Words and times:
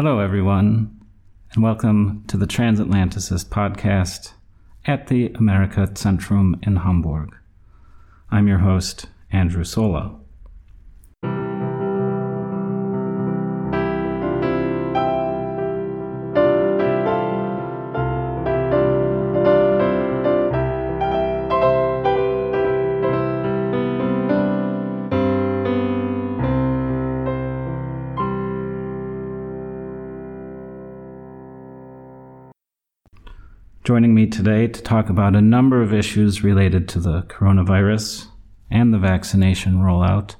Hello, 0.00 0.20
everyone, 0.20 0.96
and 1.52 1.64
welcome 1.64 2.22
to 2.28 2.36
the 2.36 2.46
Transatlanticist 2.46 3.46
podcast 3.46 4.32
at 4.84 5.08
the 5.08 5.32
America 5.34 5.88
Centrum 5.94 6.64
in 6.64 6.76
Hamburg. 6.76 7.34
I'm 8.30 8.46
your 8.46 8.58
host, 8.58 9.06
Andrew 9.32 9.64
Sola. 9.64 10.20
Today 34.30 34.68
to 34.68 34.82
talk 34.82 35.08
about 35.08 35.34
a 35.34 35.40
number 35.40 35.82
of 35.82 35.92
issues 35.92 36.44
related 36.44 36.88
to 36.90 37.00
the 37.00 37.22
coronavirus 37.22 38.26
and 38.70 38.92
the 38.92 38.98
vaccination 38.98 39.78
rollout, 39.78 40.34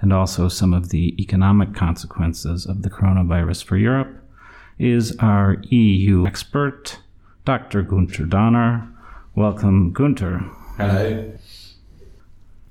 and 0.00 0.12
also 0.12 0.48
some 0.48 0.74
of 0.74 0.90
the 0.90 1.14
economic 1.20 1.74
consequences 1.74 2.66
of 2.66 2.82
the 2.82 2.90
coronavirus 2.90 3.64
for 3.64 3.76
Europe, 3.76 4.22
is 4.78 5.16
our 5.20 5.56
EU 5.70 6.26
expert, 6.26 6.98
Dr. 7.44 7.82
Guenter 7.82 8.28
Danner. 8.28 8.86
Welcome, 9.34 9.94
Guenter. 9.94 10.48
Hello. 10.76 11.32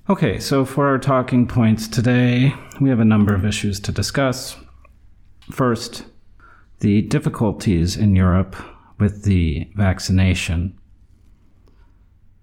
Okay, 0.10 0.40
so 0.40 0.66
for 0.66 0.88
our 0.88 1.00
talking 1.00 1.48
points 1.48 1.88
today, 1.88 2.54
we 2.80 2.90
have 2.90 3.00
a 3.00 3.06
number 3.06 3.34
of 3.34 3.44
issues 3.44 3.80
to 3.82 3.92
discuss. 3.92 4.56
First, 5.52 6.06
the 6.80 7.02
difficulties 7.02 7.98
in 7.98 8.16
Europe 8.16 8.56
with 9.00 9.24
the 9.24 9.70
vaccination. 9.76 10.78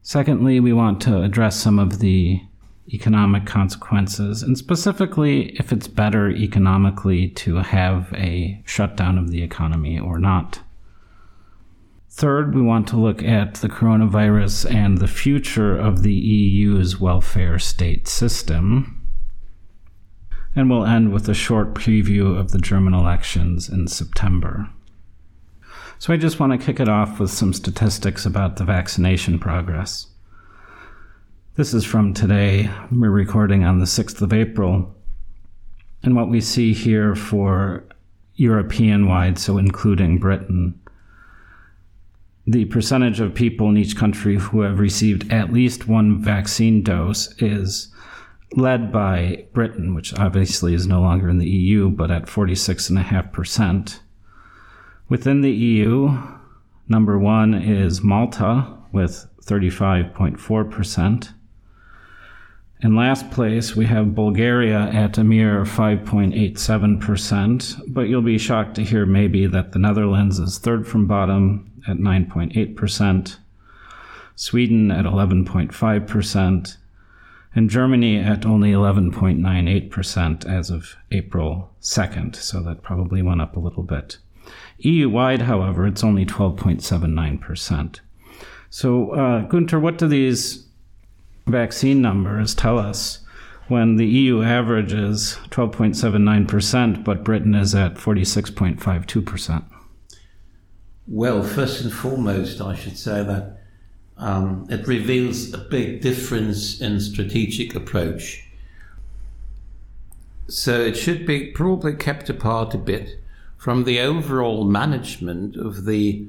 Secondly, 0.02 0.60
we 0.60 0.72
want 0.72 1.00
to 1.02 1.22
address 1.22 1.56
some 1.56 1.78
of 1.78 1.98
the 1.98 2.40
economic 2.92 3.44
consequences, 3.44 4.42
and 4.42 4.56
specifically 4.56 5.50
if 5.58 5.72
it's 5.72 5.88
better 5.88 6.30
economically 6.30 7.28
to 7.28 7.56
have 7.56 8.12
a 8.14 8.62
shutdown 8.64 9.18
of 9.18 9.30
the 9.30 9.42
economy 9.42 9.98
or 9.98 10.18
not. 10.18 10.60
Third, 12.08 12.54
we 12.54 12.62
want 12.62 12.88
to 12.88 12.96
look 12.96 13.22
at 13.22 13.54
the 13.54 13.68
coronavirus 13.68 14.72
and 14.72 14.98
the 14.98 15.08
future 15.08 15.76
of 15.76 16.02
the 16.02 16.14
EU's 16.14 16.98
welfare 16.98 17.58
state 17.58 18.08
system. 18.08 19.06
And 20.54 20.70
we'll 20.70 20.86
end 20.86 21.12
with 21.12 21.28
a 21.28 21.34
short 21.34 21.74
preview 21.74 22.38
of 22.38 22.52
the 22.52 22.58
German 22.58 22.94
elections 22.94 23.68
in 23.68 23.88
September. 23.88 24.70
So 25.98 26.12
I 26.12 26.18
just 26.18 26.38
want 26.38 26.52
to 26.52 26.64
kick 26.64 26.78
it 26.78 26.90
off 26.90 27.18
with 27.18 27.30
some 27.30 27.54
statistics 27.54 28.26
about 28.26 28.56
the 28.56 28.64
vaccination 28.64 29.38
progress. 29.38 30.08
This 31.54 31.72
is 31.72 31.86
from 31.86 32.12
today. 32.12 32.70
We're 32.92 33.08
recording 33.08 33.64
on 33.64 33.78
the 33.78 33.86
6th 33.86 34.20
of 34.20 34.30
April. 34.30 34.94
And 36.02 36.14
what 36.14 36.28
we 36.28 36.42
see 36.42 36.74
here 36.74 37.14
for 37.14 37.84
European 38.34 39.08
wide, 39.08 39.38
so 39.38 39.56
including 39.56 40.18
Britain, 40.18 40.78
the 42.46 42.66
percentage 42.66 43.18
of 43.18 43.34
people 43.34 43.70
in 43.70 43.78
each 43.78 43.96
country 43.96 44.36
who 44.36 44.60
have 44.60 44.78
received 44.78 45.32
at 45.32 45.50
least 45.50 45.88
one 45.88 46.22
vaccine 46.22 46.82
dose 46.82 47.34
is 47.40 47.88
led 48.52 48.92
by 48.92 49.46
Britain, 49.54 49.94
which 49.94 50.12
obviously 50.14 50.74
is 50.74 50.86
no 50.86 51.00
longer 51.00 51.30
in 51.30 51.38
the 51.38 51.48
EU, 51.48 51.88
but 51.88 52.10
at 52.10 52.26
46.5%. 52.26 54.00
Within 55.08 55.40
the 55.40 55.52
EU, 55.52 56.18
number 56.88 57.16
one 57.16 57.54
is 57.54 58.02
Malta 58.02 58.66
with 58.90 59.28
35.4%. 59.44 61.32
In 62.80 62.96
last 62.96 63.30
place, 63.30 63.76
we 63.76 63.86
have 63.86 64.16
Bulgaria 64.16 64.80
at 64.80 65.16
a 65.16 65.22
mere 65.22 65.62
5.87%, 65.62 67.82
but 67.86 68.08
you'll 68.08 68.20
be 68.20 68.36
shocked 68.36 68.74
to 68.74 68.82
hear 68.82 69.06
maybe 69.06 69.46
that 69.46 69.70
the 69.70 69.78
Netherlands 69.78 70.40
is 70.40 70.58
third 70.58 70.88
from 70.88 71.06
bottom 71.06 71.70
at 71.86 71.98
9.8%, 71.98 73.36
Sweden 74.34 74.90
at 74.90 75.04
11.5%, 75.04 76.76
and 77.54 77.70
Germany 77.70 78.18
at 78.18 78.44
only 78.44 78.72
11.98% 78.72 80.44
as 80.44 80.68
of 80.68 80.96
April 81.12 81.70
2nd, 81.80 82.34
so 82.34 82.60
that 82.60 82.82
probably 82.82 83.22
went 83.22 83.40
up 83.40 83.56
a 83.56 83.60
little 83.60 83.84
bit. 83.84 84.18
EU 84.78 85.08
wide, 85.08 85.42
however, 85.42 85.86
it's 85.86 86.04
only 86.04 86.26
12.79%. 86.26 88.00
So, 88.70 89.10
uh, 89.12 89.48
Guenter, 89.48 89.80
what 89.80 89.98
do 89.98 90.08
these 90.08 90.66
vaccine 91.46 92.02
numbers 92.02 92.54
tell 92.54 92.78
us 92.78 93.20
when 93.68 93.96
the 93.96 94.06
EU 94.06 94.42
average 94.42 94.92
is 94.92 95.38
12.79%, 95.50 97.04
but 97.04 97.24
Britain 97.24 97.54
is 97.54 97.74
at 97.74 97.94
46.52%? 97.94 99.64
Well, 101.08 101.42
first 101.42 101.82
and 101.82 101.92
foremost, 101.92 102.60
I 102.60 102.74
should 102.74 102.98
say 102.98 103.22
that 103.22 103.60
um, 104.16 104.66
it 104.70 104.86
reveals 104.86 105.52
a 105.52 105.58
big 105.58 106.00
difference 106.00 106.80
in 106.80 107.00
strategic 107.00 107.74
approach. 107.74 108.44
So 110.48 110.80
it 110.80 110.96
should 110.96 111.26
be 111.26 111.50
probably 111.52 111.94
kept 111.94 112.28
apart 112.30 112.74
a 112.74 112.78
bit 112.78 113.20
from 113.56 113.84
the 113.84 114.00
overall 114.00 114.64
management 114.64 115.56
of 115.56 115.84
the 115.84 116.28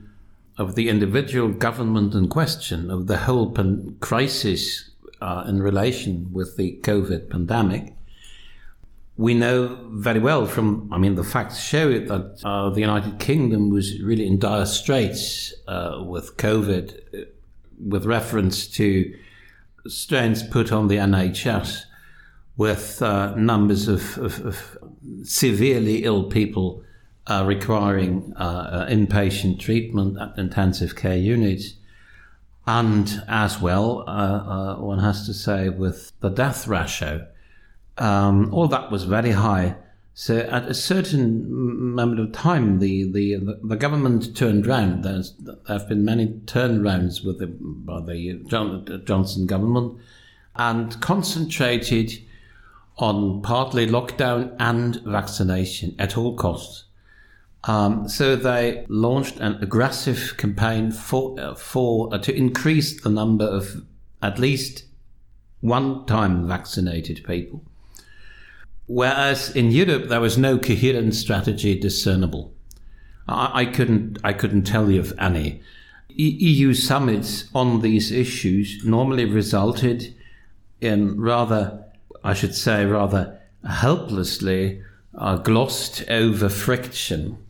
of 0.58 0.74
the 0.74 0.90
individual 0.90 1.50
government 1.50 2.16
in 2.16 2.28
question 2.28 2.90
of 2.90 3.06
the 3.08 3.18
whole 3.18 3.52
pan- 3.52 3.96
crisis 4.00 4.90
uh, 5.22 5.44
in 5.48 5.62
relation 5.62 6.32
with 6.34 6.58
the 6.58 6.80
COVID 6.82 7.30
pandemic. 7.30 7.94
We 9.18 9.34
know 9.34 9.80
very 9.92 10.20
well 10.20 10.46
from, 10.46 10.90
I 10.92 10.98
mean, 10.98 11.16
the 11.16 11.24
facts 11.24 11.60
show 11.60 11.90
it 11.90 12.08
that 12.08 12.42
uh, 12.44 12.70
the 12.70 12.82
United 12.82 13.20
Kingdom 13.20 13.70
was 13.70 14.02
really 14.02 14.28
in 14.28 14.40
dire 14.40 14.66
straits 14.66 15.54
uh, 15.68 16.04
with 16.06 16.38
COVID, 16.38 17.00
uh, 17.14 17.26
with 17.84 18.06
reference 18.06 18.68
to 18.70 19.16
strains 19.88 20.44
put 20.44 20.72
on 20.72 20.88
the 20.88 20.98
NHS, 20.98 21.84
with 22.58 23.02
uh, 23.02 23.34
numbers 23.36 23.88
of, 23.88 24.18
of, 24.18 24.46
of 24.46 24.78
severely 25.24 26.04
ill 26.04 26.24
people 26.24 26.84
uh, 27.28 27.44
requiring 27.46 28.34
uh, 28.38 28.88
inpatient 28.90 29.60
treatment 29.60 30.18
at 30.20 30.38
intensive 30.38 30.96
care 30.96 31.18
units. 31.18 31.74
And 32.66 33.24
as 33.28 33.62
well, 33.62 34.04
uh, 34.08 34.12
uh, 34.12 34.76
one 34.78 35.00
has 35.00 35.26
to 35.26 35.34
say, 35.34 35.70
with 35.70 36.12
the 36.20 36.30
death 36.30 36.68
ratio, 36.68 37.28
um, 37.98 38.54
all 38.54 38.68
that 38.68 38.92
was 38.92 39.04
very 39.04 39.32
high. 39.32 39.76
So 40.14 40.40
at 40.40 40.68
a 40.68 40.74
certain 40.74 41.94
moment 41.94 42.20
of 42.20 42.32
time, 42.32 42.80
the, 42.80 43.10
the, 43.12 43.59
the 43.64 43.76
government 43.76 44.36
turned 44.36 44.66
round. 44.66 45.04
There's, 45.04 45.34
there 45.34 45.56
have 45.68 45.88
been 45.88 46.04
many 46.04 46.28
turnarounds 46.46 47.24
with 47.24 47.40
the, 47.40 47.48
by 47.48 48.02
the 48.02 48.42
John, 48.48 49.04
Johnson 49.06 49.46
government 49.46 50.00
and 50.58 51.00
concentrated 51.02 52.12
on 52.98 53.42
partly 53.44 53.86
lockdown 53.88 54.56
and 54.59 54.96
vaccination 55.06 55.96
at 56.00 56.18
all 56.18 56.36
costs. 56.36 56.86
Um, 57.67 58.07
so 58.07 58.38
they 58.38 58.85
launched 58.88 59.39
an 59.41 59.61
aggressive 59.61 60.35
campaign 60.38 60.91
for 60.91 61.38
uh, 61.38 61.53
for 61.53 62.13
uh, 62.13 62.17
to 62.19 62.33
increase 62.33 63.01
the 63.01 63.09
number 63.09 63.44
of 63.44 63.83
at 64.22 64.39
least 64.39 64.85
one-time 65.59 66.47
vaccinated 66.47 67.25
people. 67.25 67.61
Whereas 68.85 69.53
in 69.53 69.72
Europe 69.72 70.07
there 70.07 70.22
was 70.22 70.38
no 70.38 70.57
coherent 70.57 71.13
strategy 71.13 71.78
discernible. 71.78 72.53
I, 73.28 73.61
I 73.61 73.66
couldn't 73.66 74.17
I 74.23 74.31
couldn't 74.31 74.63
tell 74.63 74.90
you 74.90 75.02
of 75.02 75.13
any. 75.20 75.61
E- 76.09 76.37
EU 76.40 76.73
summits 76.73 77.49
on 77.53 77.81
these 77.81 78.11
issues 78.11 78.81
normally 78.85 79.25
resulted 79.25 80.16
in 80.79 81.20
rather, 81.20 81.84
I 82.23 82.34
should 82.34 82.55
say, 82.55 82.85
rather 82.85 83.40
helplessly 83.67 84.81
uh, 85.17 85.35
glossed 85.35 86.09
over 86.09 86.47
friction 86.47 87.43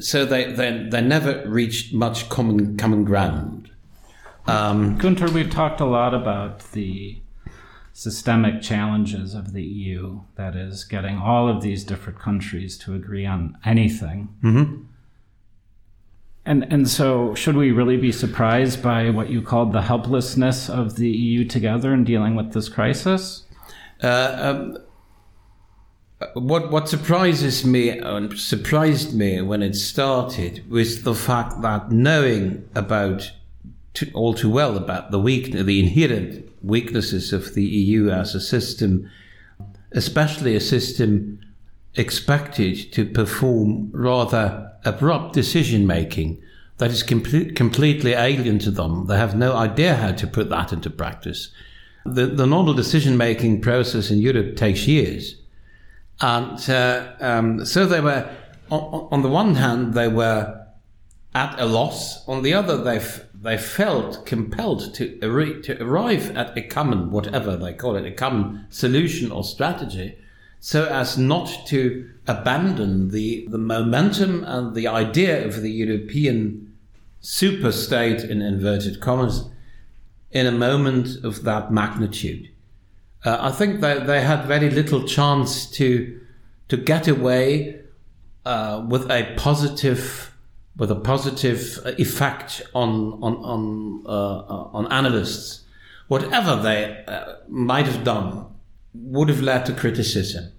so 0.00 0.24
they, 0.24 0.52
they, 0.52 0.86
they 0.90 1.00
never 1.00 1.42
reached 1.46 1.92
much 1.92 2.28
common, 2.28 2.76
common 2.76 3.04
ground. 3.04 3.70
Um, 4.46 4.98
Guenter, 4.98 5.30
we've 5.30 5.50
talked 5.50 5.80
a 5.80 5.86
lot 5.86 6.14
about 6.14 6.72
the 6.72 7.20
systemic 7.92 8.60
challenges 8.60 9.34
of 9.34 9.52
the 9.52 9.62
EU, 9.62 10.20
that 10.34 10.56
is, 10.56 10.84
getting 10.84 11.16
all 11.16 11.48
of 11.48 11.62
these 11.62 11.84
different 11.84 12.18
countries 12.18 12.76
to 12.78 12.94
agree 12.94 13.24
on 13.24 13.56
anything. 13.64 14.34
Mm-hmm. 14.42 14.82
And, 16.46 16.70
and 16.70 16.88
so, 16.88 17.34
should 17.34 17.56
we 17.56 17.70
really 17.70 17.96
be 17.96 18.12
surprised 18.12 18.82
by 18.82 19.08
what 19.08 19.30
you 19.30 19.40
called 19.40 19.72
the 19.72 19.80
helplessness 19.80 20.68
of 20.68 20.96
the 20.96 21.08
EU 21.08 21.44
together 21.46 21.94
in 21.94 22.04
dealing 22.04 22.34
with 22.34 22.52
this 22.52 22.68
crisis? 22.68 23.44
Uh, 24.02 24.36
um, 24.38 24.78
what 26.34 26.70
what 26.70 26.88
surprises 26.88 27.64
me 27.64 27.90
and 27.90 28.38
surprised 28.38 29.14
me 29.14 29.40
when 29.42 29.62
it 29.62 29.74
started 29.74 30.68
was 30.70 31.02
the 31.02 31.14
fact 31.14 31.60
that 31.62 31.90
knowing 31.90 32.68
about 32.74 33.32
too, 33.92 34.10
all 34.14 34.34
too 34.34 34.50
well 34.50 34.76
about 34.76 35.10
the 35.10 35.18
weak, 35.18 35.52
the 35.52 35.80
inherent 35.80 36.48
weaknesses 36.62 37.32
of 37.32 37.54
the 37.54 37.64
EU 37.64 38.10
as 38.10 38.34
a 38.34 38.40
system, 38.40 39.10
especially 39.92 40.54
a 40.54 40.60
system 40.60 41.38
expected 41.94 42.92
to 42.92 43.04
perform 43.04 43.90
rather 43.92 44.72
abrupt 44.84 45.32
decision 45.32 45.86
making 45.86 46.40
that 46.78 46.90
is 46.90 47.02
complete, 47.02 47.54
completely 47.54 48.12
alien 48.12 48.58
to 48.58 48.70
them. 48.70 49.06
They 49.06 49.16
have 49.16 49.36
no 49.36 49.54
idea 49.54 49.94
how 49.94 50.12
to 50.12 50.26
put 50.26 50.50
that 50.50 50.72
into 50.72 50.90
practice. 50.90 51.50
The, 52.04 52.26
the 52.26 52.46
normal 52.46 52.74
decision 52.74 53.16
making 53.16 53.60
process 53.60 54.10
in 54.10 54.18
Europe 54.18 54.56
takes 54.56 54.86
years. 54.86 55.36
And 56.20 56.70
uh, 56.70 57.12
um, 57.20 57.64
so 57.64 57.86
they 57.86 58.00
were, 58.00 58.28
on, 58.70 59.08
on, 59.10 59.22
the 59.22 59.28
one 59.28 59.56
hand, 59.56 59.94
they 59.94 60.08
were 60.08 60.66
at 61.34 61.58
a 61.58 61.66
loss. 61.66 62.26
On 62.28 62.42
the 62.42 62.54
other, 62.54 62.76
they, 62.82 63.04
they 63.34 63.58
felt 63.58 64.24
compelled 64.24 64.94
to, 64.94 65.18
to 65.62 65.82
arrive 65.82 66.36
at 66.36 66.56
a 66.56 66.62
common, 66.62 67.10
whatever 67.10 67.56
they 67.56 67.72
call 67.72 67.96
it, 67.96 68.06
a 68.06 68.12
common 68.12 68.66
solution 68.70 69.30
or 69.32 69.42
strategy 69.44 70.16
so 70.64 70.86
as 70.86 71.18
not 71.18 71.66
to 71.66 72.10
abandon 72.26 73.10
the, 73.10 73.46
the 73.50 73.58
momentum 73.58 74.42
and 74.44 74.74
the 74.74 74.88
idea 74.88 75.46
of 75.46 75.60
the 75.60 75.70
European 75.70 76.74
super 77.20 77.70
state 77.70 78.22
in 78.22 78.40
inverted 78.40 78.98
commas 78.98 79.44
in 80.30 80.46
a 80.46 80.50
moment 80.50 81.22
of 81.22 81.42
that 81.42 81.70
magnitude. 81.70 82.48
Uh, 83.24 83.38
I 83.40 83.52
think 83.52 83.80
that 83.80 84.06
they 84.06 84.20
had 84.20 84.44
very 84.46 84.70
little 84.70 85.02
chance 85.04 85.66
to 85.72 86.20
to 86.68 86.76
get 86.76 87.08
away 87.08 87.80
uh, 88.44 88.84
with 88.88 89.10
a 89.10 89.34
positive 89.36 90.34
with 90.76 90.90
a 90.90 90.96
positive 90.96 91.80
effect 91.98 92.62
on 92.74 93.18
on 93.22 93.36
on 93.36 94.02
uh, 94.06 94.76
on 94.78 94.92
analysts. 94.92 95.64
Whatever 96.08 96.56
they 96.56 97.02
uh, 97.08 97.36
might 97.48 97.86
have 97.86 98.04
done 98.04 98.46
would 98.92 99.28
have 99.28 99.40
led 99.40 99.64
to 99.66 99.72
criticism. 99.72 100.52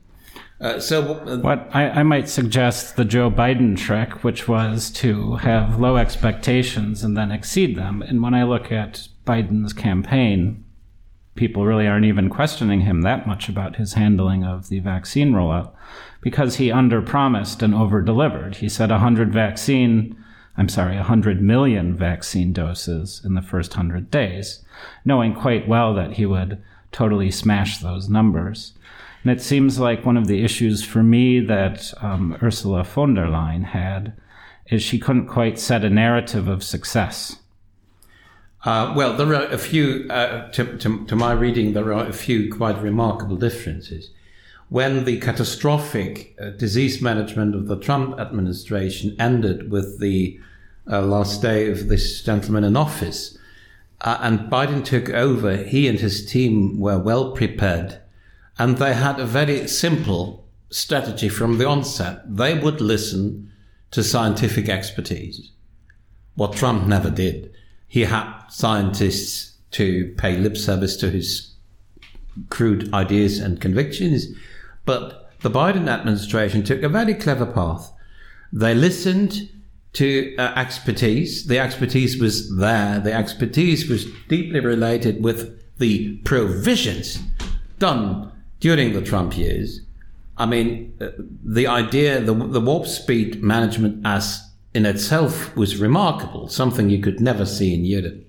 Uh, 0.59 0.79
so, 0.79 1.15
uh, 1.15 1.37
what 1.39 1.69
I, 1.73 1.89
I, 1.89 2.03
might 2.03 2.29
suggest 2.29 2.95
the 2.95 3.03
Joe 3.03 3.29
Biden 3.29 3.77
trick, 3.77 4.23
which 4.23 4.47
was 4.47 4.89
to 4.91 5.35
have 5.35 5.79
low 5.81 5.97
expectations 5.97 7.03
and 7.03 7.15
then 7.17 7.29
exceed 7.29 7.75
them. 7.75 8.01
And 8.01 8.23
when 8.23 8.33
I 8.33 8.43
look 8.43 8.71
at 8.71 9.09
Biden's 9.25 9.73
campaign, 9.73 10.64
people 11.35 11.65
really 11.65 11.87
aren't 11.87 12.05
even 12.05 12.29
questioning 12.29 12.81
him 12.81 13.01
that 13.01 13.27
much 13.27 13.49
about 13.49 13.75
his 13.75 13.93
handling 13.93 14.43
of 14.43 14.69
the 14.69 14.79
vaccine 14.79 15.31
rollout 15.33 15.73
because 16.21 16.55
he 16.55 16.69
underpromised 16.69 17.61
and 17.61 17.73
overdelivered. 17.73 18.55
He 18.55 18.69
said 18.69 18.89
100 18.89 19.31
vaccine, 19.31 20.17
I'm 20.57 20.69
sorry, 20.69 20.95
100 20.95 21.41
million 21.41 21.95
vaccine 21.95 22.53
doses 22.53 23.21
in 23.23 23.35
the 23.35 23.41
first 23.41 23.71
100 23.71 24.09
days, 24.09 24.63
knowing 25.03 25.35
quite 25.35 25.67
well 25.67 25.93
that 25.93 26.13
he 26.13 26.25
would 26.25 26.61
totally 26.91 27.29
smash 27.29 27.79
those 27.79 28.09
numbers. 28.09 28.73
And 29.23 29.31
it 29.31 29.41
seems 29.41 29.79
like 29.79 30.05
one 30.05 30.17
of 30.17 30.27
the 30.27 30.43
issues 30.43 30.83
for 30.85 31.03
me 31.03 31.39
that 31.41 31.93
um, 32.01 32.37
Ursula 32.41 32.83
von 32.83 33.13
der 33.15 33.27
Leyen 33.27 33.65
had 33.65 34.13
is 34.67 34.81
she 34.81 34.99
couldn't 34.99 35.27
quite 35.27 35.59
set 35.59 35.83
a 35.83 35.89
narrative 35.89 36.47
of 36.47 36.63
success. 36.63 37.37
Uh, 38.65 38.91
well, 38.95 39.15
there 39.15 39.33
are 39.35 39.45
a 39.45 39.59
few, 39.59 40.07
uh, 40.09 40.49
to, 40.49 40.77
to, 40.77 41.05
to, 41.05 41.15
my 41.15 41.31
reading, 41.31 41.73
there 41.73 41.93
are 41.93 42.07
a 42.07 42.13
few 42.13 42.51
quite 42.51 42.81
remarkable 42.81 43.35
differences. 43.35 44.09
When 44.69 45.05
the 45.05 45.19
catastrophic 45.19 46.35
uh, 46.41 46.49
disease 46.49 46.99
management 46.99 47.53
of 47.53 47.67
the 47.67 47.79
Trump 47.79 48.19
administration 48.19 49.15
ended 49.19 49.69
with 49.71 49.99
the 49.99 50.39
uh, 50.91 51.03
last 51.03 51.43
day 51.43 51.69
of 51.69 51.89
this 51.89 52.23
gentleman 52.23 52.63
in 52.63 52.75
office, 52.75 53.37
uh, 54.01 54.17
and 54.21 54.51
Biden 54.51 54.83
took 54.83 55.09
over, 55.11 55.57
he 55.57 55.87
and 55.87 55.99
his 55.99 56.25
team 56.25 56.79
were 56.79 56.97
well 56.97 57.31
prepared 57.33 58.01
and 58.57 58.77
they 58.77 58.93
had 58.93 59.19
a 59.19 59.25
very 59.25 59.67
simple 59.67 60.47
strategy 60.69 61.29
from 61.29 61.57
the 61.57 61.67
onset. 61.67 62.21
They 62.25 62.57
would 62.57 62.81
listen 62.81 63.51
to 63.91 64.03
scientific 64.03 64.69
expertise, 64.69 65.51
what 66.35 66.53
Trump 66.53 66.87
never 66.87 67.09
did. 67.09 67.53
He 67.87 68.01
had 68.01 68.47
scientists 68.49 69.57
to 69.71 70.13
pay 70.17 70.37
lip 70.37 70.57
service 70.57 70.95
to 70.97 71.09
his 71.09 71.53
crude 72.49 72.93
ideas 72.93 73.39
and 73.39 73.61
convictions, 73.61 74.27
but 74.85 75.31
the 75.41 75.49
Biden 75.49 75.87
administration 75.87 76.63
took 76.63 76.81
a 76.83 76.89
very 76.89 77.13
clever 77.13 77.45
path. 77.45 77.91
They 78.51 78.73
listened 78.73 79.49
to 79.93 80.35
uh, 80.37 80.53
expertise. 80.55 81.47
The 81.47 81.59
expertise 81.59 82.19
was 82.19 82.55
there. 82.57 82.99
The 82.99 83.13
expertise 83.13 83.89
was 83.89 84.05
deeply 84.27 84.59
related 84.59 85.23
with 85.23 85.61
the 85.77 86.17
provisions 86.17 87.19
done 87.79 88.31
during 88.59 88.93
the 88.93 89.01
Trump 89.01 89.37
years. 89.37 89.81
I 90.37 90.45
mean, 90.45 90.97
uh, 90.99 91.09
the 91.43 91.67
idea, 91.67 92.19
the, 92.19 92.33
the 92.33 92.59
warp 92.59 92.87
speed 92.87 93.41
management 93.41 94.05
as 94.05 94.44
in 94.75 94.85
itself 94.85 95.55
was 95.55 95.77
remarkable, 95.77 96.49
something 96.49 96.89
you 96.89 96.99
could 96.99 97.21
never 97.21 97.45
see 97.45 97.73
in 97.73 97.85
Europe. 97.85 98.21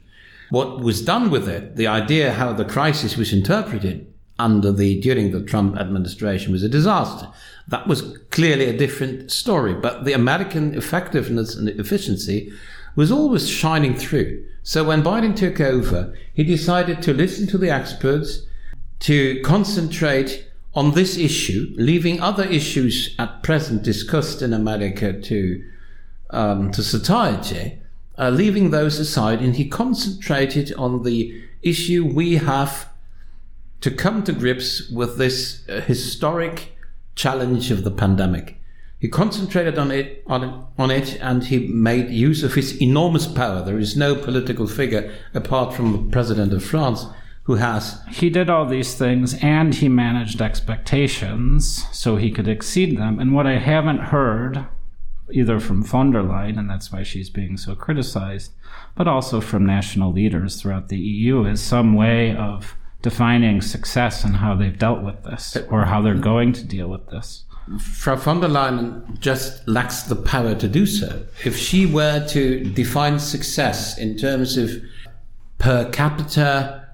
What 0.50 0.78
was 0.78 1.02
done 1.02 1.28
with 1.28 1.48
it, 1.48 1.74
the 1.74 1.88
idea 1.88 2.32
how 2.32 2.52
the 2.52 2.64
crisis 2.64 3.16
was 3.16 3.32
interpreted 3.32 4.06
under 4.38 4.70
the, 4.70 5.00
during 5.00 5.32
the 5.32 5.42
Trump 5.42 5.76
administration 5.76 6.52
was 6.52 6.62
a 6.62 6.68
disaster. 6.68 7.28
That 7.66 7.88
was 7.88 8.18
clearly 8.30 8.66
a 8.66 8.76
different 8.76 9.32
story, 9.32 9.74
but 9.74 10.04
the 10.04 10.12
American 10.12 10.74
effectiveness 10.74 11.56
and 11.56 11.68
efficiency 11.68 12.52
was 12.94 13.10
always 13.10 13.48
shining 13.48 13.96
through. 13.96 14.46
So 14.62 14.84
when 14.84 15.02
Biden 15.02 15.34
took 15.34 15.60
over, 15.60 16.14
he 16.32 16.44
decided 16.44 17.02
to 17.02 17.12
listen 17.12 17.48
to 17.48 17.58
the 17.58 17.70
experts, 17.70 18.42
to 19.00 19.40
concentrate 19.42 20.48
on 20.74 20.92
this 20.92 21.16
issue, 21.16 21.74
leaving 21.76 22.20
other 22.20 22.44
issues 22.44 23.16
at 23.18 23.42
present 23.42 23.82
discussed 23.82 24.42
in 24.42 24.52
America 24.52 25.12
to 25.12 25.64
um, 26.30 26.70
to 26.72 26.82
satiety, 26.82 27.78
uh, 28.18 28.30
leaving 28.30 28.70
those 28.70 28.98
aside, 28.98 29.40
and 29.40 29.56
he 29.56 29.68
concentrated 29.68 30.72
on 30.74 31.02
the 31.02 31.42
issue 31.62 32.04
we 32.04 32.36
have 32.36 32.88
to 33.80 33.90
come 33.90 34.22
to 34.24 34.32
grips 34.32 34.88
with 34.90 35.18
this 35.18 35.62
uh, 35.68 35.80
historic 35.80 36.76
challenge 37.14 37.70
of 37.70 37.84
the 37.84 37.90
pandemic. 37.90 38.60
He 38.98 39.08
concentrated 39.08 39.78
on 39.78 39.90
it, 39.90 40.22
on 40.26 40.66
on 40.78 40.90
it, 40.90 41.18
and 41.20 41.44
he 41.44 41.68
made 41.68 42.10
use 42.10 42.42
of 42.42 42.54
his 42.54 42.80
enormous 42.80 43.26
power. 43.26 43.62
There 43.62 43.78
is 43.78 43.96
no 43.96 44.14
political 44.14 44.66
figure 44.66 45.14
apart 45.34 45.74
from 45.74 45.92
the 45.92 46.10
president 46.10 46.52
of 46.52 46.64
France 46.64 47.06
who 47.46 47.54
has. 47.54 48.00
He 48.10 48.28
did 48.28 48.50
all 48.50 48.66
these 48.66 48.94
things 48.94 49.34
and 49.40 49.72
he 49.72 49.88
managed 49.88 50.42
expectations 50.42 51.86
so 51.92 52.16
he 52.16 52.32
could 52.32 52.48
exceed 52.48 52.98
them. 52.98 53.20
And 53.20 53.32
what 53.32 53.46
I 53.46 53.58
haven't 53.58 53.98
heard, 53.98 54.66
either 55.32 55.58
from 55.60 55.82
von 55.82 56.10
der 56.12 56.22
Leyen, 56.22 56.58
and 56.58 56.70
that's 56.70 56.92
why 56.92 57.02
she's 57.02 57.30
being 57.30 57.56
so 57.56 57.74
criticized, 57.74 58.52
but 58.94 59.08
also 59.08 59.40
from 59.40 59.66
national 59.66 60.12
leaders 60.12 60.60
throughout 60.60 60.88
the 60.88 60.98
EU, 60.98 61.44
is 61.44 61.60
some 61.60 61.94
way 61.94 62.34
of 62.36 62.76
defining 63.02 63.60
success 63.60 64.24
and 64.24 64.36
how 64.36 64.54
they've 64.54 64.78
dealt 64.78 65.02
with 65.02 65.22
this 65.24 65.56
or 65.70 65.84
how 65.84 66.00
they're 66.02 66.14
going 66.14 66.52
to 66.52 66.64
deal 66.64 66.88
with 66.88 67.08
this. 67.08 67.44
Frau 67.78 68.16
von 68.16 68.40
der 68.40 68.48
Leyen 68.48 69.18
just 69.18 69.66
lacks 69.66 70.04
the 70.04 70.16
power 70.16 70.54
to 70.54 70.68
do 70.68 70.86
so. 70.86 71.26
If 71.44 71.56
she 71.56 71.84
were 71.84 72.24
to 72.28 72.64
define 72.64 73.18
success 73.18 73.98
in 73.98 74.16
terms 74.16 74.56
of 74.56 74.70
per 75.58 75.90
capita 75.90 76.86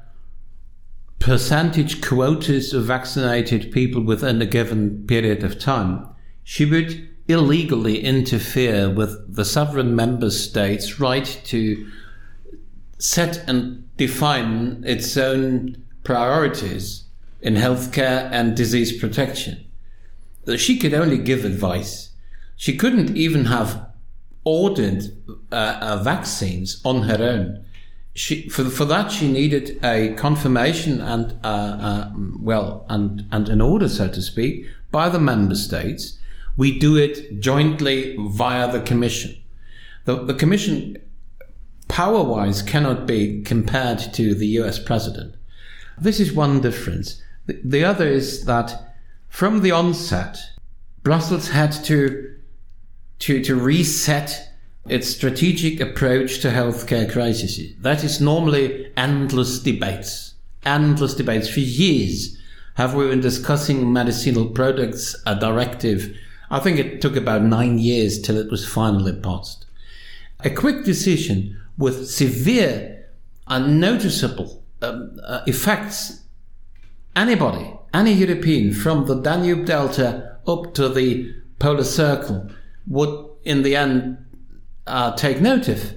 percentage 1.18 2.00
quotas 2.00 2.72
of 2.72 2.84
vaccinated 2.84 3.70
people 3.70 4.02
within 4.02 4.42
a 4.42 4.46
given 4.46 5.06
period 5.06 5.44
of 5.44 5.58
time, 5.58 6.08
she 6.42 6.64
would 6.64 7.08
illegally 7.28 8.02
interfere 8.02 8.90
with 8.90 9.34
the 9.34 9.44
sovereign 9.44 9.94
member 9.94 10.30
states' 10.30 10.98
right 11.00 11.40
to 11.44 11.88
set 12.98 13.48
and 13.48 13.88
define 13.96 14.82
its 14.86 15.16
own 15.16 15.82
priorities 16.04 17.04
in 17.40 17.54
healthcare 17.54 18.28
and 18.30 18.56
disease 18.56 18.98
protection. 18.98 19.64
She 20.56 20.78
could 20.78 20.94
only 20.94 21.18
give 21.18 21.44
advice. 21.44 22.10
She 22.56 22.76
couldn't 22.76 23.16
even 23.16 23.46
have 23.46 23.88
ordered 24.44 25.04
uh, 25.52 25.78
uh, 25.80 26.02
vaccines 26.02 26.80
on 26.84 27.02
her 27.02 27.22
own 27.22 27.64
she 28.14 28.48
for 28.48 28.64
for 28.64 28.84
that 28.84 29.10
she 29.10 29.30
needed 29.30 29.78
a 29.82 30.12
confirmation 30.14 31.00
and 31.00 31.38
uh, 31.44 31.46
uh, 31.46 32.12
well 32.38 32.84
and 32.88 33.26
and 33.30 33.48
an 33.48 33.60
order 33.60 33.88
so 33.88 34.08
to 34.08 34.20
speak 34.20 34.66
by 34.90 35.08
the 35.08 35.18
member 35.18 35.54
states 35.54 36.18
we 36.56 36.78
do 36.78 36.96
it 36.96 37.40
jointly 37.40 38.16
via 38.18 38.70
the 38.70 38.80
commission 38.80 39.34
the, 40.04 40.24
the 40.24 40.34
commission 40.34 40.96
power 41.88 42.22
wise 42.22 42.62
cannot 42.62 43.06
be 43.06 43.42
compared 43.42 43.98
to 43.98 44.34
the 44.34 44.46
US 44.58 44.78
president 44.78 45.34
this 45.98 46.20
is 46.20 46.32
one 46.32 46.60
difference 46.60 47.22
the, 47.46 47.60
the 47.64 47.84
other 47.84 48.06
is 48.06 48.44
that 48.44 48.92
from 49.32 49.62
the 49.62 49.70
onset, 49.70 50.38
Brussels 51.02 51.48
had 51.48 51.72
to, 51.84 52.36
to, 53.20 53.42
to 53.42 53.56
reset 53.56 54.50
its 54.86 55.08
strategic 55.08 55.80
approach 55.80 56.40
to 56.40 56.48
healthcare 56.50 57.10
crises. 57.10 57.74
That 57.80 58.04
is 58.04 58.20
normally 58.20 58.92
endless 58.94 59.58
debates, 59.58 60.34
endless 60.66 61.14
debates. 61.14 61.48
For 61.48 61.60
years, 61.60 62.36
have 62.74 62.94
we 62.94 63.08
been 63.08 63.22
discussing 63.22 63.90
medicinal 63.90 64.50
products, 64.50 65.16
a 65.26 65.34
directive? 65.34 66.14
I 66.52 66.60
think 66.60 66.78
it 66.78 67.00
took 67.00 67.16
about 67.16 67.42
nine 67.42 67.78
years 67.78 68.20
till 68.20 68.36
it 68.36 68.50
was 68.50 68.68
finally 68.68 69.14
passed. 69.14 69.64
A 70.40 70.50
quick 70.50 70.84
decision 70.84 71.58
with 71.78 72.10
severe 72.10 73.08
and 73.48 73.80
noticeable 73.80 74.62
um, 74.82 75.18
uh, 75.24 75.40
effects. 75.46 76.24
Anybody, 77.16 77.72
any 77.94 78.12
European 78.12 78.74
from 78.74 79.06
the 79.06 79.20
Danube 79.20 79.64
Delta 79.64 80.36
up 80.46 80.74
to 80.74 80.90
the 80.90 81.34
polar 81.58 81.84
circle 81.84 82.50
would 82.86 83.30
in 83.44 83.62
the 83.62 83.74
end 83.74 84.18
uh, 84.86 85.16
take 85.16 85.40
note 85.40 85.68
of 85.68 85.94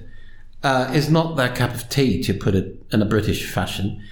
uh, 0.62 0.90
is 0.94 1.10
not 1.10 1.36
their 1.36 1.54
cup 1.54 1.74
of 1.74 1.88
tea, 1.90 2.22
to 2.22 2.32
put 2.32 2.54
it 2.54 2.82
in 2.92 3.02
a 3.02 3.06
British 3.06 3.44
fashion. 3.48 4.02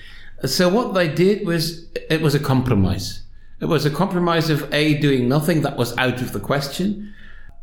So 0.44 0.68
what 0.68 0.92
they 0.92 1.08
did 1.08 1.46
was 1.46 1.88
it 2.10 2.20
was 2.20 2.34
a 2.34 2.38
compromise. 2.38 3.23
It 3.60 3.66
was 3.66 3.86
a 3.86 3.90
compromise 3.90 4.50
of 4.50 4.72
a 4.72 4.94
doing 4.94 5.28
nothing 5.28 5.62
that 5.62 5.76
was 5.76 5.96
out 5.96 6.20
of 6.20 6.32
the 6.32 6.40
question, 6.40 7.14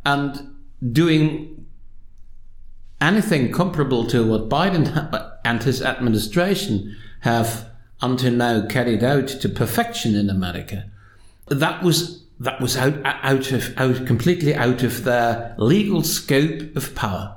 and 0.04 0.54
doing 0.92 1.66
anything 3.00 3.52
comparable 3.52 4.06
to 4.06 4.26
what 4.26 4.48
Biden 4.48 5.30
and 5.44 5.62
his 5.62 5.82
administration 5.82 6.96
have 7.20 7.68
until 8.00 8.32
now 8.32 8.66
carried 8.66 9.04
out 9.04 9.28
to 9.28 9.48
perfection 9.48 10.14
in 10.14 10.28
America. 10.28 10.90
That 11.48 11.82
was 11.82 12.22
that 12.40 12.60
was 12.60 12.76
out 12.76 12.94
out 13.04 13.52
of 13.52 13.72
out 13.78 14.06
completely 14.06 14.54
out 14.54 14.82
of 14.82 15.04
their 15.04 15.54
legal 15.58 16.02
scope 16.02 16.74
of 16.76 16.94
power. 16.94 17.36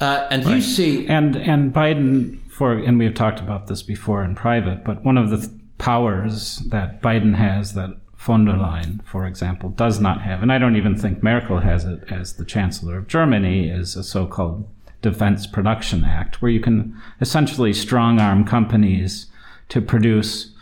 Uh, 0.00 0.26
and 0.30 0.44
right. 0.44 0.56
you 0.56 0.60
see, 0.60 1.06
and 1.06 1.36
and 1.36 1.72
Biden 1.72 2.40
for, 2.50 2.72
and 2.72 2.98
we've 2.98 3.14
talked 3.14 3.40
about 3.40 3.68
this 3.68 3.82
before 3.82 4.24
in 4.24 4.34
private, 4.34 4.84
but 4.84 5.04
one 5.04 5.16
of 5.16 5.30
the 5.30 5.38
th- 5.38 5.50
powers 5.82 6.58
that 6.68 7.02
Biden 7.02 7.34
has 7.34 7.74
that 7.74 7.90
von 8.16 8.44
der 8.44 8.52
Leyen, 8.52 9.04
for 9.04 9.26
example, 9.26 9.70
does 9.70 9.98
not 9.98 10.22
have, 10.22 10.40
and 10.40 10.52
I 10.52 10.58
don't 10.58 10.76
even 10.76 10.96
think 10.96 11.24
Merkel 11.24 11.58
has 11.58 11.84
it 11.84 12.04
as 12.08 12.34
the 12.34 12.44
Chancellor 12.44 12.96
of 12.96 13.08
Germany, 13.08 13.68
is 13.68 13.96
a 13.96 14.04
so-called 14.04 14.68
Defense 15.02 15.44
Production 15.44 16.04
Act, 16.04 16.40
where 16.40 16.52
you 16.52 16.60
can 16.60 16.96
essentially 17.20 17.72
strong 17.72 18.20
arm 18.20 18.44
companies 18.44 19.26
to 19.70 19.80
produce 19.80 20.52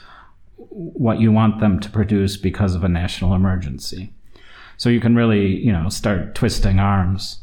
what 0.70 1.20
you 1.20 1.30
want 1.30 1.60
them 1.60 1.80
to 1.80 1.90
produce 1.90 2.38
because 2.38 2.74
of 2.74 2.82
a 2.82 2.88
national 2.88 3.34
emergency. 3.34 4.14
So 4.78 4.88
you 4.88 5.00
can 5.00 5.14
really, 5.14 5.54
you 5.54 5.70
know, 5.70 5.90
start 5.90 6.34
twisting 6.34 6.78
arms 6.78 7.40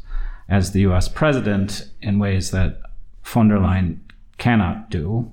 as 0.48 0.72
the 0.72 0.80
US 0.80 1.06
president 1.06 1.88
in 2.02 2.18
ways 2.18 2.50
that 2.50 2.80
von 3.22 3.46
der 3.46 3.58
Leyen 3.58 4.00
cannot 4.36 4.90
do, 4.90 5.30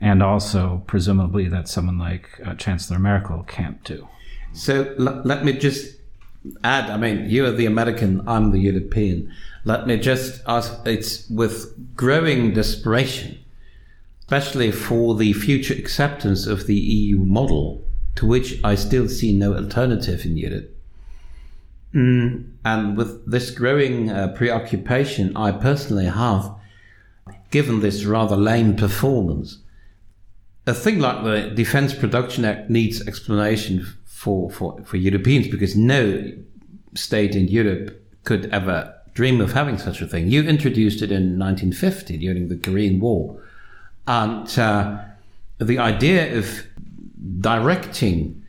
and 0.00 0.22
also 0.22 0.82
presumably 0.86 1.48
that 1.48 1.68
someone 1.68 1.98
like 1.98 2.40
uh, 2.44 2.54
Chancellor 2.54 2.98
Merkel 2.98 3.44
can't 3.44 3.82
do. 3.84 4.08
So 4.52 4.94
l- 4.98 5.22
let 5.24 5.44
me 5.44 5.52
just 5.52 5.96
add 6.64 6.90
I 6.90 6.96
mean, 6.96 7.28
you 7.28 7.44
are 7.44 7.50
the 7.50 7.66
American, 7.66 8.26
I'm 8.26 8.50
the 8.50 8.60
European. 8.60 9.32
Let 9.64 9.86
me 9.86 9.98
just 9.98 10.42
ask 10.46 10.72
it's 10.86 11.28
with 11.28 11.96
growing 11.96 12.54
desperation, 12.54 13.38
especially 14.20 14.72
for 14.72 15.14
the 15.14 15.32
future 15.34 15.74
acceptance 15.74 16.46
of 16.46 16.66
the 16.66 16.76
EU 16.76 17.18
model, 17.18 17.84
to 18.16 18.26
which 18.26 18.58
I 18.64 18.74
still 18.74 19.08
see 19.08 19.32
no 19.36 19.54
alternative 19.54 20.24
in 20.24 20.36
Europe 20.36 20.74
Mm, 21.94 22.52
and 22.64 22.96
with 22.96 23.28
this 23.28 23.50
growing 23.50 24.10
uh, 24.10 24.28
preoccupation 24.36 25.36
I 25.36 25.50
personally 25.52 26.06
have, 26.06 26.54
given 27.50 27.80
this 27.80 28.04
rather 28.04 28.36
lame 28.36 28.76
performance, 28.76 29.58
a 30.70 30.74
thing 30.74 31.00
like 31.00 31.24
the 31.24 31.50
Defence 31.54 31.92
Production 31.92 32.44
Act 32.44 32.70
needs 32.70 33.06
explanation 33.06 33.86
for, 34.04 34.50
for, 34.50 34.80
for 34.84 34.96
Europeans 34.96 35.48
because 35.48 35.76
no 35.76 36.32
state 36.94 37.34
in 37.34 37.48
Europe 37.48 38.00
could 38.22 38.46
ever 38.46 38.94
dream 39.12 39.40
of 39.40 39.52
having 39.52 39.78
such 39.78 40.00
a 40.00 40.06
thing. 40.06 40.28
You 40.28 40.44
introduced 40.44 41.02
it 41.02 41.10
in 41.10 41.38
1950 41.38 42.18
during 42.18 42.48
the 42.48 42.56
Korean 42.56 43.00
War. 43.00 43.42
And 44.06 44.58
uh, 44.58 44.98
the 45.58 45.78
idea 45.78 46.38
of 46.38 46.64
directing 47.40 48.44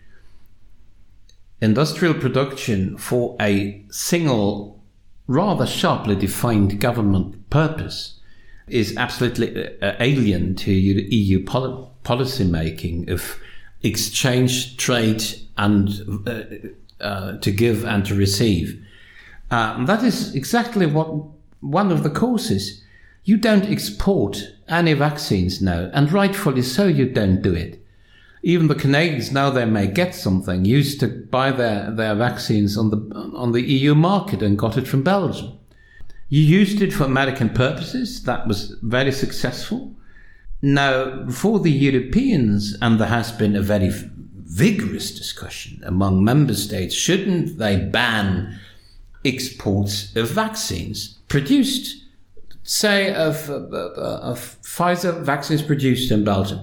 industrial 1.59 2.13
production 2.13 2.97
for 2.97 3.35
a 3.41 3.83
single, 3.89 4.79
rather 5.25 5.65
sharply 5.65 6.15
defined 6.15 6.79
government 6.79 7.49
purpose 7.49 8.19
is 8.67 8.95
absolutely 8.95 9.79
uh, 9.81 9.95
alien 9.99 10.55
to 10.55 10.71
EU 10.71 11.43
policy 12.03 12.43
making 12.43 13.09
of 13.09 13.37
exchange, 13.83 14.77
trade, 14.77 15.23
and 15.57 15.89
uh, 16.27 16.43
uh, 17.03 17.37
to 17.37 17.51
give 17.51 17.83
and 17.83 18.05
to 18.05 18.15
receive. 18.15 18.83
Uh, 19.49 19.83
that 19.85 20.03
is 20.03 20.35
exactly 20.35 20.85
what 20.85 21.13
one 21.59 21.91
of 21.91 22.03
the 22.03 22.09
causes. 22.09 22.83
You 23.23 23.37
don't 23.37 23.65
export 23.65 24.41
any 24.67 24.93
vaccines 24.93 25.61
now, 25.61 25.89
and 25.93 26.11
rightfully 26.11 26.63
so, 26.63 26.87
you 26.87 27.09
don't 27.09 27.41
do 27.41 27.53
it 27.53 27.81
even 28.43 28.67
the 28.67 28.75
Canadians 28.75 29.31
now 29.31 29.49
they 29.49 29.65
may 29.65 29.87
get 29.87 30.15
something 30.15 30.65
used 30.65 30.99
to 30.99 31.07
buy 31.07 31.51
their, 31.51 31.91
their 31.91 32.15
vaccines 32.15 32.77
on 32.77 32.89
the 32.89 32.97
on 33.35 33.51
the 33.51 33.61
EU 33.61 33.93
market 33.93 34.41
and 34.41 34.57
got 34.57 34.77
it 34.77 34.87
from 34.87 35.03
Belgium. 35.03 35.57
You 36.29 36.41
used 36.41 36.81
it 36.81 36.93
for 36.93 37.03
American 37.03 37.49
purposes. 37.49 38.23
That 38.23 38.47
was 38.47 38.75
very 38.81 39.11
successful. 39.11 39.95
Now, 40.61 41.27
for 41.29 41.59
the 41.59 41.71
Europeans, 41.71 42.77
and 42.81 42.99
there 42.99 43.07
has 43.07 43.31
been 43.31 43.55
a 43.55 43.61
very 43.61 43.91
vigorous 44.35 45.11
discussion 45.17 45.81
among 45.85 46.23
member 46.23 46.53
states, 46.53 46.93
shouldn't 46.93 47.57
they 47.57 47.77
ban 47.77 48.59
exports 49.25 50.15
of 50.15 50.29
vaccines 50.29 51.17
produced, 51.27 52.03
say, 52.63 53.13
of, 53.13 53.49
of, 53.49 53.73
of 53.73 54.57
Pfizer 54.61 55.23
vaccines 55.23 55.63
produced 55.63 56.11
in 56.11 56.23
Belgium? 56.23 56.59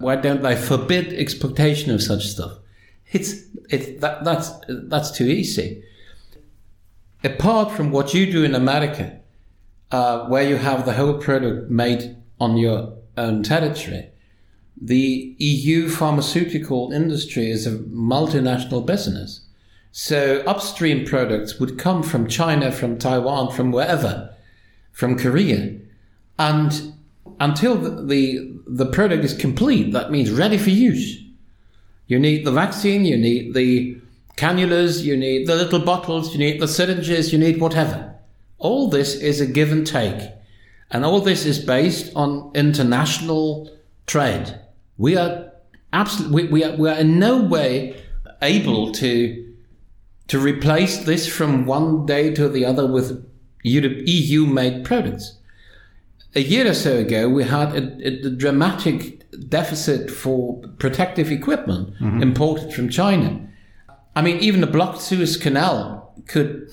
Why 0.00 0.16
don't 0.16 0.42
they 0.42 0.56
forbid 0.56 1.12
exportation 1.12 1.92
of 1.92 2.02
such 2.02 2.26
stuff? 2.26 2.58
It's 3.12 3.34
it 3.70 4.00
that, 4.00 4.24
that's 4.24 4.50
that's 4.68 5.10
too 5.10 5.24
easy. 5.24 5.82
Apart 7.24 7.72
from 7.72 7.90
what 7.90 8.14
you 8.14 8.30
do 8.30 8.44
in 8.44 8.54
America, 8.54 9.18
uh, 9.90 10.26
where 10.28 10.48
you 10.48 10.56
have 10.56 10.84
the 10.84 10.92
whole 10.92 11.18
product 11.18 11.70
made 11.70 12.16
on 12.38 12.56
your 12.56 12.97
own 13.18 13.42
territory, 13.42 14.10
the 14.80 15.34
EU 15.38 15.88
pharmaceutical 15.88 16.92
industry 16.92 17.50
is 17.50 17.66
a 17.66 17.78
multinational 17.78 18.84
business. 18.84 19.40
So 19.90 20.42
upstream 20.46 21.04
products 21.06 21.58
would 21.58 21.78
come 21.78 22.02
from 22.02 22.28
China, 22.28 22.70
from 22.70 22.98
Taiwan, 22.98 23.52
from 23.52 23.72
wherever, 23.72 24.34
from 24.92 25.18
Korea, 25.18 25.78
and 26.38 26.94
until 27.40 27.76
the, 27.76 28.02
the, 28.02 28.60
the 28.66 28.86
product 28.86 29.24
is 29.24 29.34
complete, 29.34 29.92
that 29.92 30.10
means 30.10 30.30
ready 30.30 30.58
for 30.58 30.70
use. 30.70 31.22
You 32.06 32.18
need 32.18 32.44
the 32.44 32.52
vaccine, 32.52 33.04
you 33.04 33.16
need 33.16 33.54
the 33.54 34.00
cannulas, 34.36 35.02
you 35.02 35.16
need 35.16 35.46
the 35.46 35.56
little 35.56 35.80
bottles, 35.80 36.32
you 36.32 36.38
need 36.38 36.60
the 36.60 36.68
syringes, 36.68 37.32
you 37.32 37.38
need 37.38 37.60
whatever. 37.60 38.14
All 38.58 38.88
this 38.88 39.14
is 39.14 39.40
a 39.40 39.46
give 39.46 39.72
and 39.72 39.86
take. 39.86 40.30
And 40.90 41.04
all 41.04 41.20
this 41.20 41.44
is 41.44 41.58
based 41.58 42.12
on 42.16 42.50
international 42.54 43.70
trade. 44.06 44.58
We 44.96 45.16
are 45.16 45.52
absolutely, 45.92 46.44
we, 46.44 46.48
we, 46.48 46.64
are, 46.64 46.76
we 46.76 46.88
are 46.88 46.98
in 46.98 47.18
no 47.18 47.42
way 47.42 48.02
able 48.40 48.92
to, 48.92 49.54
to 50.28 50.38
replace 50.38 50.98
this 50.98 51.26
from 51.26 51.66
one 51.66 52.06
day 52.06 52.32
to 52.34 52.48
the 52.48 52.64
other 52.64 52.86
with 52.86 53.24
EU 53.64 54.46
made 54.46 54.84
products 54.84 55.38
a 56.34 56.40
year 56.40 56.68
or 56.68 56.74
so 56.74 56.98
ago, 56.98 57.28
we 57.28 57.44
had 57.44 57.74
a, 57.74 58.26
a 58.26 58.30
dramatic 58.30 59.24
deficit 59.48 60.10
for 60.10 60.58
protective 60.78 61.30
equipment 61.30 61.94
mm-hmm. 61.94 62.22
imported 62.22 62.72
from 62.72 62.88
China. 62.88 63.48
I 64.14 64.22
mean, 64.22 64.38
even 64.38 64.60
the 64.60 64.66
blocked 64.66 65.00
Suez 65.00 65.36
Canal 65.36 66.12
could 66.26 66.70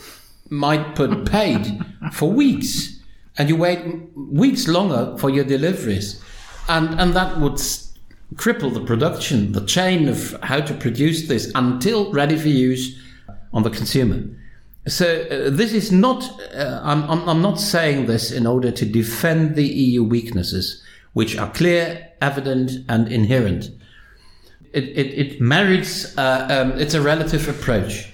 might 0.50 0.95
put 0.95 1.25
paid 1.25 1.79
for 2.12 2.29
weeks, 2.31 2.95
and 3.38 3.50
you 3.50 3.56
wait 3.56 3.80
weeks 4.15 4.68
longer 4.68 5.18
for 5.18 5.30
your 5.30 5.44
deliveries, 5.44 6.22
and 6.68 7.00
and 7.00 7.13
that 7.13 7.39
would 7.39 7.60
cripple 8.36 8.74
the 8.74 8.82
production, 8.82 9.51
the 9.51 9.65
chain 9.65 10.08
of 10.08 10.36
how 10.44 10.60
to 10.60 10.74
produce 10.74 11.27
this 11.27 11.51
until 11.56 12.12
ready 12.12 12.38
for 12.38 12.50
use 12.50 13.00
on 13.54 13.63
the 13.63 13.70
consumer. 13.70 14.24
So 14.88 15.06
uh, 15.06 15.50
this 15.50 15.74
is 15.74 15.92
not. 15.92 16.24
Uh, 16.54 16.80
I'm, 16.84 17.27
I'm 17.30 17.42
not 17.42 17.60
saying 17.60 18.06
this 18.06 18.32
in 18.32 18.46
order 18.46 18.72
to 18.72 18.86
defend 18.86 19.56
the 19.56 19.65
EU 19.65 20.04
weaknesses, 20.04 20.84
which 21.13 21.38
are 21.38 21.51
clear, 21.51 22.10
evident, 22.22 22.72
and 22.88 23.08
inherent. 23.08 23.70
it, 24.75 24.89
it, 24.89 25.08
it 25.18 25.42
merits, 25.42 26.18
uh, 26.18 26.48
um, 26.51 26.77
it's 26.77 26.94
a 26.94 27.01
relative 27.01 27.48
approach. 27.48 28.12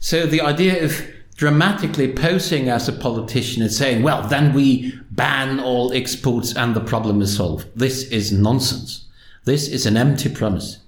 So 0.00 0.26
the 0.26 0.40
idea 0.40 0.84
of 0.84 1.00
dramatically 1.42 2.06
posing 2.06 2.68
as 2.68 2.88
a 2.88 2.92
politician 2.92 3.64
and 3.64 3.72
saying, 3.72 4.00
well, 4.00 4.22
then 4.28 4.54
we 4.54 4.96
ban 5.10 5.58
all 5.58 5.92
exports 5.92 6.54
and 6.54 6.72
the 6.72 6.80
problem 6.80 7.20
is 7.20 7.36
solved. 7.36 7.66
This 7.74 8.04
is 8.12 8.30
nonsense. 8.30 9.06
This 9.42 9.66
is 9.66 9.84
an 9.84 9.96
empty 9.96 10.28
promise. 10.28 10.78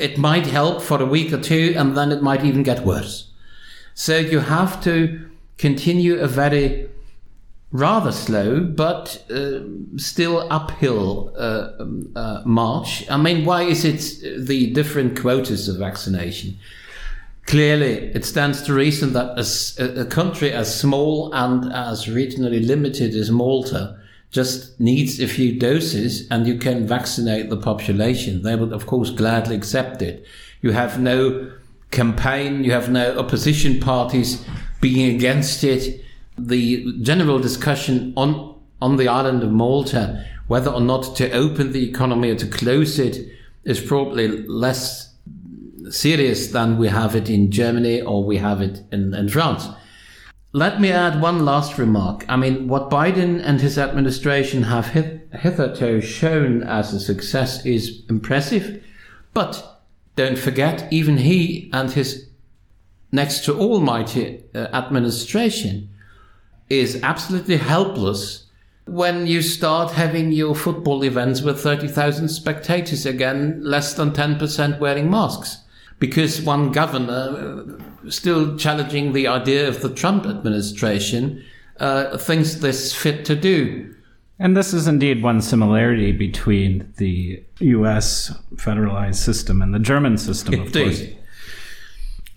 It 0.00 0.16
might 0.16 0.46
help 0.46 0.80
for 0.80 1.02
a 1.02 1.04
week 1.04 1.30
or 1.30 1.38
two 1.42 1.74
and 1.76 1.94
then 1.94 2.10
it 2.10 2.22
might 2.22 2.42
even 2.42 2.62
get 2.62 2.86
worse. 2.86 3.32
So 3.92 4.16
you 4.16 4.38
have 4.38 4.82
to 4.84 5.28
continue 5.58 6.18
a 6.20 6.26
very 6.26 6.88
rather 7.70 8.12
slow 8.12 8.60
but 8.60 9.22
uh, 9.30 9.60
still 9.98 10.50
uphill 10.50 11.34
uh, 11.36 11.68
um, 11.78 12.10
uh, 12.16 12.40
march. 12.46 13.04
I 13.10 13.18
mean, 13.18 13.44
why 13.44 13.64
is 13.64 13.84
it 13.84 14.46
the 14.46 14.72
different 14.72 15.20
quotas 15.20 15.68
of 15.68 15.76
vaccination? 15.76 16.56
Clearly, 17.46 18.10
it 18.14 18.24
stands 18.24 18.62
to 18.62 18.72
reason 18.72 19.12
that 19.12 19.38
a, 19.78 20.00
a 20.00 20.04
country 20.06 20.52
as 20.52 20.78
small 20.78 21.32
and 21.34 21.72
as 21.72 22.06
regionally 22.06 22.66
limited 22.66 23.14
as 23.14 23.30
Malta 23.30 23.98
just 24.30 24.80
needs 24.80 25.20
a 25.20 25.26
few 25.26 25.58
doses 25.58 26.26
and 26.30 26.46
you 26.46 26.56
can 26.56 26.86
vaccinate 26.86 27.50
the 27.50 27.56
population. 27.56 28.42
They 28.42 28.56
would, 28.56 28.72
of 28.72 28.86
course, 28.86 29.10
gladly 29.10 29.56
accept 29.56 30.00
it. 30.00 30.24
You 30.62 30.72
have 30.72 30.98
no 30.98 31.52
campaign, 31.90 32.64
you 32.64 32.72
have 32.72 32.90
no 32.90 33.18
opposition 33.18 33.80
parties 33.80 34.42
being 34.80 35.14
against 35.14 35.62
it 35.62 36.02
the 36.38 36.92
general 37.02 37.38
discussion 37.38 38.12
on 38.16 38.52
on 38.80 38.96
the 38.96 39.06
island 39.06 39.44
of 39.44 39.52
Malta, 39.52 40.24
whether 40.48 40.70
or 40.70 40.80
not 40.80 41.14
to 41.16 41.30
open 41.30 41.70
the 41.70 41.88
economy 41.88 42.30
or 42.30 42.34
to 42.34 42.48
close 42.48 42.98
it, 42.98 43.28
is 43.62 43.80
probably 43.80 44.26
less 44.48 45.11
serious 45.92 46.48
than 46.48 46.78
we 46.78 46.88
have 46.88 47.14
it 47.14 47.28
in 47.28 47.50
Germany 47.50 48.00
or 48.00 48.24
we 48.24 48.38
have 48.38 48.60
it 48.60 48.82
in, 48.90 49.14
in 49.14 49.28
France. 49.28 49.68
Let 50.52 50.80
me 50.80 50.90
add 50.90 51.20
one 51.20 51.44
last 51.44 51.78
remark. 51.78 52.24
I 52.28 52.36
mean, 52.36 52.68
what 52.68 52.90
Biden 52.90 53.42
and 53.42 53.60
his 53.60 53.78
administration 53.78 54.64
have 54.64 54.88
hitherto 54.88 56.00
shown 56.00 56.62
as 56.62 56.92
a 56.92 57.00
success 57.00 57.64
is 57.64 58.02
impressive, 58.08 58.82
but 59.32 59.80
don't 60.16 60.38
forget, 60.38 60.92
even 60.92 61.16
he 61.18 61.70
and 61.72 61.90
his 61.90 62.28
next 63.10 63.44
to 63.44 63.58
almighty 63.58 64.44
uh, 64.54 64.68
administration 64.72 65.88
is 66.68 67.02
absolutely 67.02 67.56
helpless 67.56 68.46
when 68.86 69.26
you 69.26 69.40
start 69.40 69.92
having 69.92 70.32
your 70.32 70.54
football 70.54 71.04
events 71.04 71.40
with 71.40 71.60
30,000 71.60 72.28
spectators 72.28 73.06
again, 73.06 73.62
less 73.62 73.94
than 73.94 74.10
10% 74.10 74.80
wearing 74.80 75.10
masks. 75.10 75.61
Because 76.02 76.42
one 76.42 76.72
governor, 76.72 77.76
uh, 78.04 78.10
still 78.10 78.56
challenging 78.56 79.12
the 79.12 79.28
idea 79.28 79.68
of 79.68 79.82
the 79.82 79.88
Trump 79.88 80.26
administration, 80.26 81.44
uh, 81.78 82.18
thinks 82.18 82.56
this 82.56 82.92
fit 82.92 83.24
to 83.26 83.36
do. 83.36 83.94
And 84.40 84.56
this 84.56 84.74
is 84.74 84.88
indeed 84.88 85.22
one 85.22 85.40
similarity 85.40 86.10
between 86.10 86.92
the 86.96 87.40
US 87.60 88.36
federalized 88.56 89.22
system 89.28 89.62
and 89.62 89.72
the 89.72 89.78
German 89.78 90.18
system, 90.18 90.54
of 90.54 90.66
Indeed. 90.66 90.84
course. 90.84 91.02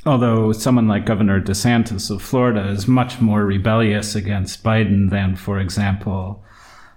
Although 0.06 0.52
someone 0.52 0.88
like 0.88 1.08
Governor 1.08 1.42
DeSantis 1.42 2.12
of 2.12 2.22
Florida 2.22 2.68
is 2.68 2.88
much 2.88 3.20
more 3.20 3.44
rebellious 3.44 4.14
against 4.14 4.64
Biden 4.64 5.10
than, 5.10 5.36
for 5.36 5.58
example, 5.58 6.46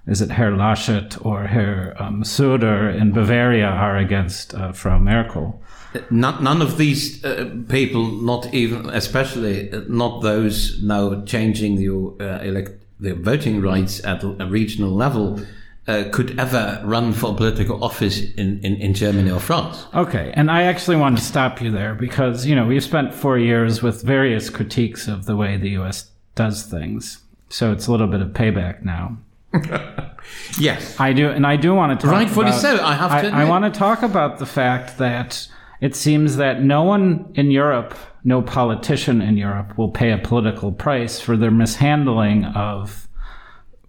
is 0.06 0.20
it 0.20 0.32
Herr 0.32 0.52
Laschet 0.52 1.16
or 1.25 1.44
Herr 1.44 1.96
um, 1.98 2.25
Söder 2.25 2.94
in 2.94 3.12
Bavaria 3.12 3.68
are 3.68 3.96
against 3.96 4.52
uh, 4.52 4.72
Frau 4.72 4.98
Merkel. 4.98 5.62
None, 6.11 6.45
none 6.45 6.61
of 6.61 6.76
these 6.76 7.25
uh, 7.25 7.50
people, 7.68 8.07
not 8.07 8.52
even, 8.52 8.90
especially 8.90 9.73
uh, 9.73 9.83
not 9.88 10.23
those 10.23 10.83
now 10.83 11.23
changing 11.25 11.76
the, 11.76 11.88
uh, 12.25 12.42
elect, 12.42 12.73
the 13.00 13.14
voting 13.14 13.61
rights 13.61 14.04
at 14.04 14.23
a 14.23 14.47
regional 14.47 14.90
level, 14.90 15.40
uh, 15.86 16.04
could 16.12 16.39
ever 16.39 16.80
run 16.84 17.15
for 17.15 17.34
political 17.34 17.82
office 17.82 18.21
in, 18.34 18.60
in, 18.62 18.76
in 18.76 18.93
Germany 18.93 19.30
or 19.30 19.41
France. 19.41 19.86
Okay, 19.95 20.30
and 20.34 20.50
I 20.50 20.65
actually 20.65 20.97
want 20.97 21.17
to 21.17 21.25
stop 21.25 21.62
you 21.62 21.71
there 21.71 21.95
because, 21.95 22.45
you 22.45 22.54
know, 22.54 22.67
we've 22.67 22.84
spent 22.84 23.15
four 23.15 23.39
years 23.39 23.82
with 23.82 24.02
various 24.02 24.50
critiques 24.50 25.08
of 25.08 25.25
the 25.25 25.34
way 25.34 25.56
the 25.56 25.71
US 25.71 26.10
does 26.34 26.65
things. 26.65 27.23
So 27.49 27.73
it's 27.73 27.86
a 27.86 27.91
little 27.91 28.06
bit 28.06 28.21
of 28.21 28.28
payback 28.28 28.84
now. 28.84 29.17
yes. 30.58 31.00
I 31.00 31.15
do, 31.15 31.30
and 31.30 31.47
I 31.47 31.56
do 31.56 31.75
want 31.75 31.99
to 31.99 32.06
talk 32.06 32.15
Rightfully 32.15 32.49
about, 32.49 32.60
so, 32.60 32.84
I 32.84 32.95
have 32.95 33.23
to 33.23 33.28
I. 33.30 33.43
I 33.43 33.49
want 33.49 33.73
to 33.73 33.76
talk 33.76 34.02
about 34.02 34.39
the 34.39 34.45
fact 34.45 34.99
that 34.99 35.49
it 35.80 35.95
seems 35.95 36.36
that 36.36 36.62
no 36.62 36.82
one 36.82 37.30
in 37.34 37.50
Europe, 37.50 37.95
no 38.25 38.43
politician 38.43 39.21
in 39.21 39.36
Europe, 39.36 39.78
will 39.78 39.91
pay 39.91 40.12
a 40.12 40.19
political 40.19 40.73
price 40.73 41.21
for 41.21 41.36
their 41.36 41.50
mishandling 41.50 42.45
of 42.45 43.08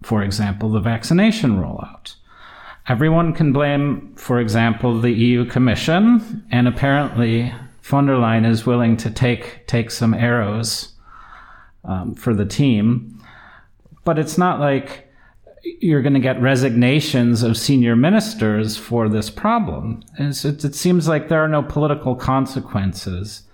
for 0.02 0.22
example, 0.22 0.70
the 0.70 0.80
vaccination 0.80 1.58
rollout. 1.58 2.14
Everyone 2.88 3.32
can 3.32 3.52
blame, 3.52 4.14
for 4.16 4.40
example, 4.40 4.98
the 4.98 5.12
EU 5.12 5.44
Commission, 5.44 6.44
and 6.50 6.66
apparently 6.66 7.52
von 7.82 8.06
der 8.06 8.16
Leyen 8.16 8.48
is 8.48 8.66
willing 8.66 8.96
to 8.96 9.10
take 9.10 9.66
take 9.66 9.90
some 9.90 10.14
arrows 10.14 10.94
um, 11.84 12.14
for 12.14 12.34
the 12.34 12.46
team. 12.46 13.22
But 14.04 14.18
it's 14.18 14.38
not 14.38 14.60
like 14.60 15.09
you're 15.62 16.02
going 16.02 16.14
to 16.14 16.20
get 16.20 16.40
resignations 16.40 17.42
of 17.42 17.56
senior 17.56 17.96
ministers 17.96 18.76
for 18.76 19.08
this 19.08 19.30
problem. 19.30 20.02
It, 20.18 20.64
it 20.64 20.74
seems 20.74 21.08
like 21.08 21.28
there 21.28 21.42
are 21.42 21.48
no 21.48 21.62
political 21.62 22.14
consequences 22.14 23.44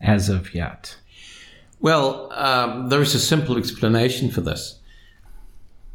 as 0.00 0.28
of 0.28 0.54
yet. 0.54 0.96
Well, 1.80 2.32
um, 2.32 2.88
there 2.88 3.00
is 3.00 3.14
a 3.14 3.20
simple 3.20 3.56
explanation 3.56 4.30
for 4.30 4.40
this 4.40 4.78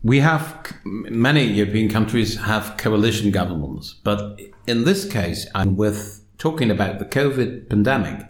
we 0.03 0.19
have 0.19 0.73
many 0.83 1.45
European 1.45 1.89
countries 1.89 2.35
have 2.35 2.75
coalition 2.77 3.31
governments, 3.31 3.95
but 4.03 4.39
in 4.67 4.83
this 4.83 5.09
case, 5.09 5.47
and 5.55 5.77
with 5.77 6.21
talking 6.37 6.69
about 6.69 6.99
the 6.99 7.05
COVID 7.05 7.69
pandemic, 7.69 8.27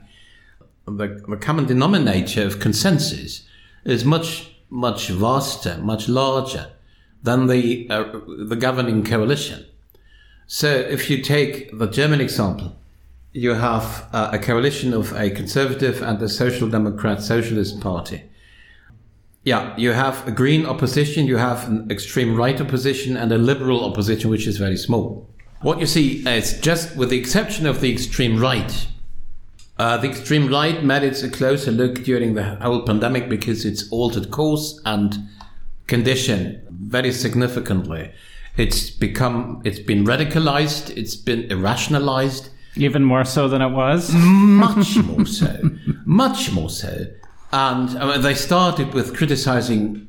the, 0.85 1.23
the 1.27 1.37
common 1.37 1.65
denominator 1.65 2.45
of 2.45 2.59
consensus 2.59 3.47
is 3.85 4.05
much 4.05 4.51
much 4.69 5.09
vaster, 5.09 5.77
much 5.77 6.09
larger 6.09 6.72
than 7.23 7.47
the 7.47 7.87
uh, 7.89 8.03
the 8.47 8.55
governing 8.55 9.03
coalition. 9.03 9.65
So, 10.45 10.67
if 10.67 11.09
you 11.09 11.21
take 11.21 11.77
the 11.77 11.87
German 11.87 12.21
example, 12.21 12.75
you 13.31 13.53
have 13.55 14.07
uh, 14.13 14.29
a 14.33 14.39
coalition 14.39 14.93
of 14.93 15.13
a 15.13 15.31
conservative 15.31 16.01
and 16.01 16.21
a 16.21 16.29
social 16.29 16.69
democrat 16.69 17.23
socialist 17.23 17.79
party 17.79 18.23
yeah, 19.43 19.75
you 19.75 19.91
have 19.91 20.25
a 20.27 20.31
green 20.31 20.65
opposition, 20.65 21.27
you 21.27 21.37
have 21.37 21.67
an 21.67 21.91
extreme 21.91 22.35
right 22.35 22.59
opposition, 22.59 23.17
and 23.17 23.31
a 23.31 23.37
liberal 23.37 23.83
opposition, 23.83 24.29
which 24.29 24.47
is 24.47 24.57
very 24.57 24.77
small. 24.77 25.29
What 25.61 25.79
you 25.79 25.85
see 25.85 26.25
is 26.27 26.59
just 26.61 26.95
with 26.95 27.09
the 27.09 27.17
exception 27.17 27.65
of 27.65 27.81
the 27.81 27.91
extreme 27.91 28.39
right, 28.39 28.87
uh, 29.77 29.97
the 29.97 30.09
extreme 30.09 30.47
right 30.47 30.83
merits 30.83 31.23
a 31.23 31.29
closer 31.29 31.71
look 31.71 32.03
during 32.03 32.35
the 32.35 32.55
whole 32.55 32.83
pandemic 32.83 33.27
because 33.27 33.65
it's 33.65 33.89
altered 33.89 34.31
course 34.31 34.81
and 34.85 35.17
condition 35.87 36.65
very 36.69 37.11
significantly. 37.11 38.11
It's 38.57 38.89
become, 38.89 39.61
it's 39.65 39.79
been 39.79 40.05
radicalized, 40.05 40.95
it's 40.95 41.15
been 41.15 41.51
irrationalized. 41.51 42.49
Even 42.75 43.03
more 43.03 43.25
so 43.25 43.47
than 43.47 43.61
it 43.61 43.69
was? 43.69 44.11
Much 44.13 44.97
more 45.05 45.25
so. 45.25 45.59
much 46.05 46.51
more 46.51 46.69
so. 46.69 47.07
And 47.51 47.89
I 47.97 48.11
mean, 48.13 48.21
they 48.21 48.33
started 48.33 48.93
with 48.93 49.15
criticizing 49.15 50.07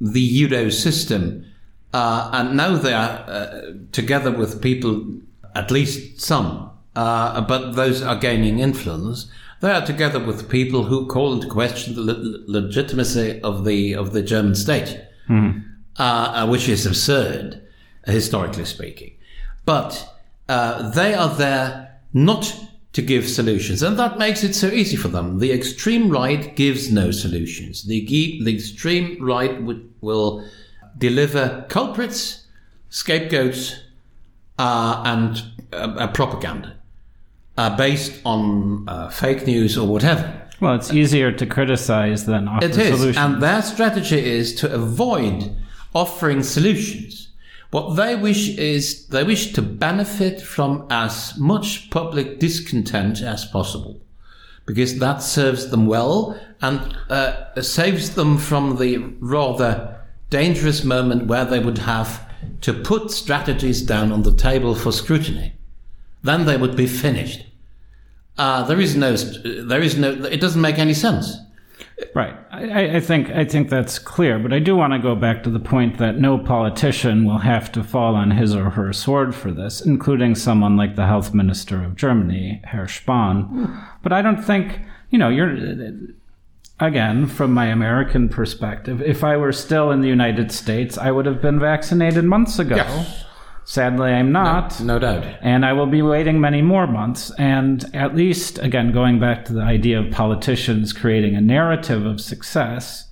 the 0.00 0.20
Euro 0.20 0.70
system, 0.70 1.44
uh, 1.92 2.30
and 2.32 2.56
now 2.56 2.76
they 2.76 2.92
are 2.92 3.24
uh, 3.28 3.60
together 3.92 4.30
with 4.30 4.60
people, 4.62 5.06
at 5.54 5.70
least 5.70 6.20
some, 6.20 6.70
uh, 6.94 7.40
but 7.42 7.72
those 7.72 8.02
are 8.02 8.16
gaining 8.16 8.58
influence. 8.60 9.30
They 9.60 9.70
are 9.70 9.84
together 9.84 10.18
with 10.18 10.48
people 10.50 10.84
who 10.84 11.06
call 11.06 11.34
into 11.34 11.48
question 11.48 11.94
the 11.94 12.02
le- 12.02 12.44
legitimacy 12.46 13.40
of 13.42 13.64
the 13.64 13.94
of 13.94 14.12
the 14.12 14.22
German 14.22 14.54
state, 14.54 15.00
mm. 15.28 16.48
which 16.48 16.68
is 16.68 16.86
absurd, 16.86 17.62
historically 18.06 18.64
speaking. 18.64 19.12
But 19.64 20.08
uh, 20.48 20.90
they 20.90 21.14
are 21.14 21.34
there 21.34 22.00
not 22.12 22.54
to 22.92 23.02
give 23.02 23.28
solutions. 23.28 23.82
And 23.82 23.98
that 23.98 24.16
makes 24.16 24.42
it 24.42 24.54
so 24.54 24.68
easy 24.68 24.96
for 24.96 25.08
them. 25.08 25.38
The 25.38 25.52
extreme 25.52 26.08
right 26.08 26.56
gives 26.56 26.90
no 26.90 27.10
solutions. 27.10 27.82
The, 27.82 28.06
the 28.06 28.54
extreme 28.54 29.22
right 29.22 29.62
will 30.00 30.48
deliver 30.96 31.66
culprits, 31.68 32.46
scapegoats, 32.88 33.80
uh, 34.58 35.02
and 35.04 35.42
uh, 35.72 36.06
propaganda 36.08 36.76
uh, 37.58 37.76
based 37.76 38.20
on 38.24 38.88
uh, 38.88 39.08
fake 39.10 39.46
news 39.46 39.76
or 39.76 39.86
whatever. 39.86 40.45
Well, 40.60 40.74
it's 40.74 40.92
easier 40.92 41.32
to 41.32 41.46
criticize 41.46 42.26
than 42.26 42.48
offer 42.48 42.64
it 42.64 42.76
is, 42.78 42.98
solutions. 42.98 43.16
And 43.16 43.42
their 43.42 43.62
strategy 43.62 44.24
is 44.24 44.54
to 44.56 44.72
avoid 44.72 45.54
offering 45.94 46.42
solutions. 46.42 47.28
What 47.70 47.96
they 47.96 48.16
wish 48.16 48.56
is 48.56 49.06
they 49.08 49.24
wish 49.24 49.52
to 49.52 49.62
benefit 49.62 50.40
from 50.40 50.86
as 50.88 51.36
much 51.36 51.90
public 51.90 52.38
discontent 52.38 53.20
as 53.20 53.44
possible 53.44 54.00
because 54.66 54.98
that 54.98 55.22
serves 55.22 55.70
them 55.70 55.86
well 55.86 56.38
and 56.60 56.80
uh, 57.08 57.62
saves 57.62 58.14
them 58.14 58.36
from 58.36 58.76
the 58.76 58.98
rather 59.20 60.00
dangerous 60.28 60.84
moment 60.84 61.26
where 61.26 61.44
they 61.44 61.60
would 61.60 61.78
have 61.78 62.28
to 62.60 62.72
put 62.72 63.10
strategies 63.10 63.80
down 63.82 64.10
on 64.10 64.22
the 64.22 64.34
table 64.34 64.74
for 64.74 64.90
scrutiny. 64.90 65.52
Then 66.22 66.44
they 66.46 66.56
would 66.56 66.76
be 66.76 66.86
finished. 66.86 67.46
Uh, 68.38 68.64
there 68.64 68.80
is 68.80 68.96
no, 68.96 69.14
there 69.14 69.80
is 69.80 69.96
no, 69.96 70.10
it 70.10 70.40
doesn't 70.40 70.60
make 70.60 70.78
any 70.78 70.94
sense. 70.94 71.38
Right. 72.14 72.36
I, 72.50 72.96
I, 72.96 73.00
think 73.00 73.30
I 73.30 73.44
think 73.44 73.70
that's 73.70 73.98
clear, 73.98 74.38
but 74.38 74.52
I 74.52 74.58
do 74.58 74.76
want 74.76 74.92
to 74.92 74.98
go 74.98 75.14
back 75.14 75.42
to 75.44 75.50
the 75.50 75.58
point 75.58 75.96
that 75.98 76.18
no 76.18 76.38
politician 76.38 77.24
will 77.24 77.38
have 77.38 77.72
to 77.72 77.82
fall 77.82 78.14
on 78.14 78.32
his 78.32 78.54
or 78.54 78.70
her 78.70 78.92
sword 78.92 79.34
for 79.34 79.50
this, 79.50 79.80
including 79.80 80.34
someone 80.34 80.76
like 80.76 80.96
the 80.96 81.06
health 81.06 81.32
minister 81.32 81.82
of 81.82 81.96
Germany, 81.96 82.60
Herr 82.64 82.86
Spahn. 82.86 83.86
But 84.02 84.12
I 84.12 84.20
don't 84.20 84.42
think 84.42 84.80
you 85.10 85.18
know 85.18 85.30
you're 85.30 85.56
again 86.80 87.26
from 87.26 87.52
my 87.52 87.66
American 87.66 88.28
perspective. 88.28 89.00
If 89.00 89.24
I 89.24 89.38
were 89.38 89.52
still 89.52 89.90
in 89.90 90.02
the 90.02 90.08
United 90.08 90.52
States, 90.52 90.98
I 90.98 91.10
would 91.10 91.24
have 91.24 91.40
been 91.40 91.58
vaccinated 91.58 92.24
months 92.24 92.58
ago. 92.58 92.76
Yes. 92.76 93.24
Sadly, 93.68 94.12
I'm 94.12 94.30
not. 94.30 94.78
No, 94.78 94.94
no, 94.94 94.98
doubt. 95.00 95.38
And 95.42 95.66
I 95.66 95.72
will 95.72 95.88
be 95.88 96.00
waiting 96.00 96.40
many 96.40 96.62
more 96.62 96.86
months. 96.86 97.32
And 97.36 97.84
at 97.92 98.14
least, 98.14 98.60
again, 98.60 98.92
going 98.92 99.18
back 99.18 99.44
to 99.46 99.52
the 99.52 99.60
idea 99.60 99.98
of 99.98 100.12
politicians 100.12 100.92
creating 100.92 101.34
a 101.34 101.40
narrative 101.40 102.06
of 102.06 102.20
success, 102.20 103.10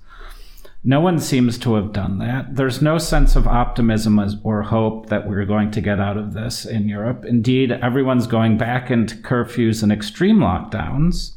no 0.81 1.01
one 1.01 1.19
seems 1.19 1.57
to 1.57 1.75
have 1.75 1.91
done 1.91 2.19
that. 2.19 2.55
There's 2.55 2.81
no 2.81 2.97
sense 2.99 3.35
of 3.35 3.47
optimism 3.47 4.17
or 4.43 4.61
hope 4.61 5.09
that 5.09 5.27
we're 5.27 5.43
going 5.43 5.71
to 5.71 5.81
get 5.81 5.99
out 5.99 6.15
of 6.15 6.33
this 6.33 6.65
in 6.65 6.87
Europe. 6.87 7.25
Indeed, 7.25 7.73
everyone's 7.73 8.25
going 8.25 8.57
back 8.57 8.89
into 8.89 9.17
curfews 9.17 9.83
and 9.83 9.91
extreme 9.91 10.37
lockdowns. 10.37 11.31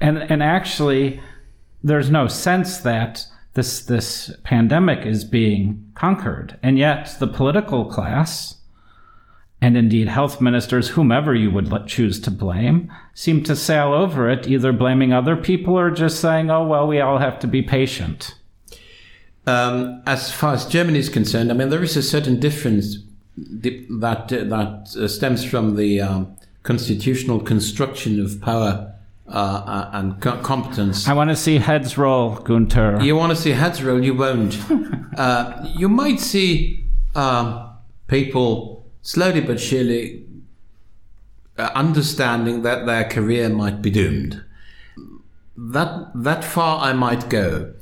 And, 0.00 0.18
and 0.18 0.44
actually, 0.44 1.20
there's 1.82 2.08
no 2.08 2.28
sense 2.28 2.78
that 2.78 3.26
this 3.54 3.80
this 3.80 4.34
pandemic 4.44 5.06
is 5.06 5.24
being 5.24 5.90
conquered, 5.94 6.58
and 6.62 6.78
yet 6.78 7.16
the 7.18 7.26
political 7.26 7.84
class, 7.86 8.56
and 9.60 9.76
indeed 9.76 10.08
health 10.08 10.40
ministers, 10.40 10.90
whomever 10.90 11.34
you 11.34 11.50
would 11.50 11.70
let, 11.70 11.86
choose 11.86 12.20
to 12.20 12.30
blame, 12.30 12.92
seem 13.14 13.42
to 13.44 13.56
sail 13.56 13.92
over 13.92 14.28
it, 14.30 14.46
either 14.46 14.72
blaming 14.72 15.12
other 15.12 15.36
people 15.36 15.78
or 15.78 15.90
just 15.90 16.20
saying, 16.20 16.50
"Oh 16.50 16.66
well, 16.66 16.86
we 16.86 17.00
all 17.00 17.18
have 17.18 17.38
to 17.40 17.46
be 17.46 17.62
patient." 17.62 18.34
Um, 19.46 20.02
as 20.06 20.30
far 20.30 20.54
as 20.54 20.66
Germany 20.66 20.98
is 20.98 21.08
concerned, 21.08 21.50
I 21.50 21.54
mean, 21.54 21.70
there 21.70 21.82
is 21.82 21.96
a 21.96 22.02
certain 22.02 22.38
difference 22.38 22.98
that 23.36 24.28
that 24.28 24.96
uh, 24.96 25.08
stems 25.08 25.44
from 25.44 25.76
the 25.76 26.00
um, 26.00 26.36
constitutional 26.62 27.40
construction 27.40 28.20
of 28.20 28.40
power 28.42 28.92
uh, 29.28 29.32
uh, 29.32 29.90
and 29.92 30.20
co- 30.20 30.38
competence. 30.38 31.06
I 31.06 31.12
want 31.12 31.30
to 31.30 31.36
see 31.36 31.58
heads 31.58 31.98
roll, 31.98 32.36
Guenter. 32.36 33.04
You 33.04 33.14
want 33.14 33.30
to 33.30 33.36
see 33.36 33.50
heads 33.50 33.82
roll, 33.82 34.02
you 34.02 34.14
won't. 34.14 34.58
uh, 35.18 35.66
you 35.76 35.88
might 35.88 36.18
see 36.18 36.86
um, 37.14 37.70
people 38.06 38.86
slowly 39.02 39.40
but 39.40 39.60
surely 39.60 40.24
uh, 41.58 41.70
understanding 41.74 42.62
that 42.62 42.86
their 42.86 43.04
career 43.04 43.48
might 43.48 43.82
be 43.82 43.90
doomed. 43.90 44.42
That 45.56 46.10
that 46.14 46.44
far 46.44 46.80
I 46.80 46.92
might 46.92 47.28
go. 47.28 47.74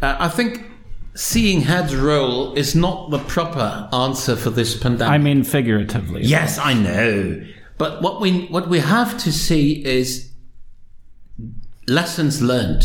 Uh, 0.00 0.16
I 0.18 0.28
think 0.28 0.64
seeing 1.14 1.60
heads 1.60 1.94
roll 1.94 2.54
is 2.54 2.74
not 2.74 3.10
the 3.10 3.18
proper 3.18 3.88
answer 3.92 4.34
for 4.34 4.50
this 4.50 4.76
pandemic. 4.76 5.12
I 5.12 5.18
mean 5.18 5.44
figuratively. 5.44 6.22
Yes, 6.24 6.58
I 6.58 6.74
know. 6.74 7.44
But 7.76 8.02
what 8.02 8.20
we 8.20 8.46
what 8.46 8.68
we 8.68 8.78
have 8.80 9.18
to 9.18 9.32
see 9.32 9.84
is 9.84 10.27
lessons 11.88 12.42
learned. 12.42 12.84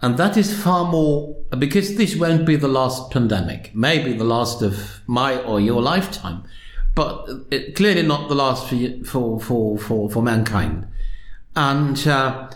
And 0.00 0.16
that 0.16 0.36
is 0.36 0.52
far 0.52 0.90
more, 0.90 1.36
because 1.56 1.96
this 1.96 2.16
won't 2.16 2.44
be 2.44 2.56
the 2.56 2.68
last 2.68 3.10
pandemic, 3.12 3.74
maybe 3.74 4.12
the 4.12 4.24
last 4.24 4.62
of 4.62 5.00
my 5.06 5.40
or 5.42 5.60
your 5.60 5.80
lifetime, 5.80 6.42
but 6.94 7.28
it, 7.50 7.76
clearly 7.76 8.02
not 8.02 8.28
the 8.28 8.34
last 8.34 8.68
for, 8.68 9.40
for, 9.40 9.78
for, 9.78 10.10
for, 10.10 10.22
mankind. 10.22 10.88
And 11.54 12.04
uh, 12.06 12.50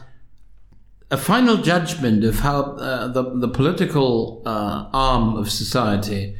a 1.10 1.16
final 1.16 1.58
judgment 1.58 2.24
of 2.24 2.40
how 2.40 2.62
uh, 2.62 3.08
the, 3.08 3.22
the 3.38 3.48
political 3.48 4.42
uh, 4.44 4.88
arm 4.92 5.36
of 5.36 5.50
society 5.50 6.36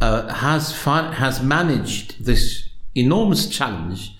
uh, 0.00 0.32
has, 0.32 0.72
fi- 0.72 1.12
has 1.12 1.42
managed 1.42 2.24
this 2.24 2.70
enormous 2.94 3.46
challenge 3.46 4.16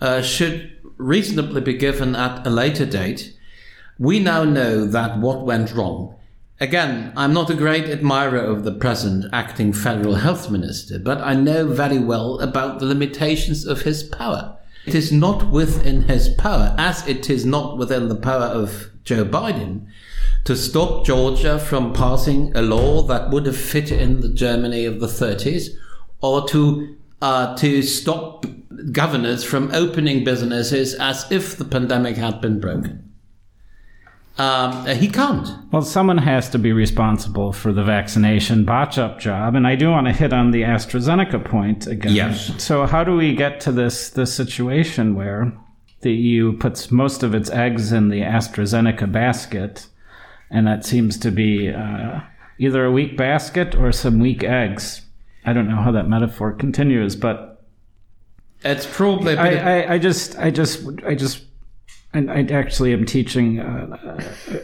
uh, 0.00 0.22
should 0.22 0.72
reasonably 0.96 1.60
be 1.60 1.74
given 1.74 2.16
at 2.16 2.46
a 2.46 2.50
later 2.50 2.86
date 2.86 3.35
we 3.98 4.18
now 4.18 4.44
know 4.44 4.84
that 4.84 5.18
what 5.18 5.46
went 5.46 5.74
wrong. 5.74 6.14
Again, 6.58 7.12
I'm 7.16 7.34
not 7.34 7.50
a 7.50 7.54
great 7.54 7.84
admirer 7.84 8.38
of 8.38 8.64
the 8.64 8.72
present 8.72 9.26
acting 9.32 9.72
federal 9.72 10.16
health 10.16 10.50
minister, 10.50 10.98
but 10.98 11.20
I 11.20 11.34
know 11.34 11.66
very 11.66 11.98
well 11.98 12.38
about 12.40 12.78
the 12.78 12.86
limitations 12.86 13.66
of 13.66 13.82
his 13.82 14.02
power. 14.02 14.56
It 14.86 14.94
is 14.94 15.12
not 15.12 15.50
within 15.50 16.02
his 16.02 16.28
power, 16.28 16.74
as 16.78 17.06
it 17.06 17.28
is 17.28 17.44
not 17.44 17.76
within 17.76 18.08
the 18.08 18.16
power 18.16 18.44
of 18.44 18.90
Joe 19.04 19.24
Biden, 19.24 19.86
to 20.44 20.56
stop 20.56 21.04
Georgia 21.04 21.58
from 21.58 21.92
passing 21.92 22.56
a 22.56 22.62
law 22.62 23.02
that 23.02 23.30
would 23.30 23.46
have 23.46 23.56
fit 23.56 23.90
in 23.90 24.20
the 24.20 24.28
Germany 24.28 24.84
of 24.84 25.00
the 25.00 25.08
30s, 25.08 25.70
or 26.20 26.48
to 26.48 26.96
uh, 27.20 27.56
to 27.56 27.82
stop 27.82 28.46
governors 28.92 29.42
from 29.42 29.70
opening 29.72 30.22
businesses 30.22 30.94
as 30.94 31.30
if 31.32 31.56
the 31.56 31.64
pandemic 31.64 32.16
had 32.16 32.40
been 32.40 32.60
broken. 32.60 33.06
Um, 34.38 34.84
he 34.86 35.08
can't. 35.08 35.48
Well, 35.72 35.82
someone 35.82 36.18
has 36.18 36.50
to 36.50 36.58
be 36.58 36.72
responsible 36.72 37.52
for 37.52 37.72
the 37.72 37.82
vaccination 37.82 38.64
botch 38.64 38.98
up 38.98 39.18
job, 39.18 39.54
and 39.54 39.66
I 39.66 39.76
do 39.76 39.90
want 39.90 40.06
to 40.08 40.12
hit 40.12 40.32
on 40.32 40.50
the 40.50 40.62
AstraZeneca 40.62 41.42
point 41.44 41.86
again. 41.86 42.14
Yes. 42.14 42.52
So, 42.62 42.84
how 42.84 43.02
do 43.02 43.16
we 43.16 43.34
get 43.34 43.60
to 43.60 43.72
this 43.72 44.10
this 44.10 44.34
situation 44.34 45.14
where 45.14 45.56
the 46.02 46.12
EU 46.12 46.56
puts 46.58 46.90
most 46.90 47.22
of 47.22 47.34
its 47.34 47.48
eggs 47.50 47.92
in 47.92 48.10
the 48.10 48.20
AstraZeneca 48.20 49.10
basket, 49.10 49.86
and 50.50 50.66
that 50.66 50.84
seems 50.84 51.16
to 51.18 51.30
be 51.30 51.70
uh, 51.70 52.20
either 52.58 52.84
a 52.84 52.92
weak 52.92 53.16
basket 53.16 53.74
or 53.74 53.90
some 53.90 54.18
weak 54.18 54.44
eggs? 54.44 55.00
I 55.46 55.54
don't 55.54 55.68
know 55.68 55.80
how 55.80 55.92
that 55.92 56.08
metaphor 56.08 56.52
continues, 56.52 57.16
but 57.16 57.64
it's 58.62 58.84
probably. 58.84 59.38
I, 59.38 59.80
I, 59.80 59.94
I 59.94 59.98
just, 59.98 60.38
I 60.38 60.50
just, 60.50 60.84
I 61.06 61.14
just 61.14 61.45
and 62.16 62.30
I 62.30 62.54
actually 62.54 62.92
am 62.94 63.04
teaching 63.04 63.58
a, 63.58 64.18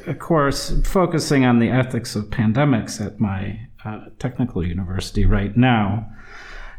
a, 0.07 0.15
course 0.15 0.73
focusing 0.85 1.45
on 1.45 1.59
the 1.59 1.69
ethics 1.69 2.17
of 2.17 2.25
pandemics 2.27 3.05
at 3.05 3.21
my 3.21 3.69
uh, 3.85 4.07
technical 4.19 4.67
university 4.67 5.27
right 5.27 5.55
now. 5.55 6.09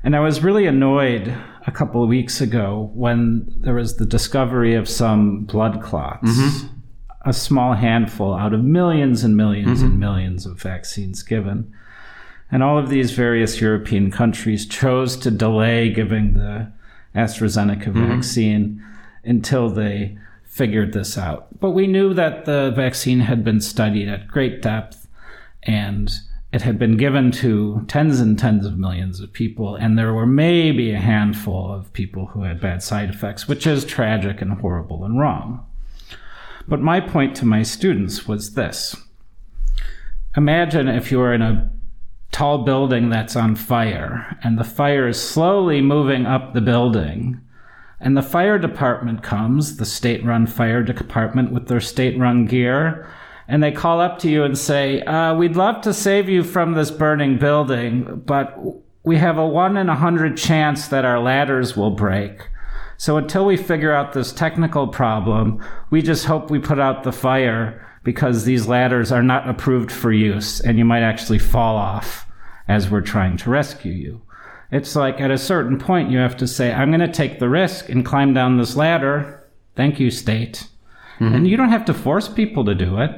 And 0.03 0.15
I 0.15 0.19
was 0.19 0.43
really 0.43 0.65
annoyed 0.65 1.33
a 1.67 1.71
couple 1.71 2.01
of 2.01 2.09
weeks 2.09 2.41
ago 2.41 2.91
when 2.95 3.47
there 3.61 3.75
was 3.75 3.97
the 3.97 4.05
discovery 4.05 4.73
of 4.73 4.89
some 4.89 5.45
blood 5.45 5.81
clots, 5.81 6.27
mm-hmm. 6.27 6.67
a 7.25 7.33
small 7.33 7.73
handful 7.73 8.33
out 8.33 8.53
of 8.53 8.63
millions 8.63 9.23
and 9.23 9.39
1000000s 9.39 9.65
mm-hmm. 9.65 9.85
and 9.85 9.99
millions 9.99 10.45
of 10.45 10.59
vaccines 10.59 11.21
given. 11.21 11.71
And 12.51 12.63
all 12.63 12.79
of 12.79 12.89
these 12.89 13.11
various 13.11 13.61
European 13.61 14.11
countries 14.11 14.65
chose 14.65 15.17
to 15.17 15.31
delay 15.31 15.91
giving 15.91 16.33
the 16.33 16.71
AstraZeneca 17.15 17.85
mm-hmm. 17.85 18.07
vaccine 18.07 18.83
until 19.23 19.69
they 19.69 20.17
figured 20.53 20.93
this 20.93 21.17
out. 21.17 21.47
But 21.59 21.71
we 21.71 21.87
knew 21.87 22.13
that 22.13 22.45
the 22.45 22.71
vaccine 22.75 23.21
had 23.21 23.43
been 23.43 23.59
studied 23.59 24.07
at 24.07 24.27
great 24.27 24.61
depth 24.61 25.07
and 25.63 26.11
it 26.51 26.61
had 26.61 26.77
been 26.77 26.95
given 26.95 27.31
to 27.31 27.83
tens 27.87 28.19
and 28.19 28.37
tens 28.37 28.63
of 28.67 28.77
millions 28.77 29.19
of 29.19 29.33
people, 29.33 29.75
and 29.75 29.97
there 29.97 30.13
were 30.13 30.27
maybe 30.27 30.91
a 30.91 30.99
handful 30.99 31.73
of 31.73 31.91
people 31.93 32.27
who 32.27 32.43
had 32.43 32.61
bad 32.61 32.83
side 32.83 33.09
effects, 33.09 33.47
which 33.47 33.65
is 33.65 33.83
tragic 33.83 34.39
and 34.39 34.59
horrible 34.59 35.03
and 35.03 35.19
wrong. 35.19 35.65
But 36.67 36.79
my 36.79 36.99
point 36.99 37.35
to 37.37 37.45
my 37.45 37.63
students 37.63 38.27
was 38.27 38.53
this 38.53 38.95
Imagine 40.37 40.87
if 40.87 41.11
you 41.11 41.17
were 41.17 41.33
in 41.33 41.41
a 41.41 41.71
tall 42.31 42.59
building 42.59 43.09
that's 43.09 43.35
on 43.35 43.55
fire, 43.55 44.37
and 44.43 44.59
the 44.59 44.63
fire 44.63 45.07
is 45.07 45.19
slowly 45.19 45.81
moving 45.81 46.27
up 46.27 46.53
the 46.53 46.61
building 46.61 47.41
and 48.03 48.17
the 48.17 48.21
fire 48.21 48.59
department 48.59 49.23
comes, 49.23 49.77
the 49.77 49.85
state 49.85 50.23
run 50.25 50.45
fire 50.45 50.83
department 50.83 51.53
with 51.53 51.69
their 51.69 51.79
state 51.79 52.19
run 52.19 52.45
gear, 52.45 53.09
and 53.47 53.63
they 53.63 53.71
call 53.71 54.01
up 54.01 54.19
to 54.19 54.29
you 54.29 54.43
and 54.43 54.57
say, 54.57 55.01
uh, 55.03 55.33
We'd 55.33 55.55
love 55.55 55.81
to 55.83 55.93
save 55.93 56.27
you 56.27 56.43
from 56.43 56.73
this 56.73 56.91
burning 56.91 57.37
building, 57.37 58.21
but 58.25 58.57
we 59.03 59.17
have 59.17 59.37
a 59.37 59.47
one 59.47 59.77
in 59.77 59.87
a 59.87 59.95
hundred 59.95 60.37
chance 60.37 60.89
that 60.89 61.05
our 61.05 61.19
ladders 61.19 61.77
will 61.77 61.91
break. 61.91 62.49
So 62.97 63.15
until 63.15 63.45
we 63.45 63.55
figure 63.55 63.93
out 63.93 64.11
this 64.11 64.33
technical 64.33 64.87
problem, 64.87 65.63
we 65.89 66.01
just 66.01 66.25
hope 66.25 66.51
we 66.51 66.59
put 66.59 66.79
out 66.79 67.03
the 67.03 67.11
fire 67.13 67.85
because 68.03 68.43
these 68.43 68.67
ladders 68.67 69.13
are 69.13 69.23
not 69.23 69.49
approved 69.49 69.91
for 69.91 70.11
use 70.11 70.59
and 70.59 70.77
you 70.77 70.83
might 70.83 71.03
actually 71.03 71.39
fall 71.39 71.77
off 71.77 72.25
as 72.67 72.89
we're 72.89 73.01
trying 73.01 73.37
to 73.37 73.49
rescue 73.49 73.93
you. 73.93 74.21
It's 74.73 74.95
like 74.95 75.21
at 75.21 75.29
a 75.29 75.37
certain 75.37 75.77
point, 75.77 76.09
you 76.09 76.17
have 76.17 76.35
to 76.37 76.47
say, 76.47 76.73
I'm 76.73 76.89
going 76.89 76.99
to 76.99 77.07
take 77.07 77.37
the 77.37 77.47
risk 77.47 77.89
and 77.89 78.03
climb 78.03 78.33
down 78.33 78.57
this 78.57 78.75
ladder. 78.75 79.47
Thank 79.75 79.99
you, 79.99 80.09
state. 80.09 80.67
Mm-hmm. 81.19 81.35
And 81.35 81.47
you 81.47 81.57
don't 81.57 81.69
have 81.69 81.85
to 81.85 81.93
force 81.93 82.27
people 82.27 82.65
to 82.65 82.73
do 82.73 82.97
it. 82.97 83.11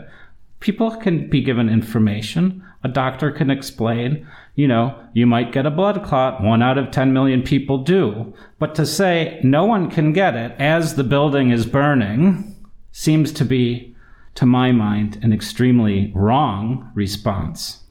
People 0.60 0.92
can 0.98 1.30
be 1.30 1.42
given 1.42 1.70
information. 1.70 2.62
A 2.84 2.90
doctor 2.90 3.32
can 3.32 3.50
explain, 3.50 4.28
you 4.56 4.68
know, 4.68 5.00
you 5.14 5.26
might 5.26 5.54
get 5.54 5.66
a 5.66 5.72
blood 5.72 6.04
clot. 6.04 6.44
One 6.44 6.62
out 6.62 6.78
of 6.78 6.92
10 6.92 7.14
million 7.14 7.42
people 7.42 7.78
do. 7.78 8.34
But 8.60 8.76
to 8.76 8.86
say 8.86 9.40
no 9.42 9.64
one 9.64 9.90
can 9.90 10.12
get 10.12 10.36
it 10.36 10.52
as 10.60 10.96
the 10.96 11.06
building 11.06 11.52
is 11.52 11.66
burning 11.66 12.54
seems 12.92 13.32
to 13.32 13.46
be, 13.46 13.96
to 14.36 14.46
my 14.46 14.74
mind, 14.74 15.20
an 15.22 15.32
extremely 15.32 16.12
wrong 16.14 16.92
response. 16.94 17.85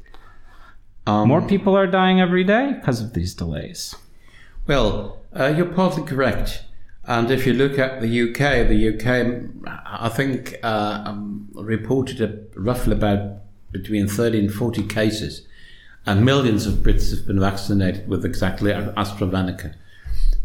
Um, 1.06 1.28
More 1.28 1.42
people 1.42 1.76
are 1.76 1.86
dying 1.86 2.20
every 2.20 2.44
day 2.44 2.72
because 2.72 3.00
of 3.00 3.12
these 3.12 3.34
delays. 3.34 3.94
Well, 4.66 5.20
uh, 5.38 5.52
you're 5.56 5.66
partly 5.66 6.02
correct. 6.02 6.64
And 7.06 7.30
if 7.30 7.46
you 7.46 7.52
look 7.52 7.78
at 7.78 8.00
the 8.00 8.22
UK, 8.22 8.66
the 8.66 8.88
UK, 8.94 9.76
I 9.84 10.08
think, 10.08 10.56
uh, 10.62 11.02
um, 11.04 11.48
reported 11.52 12.20
a, 12.22 12.58
roughly 12.58 12.94
about 12.94 13.42
between 13.72 14.08
30 14.08 14.38
and 14.38 14.54
40 14.54 14.84
cases, 14.84 15.46
and 16.06 16.24
millions 16.24 16.66
of 16.66 16.76
Brits 16.76 17.10
have 17.10 17.26
been 17.26 17.40
vaccinated 17.40 18.08
with 18.08 18.24
exactly 18.24 18.72
AstraZeneca. 18.72 19.74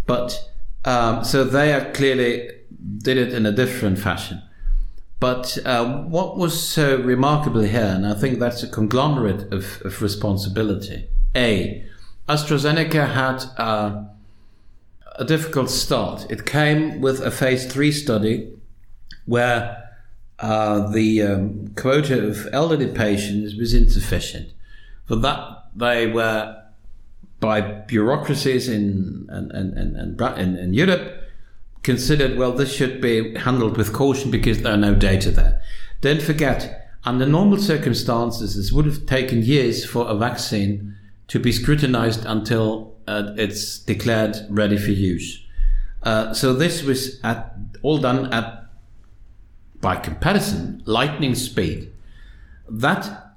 But 0.06 0.50
um, 0.84 1.24
so 1.24 1.44
they 1.44 1.74
are 1.74 1.92
clearly 1.92 2.50
did 2.98 3.18
it 3.18 3.34
in 3.34 3.46
a 3.46 3.52
different 3.52 4.00
fashion. 4.00 4.42
But 5.20 5.58
uh, 5.66 6.04
what 6.04 6.38
was 6.38 6.62
so 6.62 6.98
remarkable 6.98 7.62
here, 7.62 7.92
and 7.94 8.08
I 8.08 8.14
think 8.14 8.40
that's 8.40 8.64
a 8.64 8.70
conglomerate 8.70 9.52
of, 9.52 9.82
of 9.84 10.02
responsibility. 10.02 11.08
A, 11.36 11.86
AstraZeneca 12.30 13.14
had 13.14 13.44
uh, 13.58 14.04
a 15.18 15.26
difficult 15.26 15.70
start. 15.70 16.26
It 16.32 16.46
came 16.46 17.02
with 17.02 17.20
a 17.20 17.32
phase 17.32 17.66
three 17.72 17.92
study 17.92 18.54
where 19.26 19.90
uh, 20.40 20.90
the 20.92 21.22
um, 21.22 21.74
quota 21.76 22.28
of 22.28 22.48
elderly 22.54 22.88
patients 22.88 23.56
was 23.56 23.74
insufficient. 23.74 24.54
For 25.06 25.18
that, 25.18 25.66
they 25.76 26.08
were, 26.08 26.64
by 27.42 27.60
bureaucracies 27.60 28.70
in, 28.70 29.28
in, 29.30 29.52
in, 29.52 30.18
in, 30.38 30.58
in 30.58 30.74
Europe, 30.74 31.19
considered, 31.84 32.38
well, 32.38 32.52
this 32.52 32.74
should 32.74 33.02
be 33.02 33.36
handled 33.36 33.78
with 33.78 33.94
caution 33.94 34.32
because 34.32 34.62
there 34.62 34.74
are 34.74 34.78
no 34.78 34.96
data 34.96 35.32
there. 35.32 35.62
Don't 36.02 36.22
forget, 36.22 36.90
under 37.04 37.26
normal 37.26 37.58
circumstances, 37.58 38.56
this 38.56 38.72
would 38.72 38.86
have 38.86 39.06
taken 39.06 39.42
years 39.42 39.86
for 39.86 40.08
a 40.08 40.16
vaccine 40.16 40.96
to 41.28 41.40
be 41.40 41.52
scrutinized 41.52 42.26
until 42.26 42.96
uh, 43.08 43.34
it's 43.38 43.80
declared 43.80 44.38
ready 44.50 44.78
for 44.78 44.92
use. 44.92 45.46
Uh, 46.04 46.34
so 46.34 46.54
this 46.54 46.84
was 46.84 47.20
at, 47.24 47.56
all 47.82 47.98
done 47.98 48.32
at, 48.34 48.66
by 49.82 49.96
comparison, 49.96 50.82
lightning 50.86 51.36
speed. 51.36 51.92
That 52.70 53.36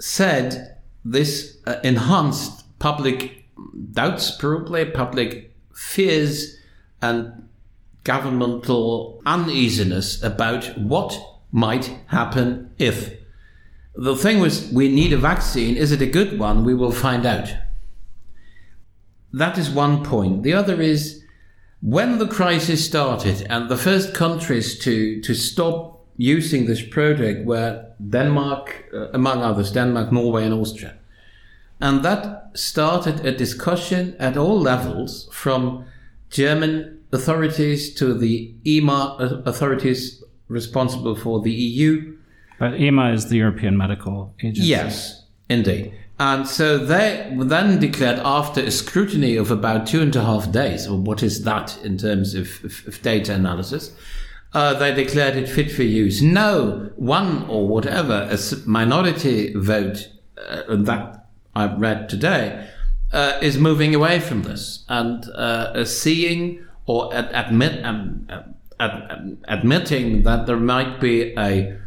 said, 0.00 0.78
this 1.04 1.58
uh, 1.66 1.76
enhanced 1.84 2.64
public 2.78 3.44
doubts, 3.92 4.30
probably 4.32 4.84
public 4.84 5.54
fears, 5.72 6.56
and 7.00 7.48
governmental 8.04 9.22
uneasiness 9.26 10.22
about 10.22 10.78
what 10.78 11.18
might 11.50 11.86
happen 12.06 12.70
if. 12.78 13.12
The 13.94 14.16
thing 14.16 14.40
was, 14.40 14.70
we 14.70 14.88
need 14.88 15.12
a 15.12 15.18
vaccine. 15.18 15.76
Is 15.76 15.92
it 15.92 16.02
a 16.02 16.06
good 16.06 16.38
one? 16.38 16.64
We 16.64 16.74
will 16.74 16.92
find 16.92 17.24
out. 17.24 17.54
That 19.32 19.58
is 19.58 19.70
one 19.70 20.04
point. 20.04 20.42
The 20.42 20.52
other 20.52 20.80
is 20.80 21.22
when 21.80 22.18
the 22.18 22.26
crisis 22.26 22.84
started 22.84 23.46
and 23.48 23.68
the 23.68 23.76
first 23.76 24.14
countries 24.14 24.78
to, 24.80 25.20
to 25.22 25.34
stop 25.34 26.06
using 26.16 26.66
this 26.66 26.82
project 26.82 27.44
were 27.44 27.86
Denmark, 28.08 28.84
uh, 28.92 29.08
among 29.12 29.42
others, 29.42 29.72
Denmark, 29.72 30.12
Norway, 30.12 30.44
and 30.44 30.54
Austria. 30.54 30.94
And 31.80 32.04
that 32.04 32.50
started 32.54 33.26
a 33.26 33.32
discussion 33.32 34.16
at 34.18 34.36
all 34.36 34.60
levels 34.60 35.28
from 35.32 35.84
German 36.30 37.03
authorities 37.14 37.94
to 37.94 38.14
the 38.14 38.54
EMA 38.66 39.42
authorities 39.46 40.22
responsible 40.48 41.14
for 41.14 41.40
the 41.40 41.52
EU. 41.52 42.16
But 42.58 42.80
EMA 42.80 43.12
is 43.12 43.28
the 43.28 43.36
European 43.36 43.76
Medical 43.76 44.34
Agency. 44.40 44.68
Yes, 44.68 45.24
indeed. 45.48 45.94
And 46.18 46.46
so 46.46 46.78
they 46.78 47.34
then 47.36 47.80
declared, 47.80 48.20
after 48.24 48.60
a 48.60 48.70
scrutiny 48.70 49.36
of 49.36 49.50
about 49.50 49.86
two 49.86 50.00
and 50.00 50.14
a 50.14 50.22
half 50.22 50.52
days, 50.52 50.86
or 50.86 50.96
what 50.96 51.22
is 51.22 51.42
that 51.42 51.76
in 51.84 51.98
terms 51.98 52.34
of, 52.34 52.64
of, 52.64 52.86
of 52.86 53.02
data 53.02 53.34
analysis, 53.34 53.92
uh, 54.52 54.74
they 54.74 54.94
declared 54.94 55.34
it 55.36 55.48
fit 55.48 55.72
for 55.72 55.82
use. 55.82 56.22
No 56.22 56.92
one 56.94 57.44
or 57.48 57.66
whatever, 57.66 58.28
a 58.30 58.38
minority 58.64 59.52
vote 59.54 60.08
uh, 60.38 60.62
that 60.68 61.26
I've 61.56 61.80
read 61.80 62.08
today, 62.08 62.68
uh, 63.12 63.38
is 63.42 63.58
moving 63.58 63.94
away 63.94 64.20
from 64.20 64.42
this 64.42 64.84
and 64.88 65.24
uh, 65.30 65.84
seeing 65.84 66.63
or 66.86 67.14
ad- 67.14 67.30
admit, 67.32 67.84
um, 67.84 68.28
ad- 68.78 69.38
admitting 69.48 70.22
that 70.22 70.46
there 70.46 70.56
might 70.56 71.00
be 71.00 71.34
a, 71.36 71.78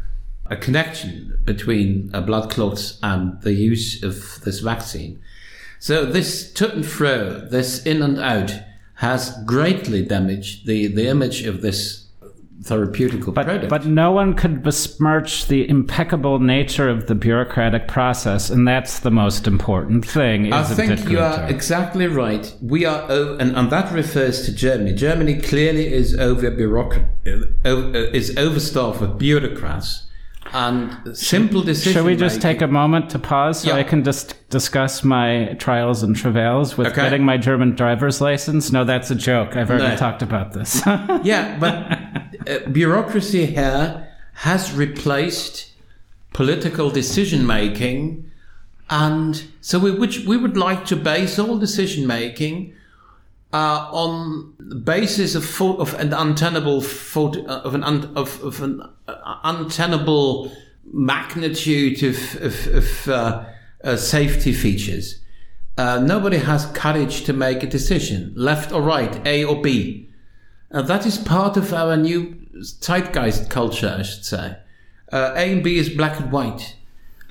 a 0.46 0.56
connection 0.56 1.38
between 1.44 2.10
uh, 2.12 2.20
blood 2.20 2.50
clots 2.50 2.98
and 3.02 3.40
the 3.42 3.52
use 3.52 4.02
of 4.02 4.40
this 4.44 4.60
vaccine. 4.60 5.20
So 5.78 6.04
this 6.04 6.52
to 6.54 6.72
and 6.72 6.84
fro, 6.84 7.40
this 7.40 7.84
in 7.86 8.02
and 8.02 8.18
out, 8.18 8.52
has 8.94 9.36
greatly 9.44 10.02
damaged 10.02 10.66
the, 10.66 10.88
the 10.88 11.06
image 11.06 11.46
of 11.46 11.62
this 11.62 12.07
therapeutical 12.62 13.32
but, 13.32 13.46
product. 13.46 13.68
But 13.68 13.86
no 13.86 14.12
one 14.12 14.34
could 14.34 14.62
besmirch 14.62 15.46
the 15.46 15.68
impeccable 15.68 16.38
nature 16.38 16.88
of 16.88 17.06
the 17.06 17.14
bureaucratic 17.14 17.88
process, 17.88 18.50
and 18.50 18.66
that's 18.66 19.00
the 19.00 19.10
most 19.10 19.46
important 19.46 20.04
thing. 20.04 20.52
I 20.52 20.64
think 20.64 21.08
you 21.08 21.20
are 21.20 21.48
exactly 21.48 22.06
right. 22.06 22.52
We 22.60 22.84
are, 22.84 23.10
and, 23.10 23.56
and 23.56 23.70
that 23.70 23.92
refers 23.92 24.44
to 24.46 24.52
Germany. 24.52 24.94
Germany 24.94 25.40
clearly 25.40 25.92
is 25.92 26.18
over 26.18 26.50
bureaucrat, 26.50 27.06
uh, 27.26 27.70
is 28.12 28.36
overstaffed 28.36 29.00
with 29.00 29.18
bureaucrats. 29.18 30.07
And 30.52 31.16
simple 31.16 31.62
decision. 31.62 31.92
Should 31.92 32.06
we 32.06 32.16
just 32.16 32.40
take 32.40 32.62
a 32.62 32.66
moment 32.66 33.10
to 33.10 33.18
pause 33.18 33.60
so 33.60 33.68
yeah. 33.68 33.76
I 33.76 33.82
can 33.82 34.02
just 34.02 34.48
discuss 34.48 35.04
my 35.04 35.54
trials 35.58 36.02
and 36.02 36.16
travails 36.16 36.76
with 36.78 36.88
okay. 36.88 37.02
getting 37.02 37.24
my 37.24 37.36
German 37.36 37.74
driver's 37.74 38.20
license? 38.20 38.72
No, 38.72 38.84
that's 38.84 39.10
a 39.10 39.14
joke. 39.14 39.56
I've 39.56 39.70
already 39.70 39.88
no. 39.88 39.96
talked 39.96 40.22
about 40.22 40.52
this. 40.52 40.80
yeah, 41.22 41.58
but 41.58 42.48
uh, 42.48 42.68
bureaucracy 42.70 43.46
here 43.46 44.08
has 44.34 44.72
replaced 44.72 45.72
political 46.32 46.90
decision 46.90 47.46
making, 47.46 48.30
and 48.88 49.44
so 49.60 49.78
we 49.78 49.90
would 49.90 50.26
we 50.26 50.36
would 50.36 50.56
like 50.56 50.86
to 50.86 50.96
base 50.96 51.38
all 51.38 51.58
decision 51.58 52.06
making 52.06 52.74
uh, 53.52 53.88
on 53.92 54.54
the 54.58 54.74
basis 54.74 55.34
of 55.34 55.60
of 55.80 55.94
an 55.94 56.12
untenable 56.12 56.84
uh, 57.16 57.60
of 57.64 57.74
an 57.74 57.82
un, 57.84 58.12
of, 58.14 58.42
of 58.42 58.62
an 58.62 58.82
uh, 59.06 59.38
untenable 59.44 60.52
magnitude 60.92 62.02
of 62.02 62.36
of, 62.42 62.66
of 62.68 63.08
uh, 63.08 63.44
uh, 63.84 63.96
safety 63.96 64.52
features. 64.52 65.20
nobody 65.76 66.38
has 66.38 66.66
courage 66.66 67.24
to 67.24 67.32
make 67.32 67.62
a 67.62 67.66
decision, 67.66 68.32
left 68.36 68.72
or 68.72 68.82
right, 68.82 69.26
A 69.26 69.44
or 69.44 69.62
B. 69.62 70.08
that 70.70 71.06
is 71.06 71.16
part 71.16 71.56
of 71.56 71.72
our 71.72 71.96
new 71.96 72.34
zeitgeist 72.60 73.48
culture, 73.48 73.96
I 73.98 74.02
should 74.02 74.24
say. 74.24 74.56
Uh, 75.12 75.32
a 75.36 75.52
and 75.52 75.64
B 75.64 75.78
is 75.78 75.88
black 75.88 76.20
and 76.20 76.30
white. 76.30 76.76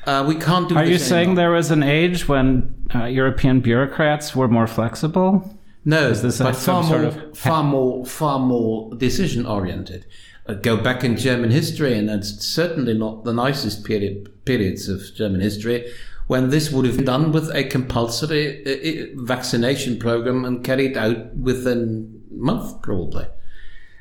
Uh, 0.05 0.25
we 0.27 0.35
can't 0.35 0.69
do. 0.69 0.75
Are 0.75 0.85
you 0.85 0.97
saying 0.97 1.35
there 1.35 1.51
was 1.51 1.69
an 1.69 1.83
age 1.83 2.27
when 2.27 2.73
uh, 2.95 3.05
European 3.05 3.59
bureaucrats 3.59 4.35
were 4.35 4.47
more 4.47 4.67
flexible? 4.67 5.56
No, 5.87 6.09
is 6.09 6.21
this 6.21 6.39
but 6.39 6.53
far 6.53 6.83
more, 6.83 6.91
sort 6.91 7.03
of... 7.05 7.37
far 7.37 7.63
more, 7.63 8.05
far 8.05 8.39
more 8.39 8.93
decision 8.95 9.45
oriented. 9.45 10.05
Uh, 10.45 10.55
go 10.55 10.75
back 10.75 11.01
in 11.01 11.15
German 11.15 11.49
history, 11.49 11.97
and 11.97 12.09
that's 12.09 12.45
certainly 12.45 12.93
not 12.93 13.23
the 13.23 13.31
nicest 13.31 13.85
period, 13.85 14.29
periods 14.43 14.89
of 14.89 15.01
German 15.15 15.39
history 15.39 15.89
when 16.27 16.49
this 16.49 16.71
would 16.71 16.85
have 16.85 16.97
been 16.97 17.05
done 17.05 17.31
with 17.31 17.49
a 17.55 17.63
compulsory 17.63 18.65
uh, 18.65 18.69
uh, 18.69 19.23
vaccination 19.23 19.97
program 19.97 20.43
and 20.43 20.61
carried 20.61 20.97
out 20.97 21.33
within 21.37 22.21
a 22.31 22.33
month, 22.33 22.81
probably. 22.81 23.25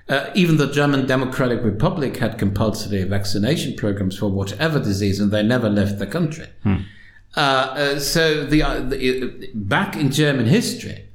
Uh, 0.08 0.30
even 0.34 0.56
the 0.56 0.72
German 0.72 1.06
Democratic 1.06 1.62
Republic 1.62 2.16
had 2.16 2.36
compulsory 2.36 3.04
vaccination 3.04 3.76
programs 3.76 4.18
for 4.18 4.28
whatever 4.28 4.80
disease, 4.80 5.20
and 5.20 5.30
they 5.30 5.44
never 5.44 5.70
left 5.70 6.00
the 6.00 6.06
country. 6.06 6.48
Hmm. 6.64 6.78
Uh, 7.36 7.40
uh, 7.40 7.98
so 8.00 8.44
the, 8.44 8.62
the, 8.88 9.50
back 9.54 9.94
in 9.94 10.10
German 10.10 10.46
history, 10.46 11.05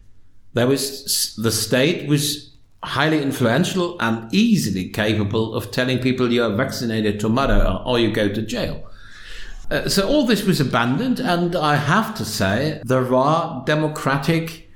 there 0.54 0.68
was 0.68 1.36
the 1.36 1.52
state 1.52 2.08
was 2.08 2.52
highly 2.84 3.22
influential 3.22 3.96
and 4.02 4.34
easily 4.34 4.90
capable 4.90 5.54
of 5.54 5.72
telling 5.72 6.00
people 6.00 6.32
you 6.32 6.44
are 6.44 6.56
vaccinated 6.56 7.20
tomorrow 7.20 7.82
or 7.86 8.00
you 8.00 8.12
go 8.12 8.28
to 8.28 8.42
jail. 8.42 8.84
Uh, 9.70 9.88
so 9.88 10.08
all 10.08 10.26
this 10.26 10.44
was 10.44 10.60
abandoned, 10.60 11.20
and 11.20 11.56
I 11.56 11.76
have 11.76 12.14
to 12.16 12.26
say 12.26 12.82
there 12.84 13.16
are 13.16 13.64
democratic 13.66 14.70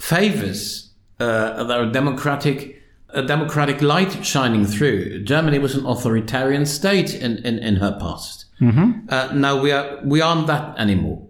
favors. 0.00 0.90
Uh, 1.18 1.64
there 1.64 1.82
are 1.82 1.90
democratic 1.90 2.82
a 3.14 3.22
democratic 3.22 3.80
light 3.80 4.26
shining 4.26 4.66
through. 4.66 5.22
Germany 5.22 5.58
was 5.60 5.76
an 5.76 5.86
authoritarian 5.86 6.66
state 6.66 7.14
in, 7.14 7.38
in, 7.38 7.58
in 7.60 7.76
her 7.76 7.96
past. 8.00 8.46
Mm-hmm. 8.60 9.06
Uh, 9.08 9.32
now 9.32 9.60
we 9.60 9.70
are 9.72 10.00
we 10.04 10.20
aren't 10.20 10.46
that 10.48 10.76
anymore. 10.78 11.26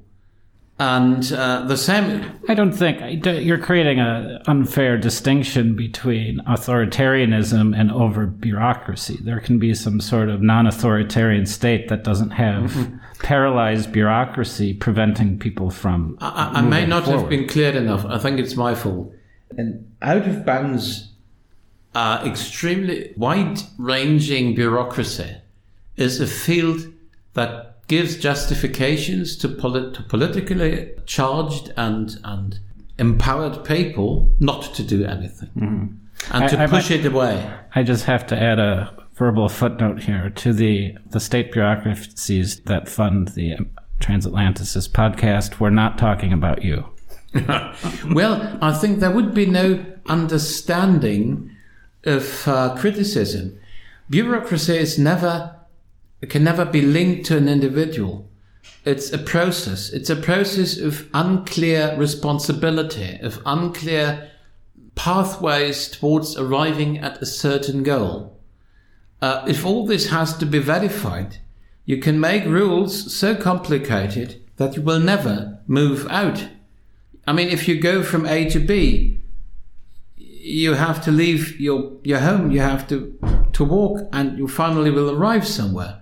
And 0.76 1.32
uh, 1.32 1.66
the 1.66 1.76
same. 1.76 2.40
I 2.48 2.54
don't 2.54 2.72
think 2.72 3.24
you're 3.24 3.58
creating 3.58 4.00
an 4.00 4.42
unfair 4.48 4.98
distinction 4.98 5.76
between 5.76 6.40
authoritarianism 6.40 7.78
and 7.78 7.92
over 7.92 8.26
bureaucracy. 8.26 9.18
There 9.22 9.38
can 9.38 9.60
be 9.60 9.72
some 9.74 10.00
sort 10.00 10.28
of 10.28 10.42
non 10.42 10.66
authoritarian 10.66 11.46
state 11.46 11.88
that 11.88 12.02
doesn't 12.02 12.30
have 12.30 12.72
mm-hmm. 12.72 12.96
paralyzed 13.20 13.92
bureaucracy 13.92 14.74
preventing 14.74 15.38
people 15.38 15.70
from. 15.70 16.18
I, 16.20 16.54
I 16.54 16.60
may 16.62 16.86
not 16.86 17.04
forward. 17.04 17.20
have 17.20 17.30
been 17.30 17.46
clear 17.46 17.70
enough. 17.70 18.04
I 18.04 18.18
think 18.18 18.40
it's 18.40 18.56
my 18.56 18.74
fault. 18.74 19.14
And 19.56 19.92
out 20.02 20.26
of 20.26 20.44
bounds, 20.44 21.12
uh, 21.94 22.20
extremely 22.26 23.12
wide 23.16 23.60
ranging 23.78 24.56
bureaucracy 24.56 25.36
is 25.96 26.20
a 26.20 26.26
field 26.26 26.92
that 27.34 27.63
gives 27.86 28.16
justifications 28.16 29.36
to, 29.36 29.48
polit- 29.48 29.94
to 29.94 30.02
politically 30.02 30.90
charged 31.06 31.72
and, 31.76 32.18
and 32.24 32.58
empowered 32.98 33.64
people 33.64 34.34
not 34.40 34.62
to 34.74 34.82
do 34.82 35.04
anything 35.04 35.50
mm-hmm. 35.50 36.34
and 36.34 36.44
I, 36.44 36.46
to 36.48 36.58
I 36.60 36.66
push 36.66 36.90
might, 36.90 37.00
it 37.00 37.06
away. 37.06 37.52
I 37.74 37.82
just 37.82 38.04
have 38.04 38.26
to 38.28 38.40
add 38.40 38.58
a 38.58 39.04
verbal 39.14 39.48
footnote 39.48 40.00
here 40.00 40.30
to 40.30 40.52
the, 40.52 40.96
the 41.10 41.20
state 41.20 41.52
bureaucracies 41.52 42.60
that 42.60 42.88
fund 42.88 43.28
the 43.28 43.56
Transatlanticist 44.00 44.90
podcast. 44.90 45.60
We're 45.60 45.70
not 45.70 45.98
talking 45.98 46.32
about 46.32 46.62
you. 46.62 46.84
well, 48.12 48.58
I 48.60 48.72
think 48.72 49.00
there 49.00 49.10
would 49.10 49.34
be 49.34 49.46
no 49.46 49.84
understanding 50.06 51.50
of 52.04 52.46
uh, 52.46 52.76
criticism. 52.76 53.58
Bureaucracy 54.10 54.76
is 54.76 54.98
never 54.98 55.54
it 56.24 56.30
can 56.30 56.42
never 56.42 56.64
be 56.64 56.80
linked 56.80 57.26
to 57.26 57.36
an 57.36 57.50
individual. 57.50 58.30
It's 58.86 59.12
a 59.12 59.18
process. 59.18 59.90
It's 59.90 60.08
a 60.08 60.16
process 60.16 60.78
of 60.78 61.06
unclear 61.12 61.94
responsibility, 61.98 63.18
of 63.20 63.42
unclear 63.44 64.30
pathways 64.94 65.86
towards 65.86 66.34
arriving 66.38 66.96
at 66.96 67.20
a 67.20 67.26
certain 67.26 67.82
goal. 67.82 68.40
Uh, 69.20 69.44
if 69.46 69.66
all 69.66 69.84
this 69.84 70.08
has 70.08 70.34
to 70.38 70.46
be 70.46 70.60
verified, 70.60 71.36
you 71.84 71.98
can 71.98 72.18
make 72.18 72.46
rules 72.46 73.14
so 73.14 73.36
complicated 73.36 74.40
that 74.56 74.76
you 74.76 74.80
will 74.80 75.00
never 75.00 75.60
move 75.66 76.06
out. 76.08 76.48
I 77.26 77.34
mean, 77.34 77.48
if 77.48 77.68
you 77.68 77.78
go 77.78 78.02
from 78.02 78.24
A 78.24 78.48
to 78.48 78.60
B, 78.60 79.20
you 80.16 80.72
have 80.72 81.04
to 81.04 81.10
leave 81.10 81.60
your, 81.60 81.98
your 82.02 82.20
home, 82.20 82.50
you 82.50 82.60
have 82.60 82.88
to, 82.88 83.14
to 83.52 83.62
walk, 83.62 84.08
and 84.10 84.38
you 84.38 84.48
finally 84.48 84.90
will 84.90 85.10
arrive 85.10 85.46
somewhere. 85.46 86.00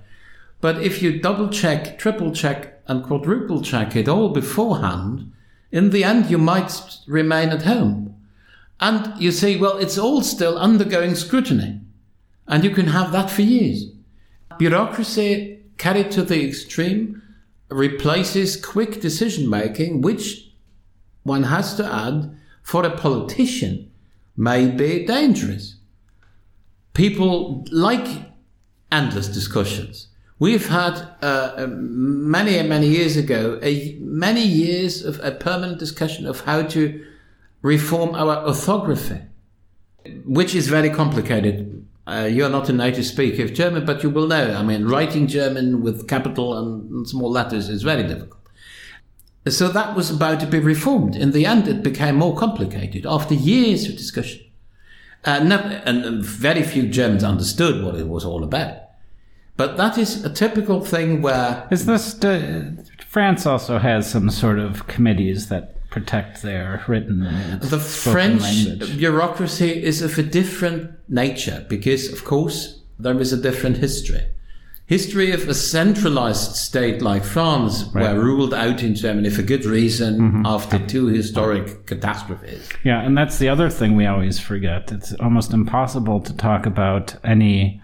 But 0.63 0.81
if 0.81 1.03
you 1.03 1.21
double 1.21 1.49
check, 1.49 1.99
triple 1.99 2.33
check, 2.33 2.81
and 2.87 3.05
quadruple 3.05 3.63
check 3.63 3.97
it 3.97 4.09
all 4.09 4.29
beforehand, 4.29 5.33
in 5.73 5.91
the 5.91 6.05
end 6.05 6.31
you 6.31 6.39
might 6.39 6.73
remain 7.09 7.49
at 7.49 7.63
home. 7.63 8.15
And 8.81 9.21
you 9.21 9.33
say, 9.33 9.57
well, 9.57 9.77
it's 9.77 9.99
all 9.99 10.23
still 10.23 10.57
undergoing 10.57 11.17
scrutiny. 11.17 11.81
And 12.47 12.63
you 12.63 12.71
can 12.71 12.87
have 12.87 13.11
that 13.11 13.29
for 13.29 13.43
years. 13.43 13.87
Bureaucracy 14.57 15.65
carried 15.79 16.13
to 16.13 16.23
the 16.23 16.47
extreme 16.47 17.21
replaces 17.69 18.55
quick 18.55 19.01
decision 19.01 19.51
making, 19.51 20.01
which 20.01 20.53
one 21.25 21.45
has 21.45 21.75
to 21.75 21.93
add 21.93 22.37
for 22.63 22.85
a 22.85 22.97
politician 22.97 23.91
may 24.37 24.71
be 24.71 25.05
dangerous. 25.07 25.77
People 26.95 27.67
like 27.73 28.07
endless 28.93 29.27
discussions. 29.27 30.07
We've 30.43 30.69
had 30.69 30.95
uh, 31.23 31.69
many, 31.69 32.61
many 32.69 32.89
years 32.89 33.17
ago, 33.17 33.61
a, 33.63 33.97
many 34.01 34.43
years 34.43 35.05
of 35.05 35.21
a 35.23 35.31
permanent 35.31 35.79
discussion 35.79 36.27
of 36.27 36.41
how 36.41 36.63
to 36.63 37.07
reform 37.63 38.17
our 38.17 38.45
orthography, 38.49 39.21
which 40.25 40.57
is 40.57 40.67
very 40.67 40.91
complicated. 40.91 41.87
Uh, 42.09 42.29
you're 42.29 42.49
not 42.49 42.69
a 42.69 42.73
native 42.73 43.07
speaker 43.07 43.45
of 43.45 43.55
German, 43.55 43.87
but 43.87 44.03
you 44.03 44.11
will 44.11 44.27
know. 44.27 44.53
I 44.53 44.65
mean, 44.65 44.89
writing 44.89 45.29
German 45.29 45.81
with 45.81 46.09
capital 46.09 46.59
and 46.59 47.07
small 47.07 47.31
letters 47.31 47.69
is 47.69 47.85
very 47.85 48.03
difficult. 48.03 48.43
So 49.47 49.69
that 49.69 49.95
was 49.95 50.11
about 50.11 50.41
to 50.41 50.47
be 50.47 50.59
reformed. 50.59 51.15
In 51.15 51.31
the 51.31 51.47
end, 51.47 51.69
it 51.69 51.85
became 51.85 52.17
more 52.17 52.37
complicated 52.37 53.07
after 53.07 53.35
years 53.35 53.89
of 53.89 53.97
discussion. 53.97 54.41
Uh, 55.25 55.39
and 55.87 56.25
very 56.25 56.65
few 56.65 56.89
Germans 56.89 57.23
understood 57.23 57.85
what 57.85 57.95
it 57.95 58.09
was 58.09 58.25
all 58.25 58.43
about. 58.43 58.82
But 59.57 59.77
that 59.77 59.99
is 59.99 60.25
a 60.25 60.33
typical 60.33 60.81
thing 60.85 61.23
where. 61.23 61.69
Is 61.71 61.87
this. 61.87 62.23
Uh, 62.23 62.73
France 63.07 63.45
also 63.45 63.79
has 63.79 64.11
some 64.11 64.31
sort 64.31 64.59
of 64.59 64.87
committees 64.87 65.49
that 65.49 65.73
protect 65.91 66.41
their 66.41 66.83
written 66.89 67.23
and 67.23 67.61
the 67.61 67.79
French 67.79 68.41
language. 68.41 68.97
bureaucracy 68.97 69.71
is 69.85 70.01
of 70.01 70.19
a 70.19 70.23
different 70.23 70.91
nature 71.09 71.67
because, 71.69 72.11
of 72.11 72.25
course, 72.25 72.81
there 72.99 73.21
is 73.21 73.33
a 73.33 73.37
different 73.37 73.77
history. 73.77 74.23
History 74.87 75.31
of 75.31 75.49
a 75.49 75.55
centralized 75.55 76.57
state 76.57 77.03
like 77.03 77.25
France 77.25 77.85
right. 77.95 78.15
were 78.15 78.25
ruled 78.25 78.53
out 78.53 78.83
in 78.83 78.95
Germany 78.95 79.31
for 79.31 79.43
good 79.43 79.65
reason 79.65 80.19
mm-hmm. 80.19 80.47
after 80.47 80.79
two 80.87 81.07
historic 81.07 81.87
catastrophes. 81.87 82.69
Yeah, 82.85 83.01
and 83.03 83.17
that's 83.17 83.39
the 83.39 83.49
other 83.49 83.71
thing 83.71 83.97
we 83.97 84.07
always 84.07 84.41
forget. 84.41 84.91
It's 84.91 85.13
almost 85.15 85.53
impossible 85.53 86.21
to 86.21 86.37
talk 86.37 86.67
about 86.67 87.15
any 87.25 87.81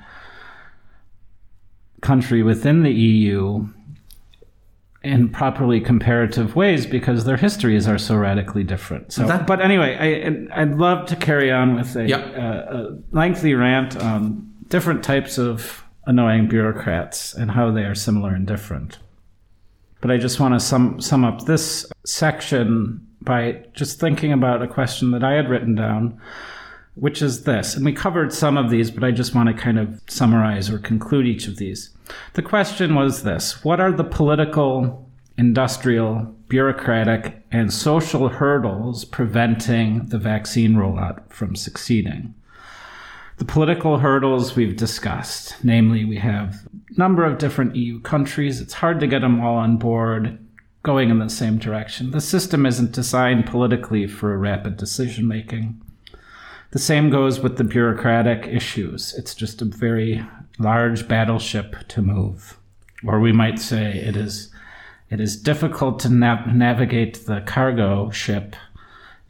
country 2.00 2.42
within 2.42 2.82
the 2.82 2.92
EU 2.92 3.68
in 5.02 5.28
properly 5.28 5.80
comparative 5.80 6.56
ways 6.56 6.84
because 6.84 7.24
their 7.24 7.37
histories 7.37 7.87
are 7.87 7.98
so 7.98 8.16
radically 8.16 8.64
different. 8.64 9.12
So, 9.12 9.26
that, 9.26 9.46
but 9.46 9.61
anyway, 9.61 10.48
I, 10.52 10.62
I'd 10.62 10.74
love 10.74 11.06
to 11.08 11.16
carry 11.16 11.52
on 11.52 11.76
with 11.76 11.94
a, 11.96 12.08
yep. 12.08 12.37
Uh, 12.37 12.40
a 12.40 12.98
lengthy 13.12 13.54
rant 13.54 13.96
on 13.96 14.52
different 14.68 15.04
types 15.04 15.38
of 15.38 15.84
annoying 16.06 16.48
bureaucrats 16.48 17.34
and 17.34 17.50
how 17.50 17.70
they 17.70 17.84
are 17.84 17.94
similar 17.94 18.34
and 18.34 18.46
different. 18.46 18.98
But 20.00 20.11
I 20.11 20.16
just 20.16 20.40
want 20.40 20.54
to 20.54 20.61
sum 20.61 21.00
sum 21.00 21.24
up 21.24 21.44
this 21.44 21.87
section 22.04 23.06
by 23.20 23.64
just 23.74 23.98
thinking 24.00 24.32
about 24.32 24.62
a 24.62 24.68
question 24.68 25.11
that 25.11 25.24
I 25.24 25.32
had 25.32 25.48
written 25.48 25.74
down 25.74 26.20
which 27.00 27.22
is 27.22 27.44
this. 27.44 27.74
And 27.74 27.84
we 27.84 27.92
covered 27.92 28.32
some 28.32 28.56
of 28.56 28.70
these, 28.70 28.90
but 28.90 29.04
I 29.04 29.11
just 29.11 29.34
want 29.34 29.48
to 29.48 29.54
kind 29.54 29.78
of 29.78 30.00
summarize 30.08 30.70
or 30.70 30.78
conclude 30.78 31.26
each 31.26 31.46
of 31.46 31.56
these. 31.56 31.90
The 32.34 32.42
question 32.42 32.94
was 32.94 33.22
this 33.22 33.64
What 33.64 33.80
are 33.80 33.92
the 33.92 34.04
political, 34.04 35.08
industrial, 35.37 36.34
bureaucratic, 36.48 37.44
and 37.50 37.72
social 37.72 38.28
hurdles 38.28 39.04
preventing 39.04 40.06
the 40.06 40.18
vaccine 40.18 40.74
rollout 40.74 41.30
from 41.30 41.54
succeeding? 41.54 42.34
The 43.38 43.44
political 43.44 43.98
hurdles 43.98 44.56
we've 44.56 44.76
discussed, 44.76 45.62
namely, 45.62 46.04
we 46.04 46.16
have 46.18 46.66
a 46.90 46.98
number 46.98 47.24
of 47.24 47.38
different 47.38 47.76
EU 47.76 48.00
countries. 48.00 48.61
It's 48.61 48.74
hard 48.74 48.98
to 48.98 49.06
get 49.06 49.20
them 49.20 49.40
all 49.40 49.56
on 49.56 49.76
board 49.76 50.44
going 50.82 51.11
in 51.11 51.20
the 51.20 51.28
same 51.28 51.58
direction. 51.58 52.11
The 52.11 52.20
system 52.20 52.66
isn't 52.66 52.92
designed 52.92 53.46
politically 53.46 54.08
for 54.08 54.37
rapid 54.37 54.76
decision 54.76 55.28
making. 55.28 55.80
The 56.70 56.78
same 56.78 57.11
goes 57.11 57.40
with 57.40 57.57
the 57.57 57.64
bureaucratic 57.64 58.46
issues. 58.46 59.14
It's 59.14 59.35
just 59.35 59.62
a 59.62 59.64
very 59.64 60.24
large 60.59 61.09
battleship 61.09 61.88
to 61.88 62.02
move. 62.02 62.59
Or 63.04 63.20
we 63.20 63.33
might 63.33 63.59
say 63.59 63.92
it 63.96 64.16
is 64.16 64.50
it 65.11 65.20
is 65.20 65.40
difficult 65.40 65.98
to 66.00 66.11
nav- 66.11 66.54
navigate 66.54 67.24
the 67.26 67.40
cargo 67.40 68.11
ship 68.11 68.54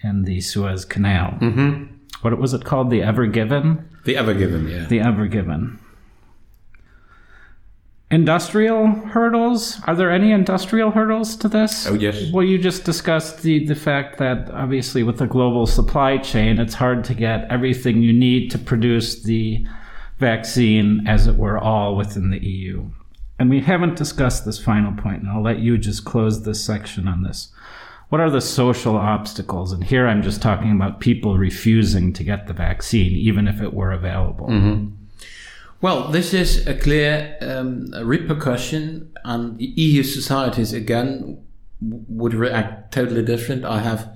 in 0.03 0.25
the 0.25 0.41
Suez 0.41 0.85
Canal. 0.85 1.39
Mm-hmm. 1.41 1.95
What 2.23 2.39
was 2.39 2.53
it 2.55 2.65
called? 2.65 2.91
The 2.91 3.03
Ever 3.03 3.27
Given? 3.27 3.89
The 4.05 4.17
Ever 4.17 4.35
Given, 4.35 4.69
yeah. 4.69 4.87
The 4.87 5.01
Ever 5.01 5.27
Given. 5.29 5.79
Industrial 8.11 8.87
hurdles? 8.87 9.81
Are 9.87 9.95
there 9.95 10.11
any 10.11 10.33
industrial 10.33 10.93
hurdles 10.93 11.37
to 11.37 11.49
this? 11.49 11.87
Oh, 11.87 11.93
yes. 11.93 12.33
Well, 12.33 12.45
you 12.45 12.57
just 12.57 12.85
discussed 12.85 13.43
the, 13.43 13.67
the 13.67 13.75
fact 13.75 14.17
that 14.19 14.51
obviously 14.51 15.03
with 15.03 15.19
the 15.19 15.27
global 15.27 15.67
supply 15.67 16.17
chain, 16.17 16.59
it's 16.59 16.75
hard 16.75 17.05
to 17.05 17.15
get 17.15 17.51
everything 17.51 18.03
you 18.03 18.15
need 18.15 18.51
to 18.53 18.59
produce 18.59 19.23
the 19.23 19.67
vaccine, 20.19 21.07
as 21.07 21.27
it 21.27 21.37
were, 21.37 21.59
all 21.59 21.97
within 21.97 22.31
the 22.31 22.39
EU. 22.39 22.91
And 23.39 23.51
we 23.51 23.61
haven't 23.61 23.97
discussed 23.97 24.47
this 24.47 24.59
final 24.59 24.93
point, 24.93 25.23
and 25.23 25.31
I'll 25.31 25.43
let 25.43 25.59
you 25.59 25.77
just 25.77 26.05
close 26.07 26.43
this 26.43 26.65
section 26.65 27.07
on 27.07 27.23
this. 27.23 27.53
What 28.09 28.23
are 28.23 28.31
the 28.31 28.41
social 28.41 28.97
obstacles? 28.97 29.71
And 29.71 29.85
here 29.85 30.09
I'm 30.09 30.23
just 30.23 30.41
talking 30.41 30.73
about 30.73 31.01
people 31.01 31.37
refusing 31.37 32.15
to 32.15 32.25
get 32.25 32.47
the 32.47 32.55
vaccine, 32.55 33.13
even 33.13 33.47
if 33.47 33.61
it 33.61 33.75
were 33.75 33.93
available. 33.93 34.49
Mm-hmm. 34.49 34.95
Well, 35.81 36.09
this 36.09 36.35
is 36.35 36.67
a 36.67 36.75
clear 36.75 37.37
um, 37.41 37.93
repercussion, 38.03 39.13
and 39.25 39.61
EU 39.61 40.03
societies 40.03 40.73
again 40.73 41.45
would 41.81 42.35
react 42.35 42.93
totally 42.93 43.25
different. 43.25 43.65
I 43.65 43.79
have, 43.79 44.11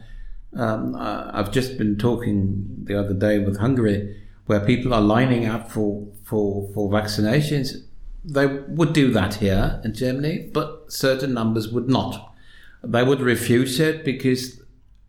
um, 0.57 0.97
I've 0.99 1.53
just 1.53 1.79
been 1.79 1.97
talking 1.99 2.67
the 2.83 2.99
other 2.99 3.15
day 3.15 3.39
with 3.39 3.59
Hungary, 3.59 4.21
where 4.47 4.59
people 4.59 4.93
are 4.93 5.01
lining 5.01 5.47
up 5.47 5.71
for 5.71 6.09
for 6.25 6.69
for 6.75 6.91
vaccinations. 6.91 7.77
They 8.25 8.47
would 8.47 8.93
do 8.93 9.13
that 9.13 9.35
here 9.35 9.81
in 9.85 9.95
Germany, 9.95 10.51
but 10.53 10.93
certain 10.93 11.33
numbers 11.33 11.69
would 11.69 11.89
not. 11.89 12.35
They 12.83 13.05
would 13.05 13.21
refuse 13.21 13.79
it 13.79 14.05
because 14.05 14.61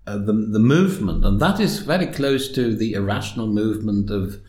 uh, 0.05 0.17
the 0.17 0.33
the 0.33 0.59
movement, 0.59 1.25
and 1.25 1.39
that 1.39 1.59
is 1.59 1.79
very 1.79 2.05
close 2.05 2.47
to 2.49 2.75
the 2.75 2.93
irrational 2.93 3.47
movement 3.47 4.11
of 4.11 4.39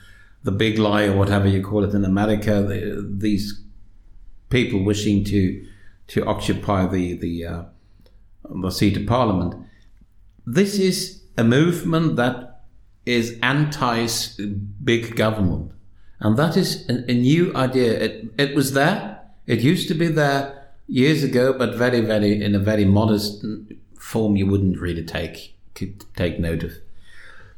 the 0.44 0.52
big 0.52 0.78
lie 0.78 1.04
or 1.04 1.16
whatever 1.16 1.48
you 1.48 1.62
call 1.62 1.82
it 1.84 1.94
in 1.94 2.04
America. 2.04 2.62
The, 2.62 3.04
these 3.10 3.62
people 4.50 4.84
wishing 4.84 5.24
to 5.24 5.66
to 6.08 6.24
occupy 6.26 6.86
the 6.86 7.14
the 7.16 7.46
uh, 7.46 7.62
the 8.62 8.70
seat 8.70 8.96
of 8.96 9.06
parliament. 9.06 9.54
This 10.46 10.78
is 10.78 11.22
a 11.36 11.42
movement 11.42 12.16
that 12.16 12.62
is 13.06 13.38
anti 13.42 14.06
big 14.84 15.16
government, 15.16 15.72
and 16.20 16.36
that 16.36 16.56
is 16.56 16.88
a, 16.88 17.10
a 17.10 17.14
new 17.14 17.54
idea. 17.56 17.98
It 17.98 18.34
it 18.38 18.54
was 18.54 18.74
there. 18.74 19.20
It 19.46 19.60
used 19.60 19.88
to 19.88 19.94
be 19.94 20.08
there 20.08 20.68
years 20.86 21.24
ago, 21.24 21.54
but 21.54 21.74
very 21.74 22.00
very 22.00 22.42
in 22.42 22.54
a 22.54 22.58
very 22.58 22.84
modest 22.84 23.44
form. 23.98 24.36
You 24.36 24.46
wouldn't 24.46 24.78
really 24.78 25.04
take 25.04 25.56
take 26.14 26.38
note 26.38 26.62
of. 26.62 26.72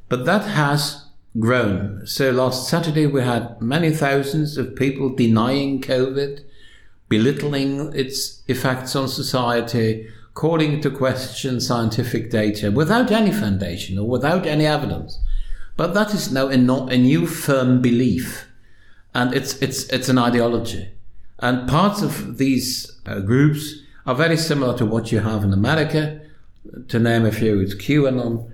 But 0.09 0.25
that 0.25 0.45
has 0.45 1.06
grown. 1.39 2.07
So 2.07 2.31
last 2.31 2.69
Saturday 2.69 3.07
we 3.07 3.23
had 3.23 3.61
many 3.61 3.91
thousands 3.91 4.57
of 4.57 4.77
people 4.77 5.15
denying 5.15 5.81
COVID, 5.81 6.43
belittling 7.09 7.93
its 7.95 8.43
effects 8.49 8.97
on 8.97 9.09
society, 9.09 10.09
calling 10.35 10.75
into 10.75 10.91
question 10.91 11.61
scientific 11.61 12.31
data 12.31 12.71
without 12.71 13.11
any 13.11 13.33
foundation 13.33 13.99
or 13.99 14.09
without 14.09 14.47
any 14.47 14.67
evidence. 14.67 15.19
But 15.77 15.95
that 15.95 16.15
is 16.15 16.33
now 16.33 16.49
a, 16.49 16.55
a 16.55 16.99
new 16.99 17.27
firm 17.27 17.83
belief, 17.83 18.49
and 19.15 19.35
it's 19.35 19.61
it's 19.61 19.85
it's 19.89 20.09
an 20.09 20.19
ideology. 20.19 20.91
And 21.39 21.69
parts 21.69 22.01
of 22.01 22.39
these 22.39 22.99
uh, 23.05 23.21
groups 23.21 23.75
are 24.07 24.15
very 24.15 24.39
similar 24.39 24.77
to 24.79 24.87
what 24.87 25.13
you 25.13 25.21
have 25.21 25.45
in 25.45 25.53
America. 25.53 26.21
To 26.89 26.99
name 26.99 27.27
a 27.27 27.33
few, 27.33 27.61
it's 27.61 27.75
QAnon 27.75 28.51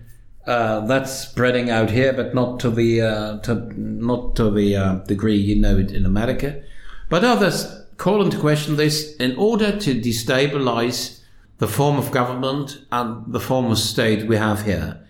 uh, 0.47 0.81
that's 0.87 1.13
spreading 1.13 1.71
out 1.71 1.91
here, 1.91 2.13
but 2.13 2.35
not 2.35 2.59
to 2.61 2.71
the 2.71 3.01
uh, 3.01 3.39
to 3.39 3.55
not 3.77 4.37
to 4.37 4.51
the 4.51 4.77
uh, 4.77 4.95
degree 5.07 5.37
you 5.37 5.57
know 5.57 5.79
it 5.79 5.93
in 5.93 6.05
America. 6.05 6.63
But 7.09 7.25
others 7.25 7.83
call 7.97 8.23
into 8.23 8.39
question 8.39 8.77
this 8.77 9.15
in 9.17 9.37
order 9.37 9.79
to 9.79 10.01
destabilize 10.01 11.21
the 11.59 11.69
form 11.69 11.97
of 11.97 12.11
government 12.11 12.85
and 12.91 13.33
the 13.33 13.39
form 13.39 13.71
of 13.71 13.79
state 13.79 14.27
we 14.27 14.37
have 14.37 14.65
here. 14.65 15.01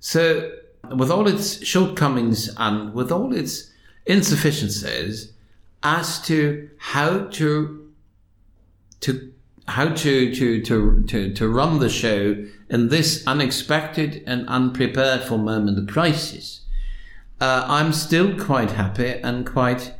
So, 0.00 0.52
with 0.94 1.10
all 1.10 1.26
its 1.26 1.64
shortcomings 1.64 2.54
and 2.58 2.92
with 2.92 3.10
all 3.10 3.34
its 3.34 3.72
insufficiencies, 4.04 5.32
as 5.82 6.20
to 6.22 6.68
how 6.78 7.26
to 7.26 7.92
to 9.00 9.32
how 9.68 9.88
to, 9.88 10.34
to, 10.34 10.62
to, 10.62 11.02
to, 11.08 11.34
to 11.34 11.48
run 11.48 11.80
the 11.80 11.88
show 11.88 12.36
in 12.68 12.88
this 12.88 13.26
unexpected 13.26 14.22
and 14.26 14.48
unprepared 14.48 15.22
for 15.22 15.38
moment 15.38 15.78
of 15.78 15.86
crisis. 15.86 16.62
Uh, 17.40 17.64
I'm 17.66 17.92
still 17.92 18.38
quite 18.38 18.72
happy 18.72 19.20
and 19.22 19.46
quite 19.46 19.94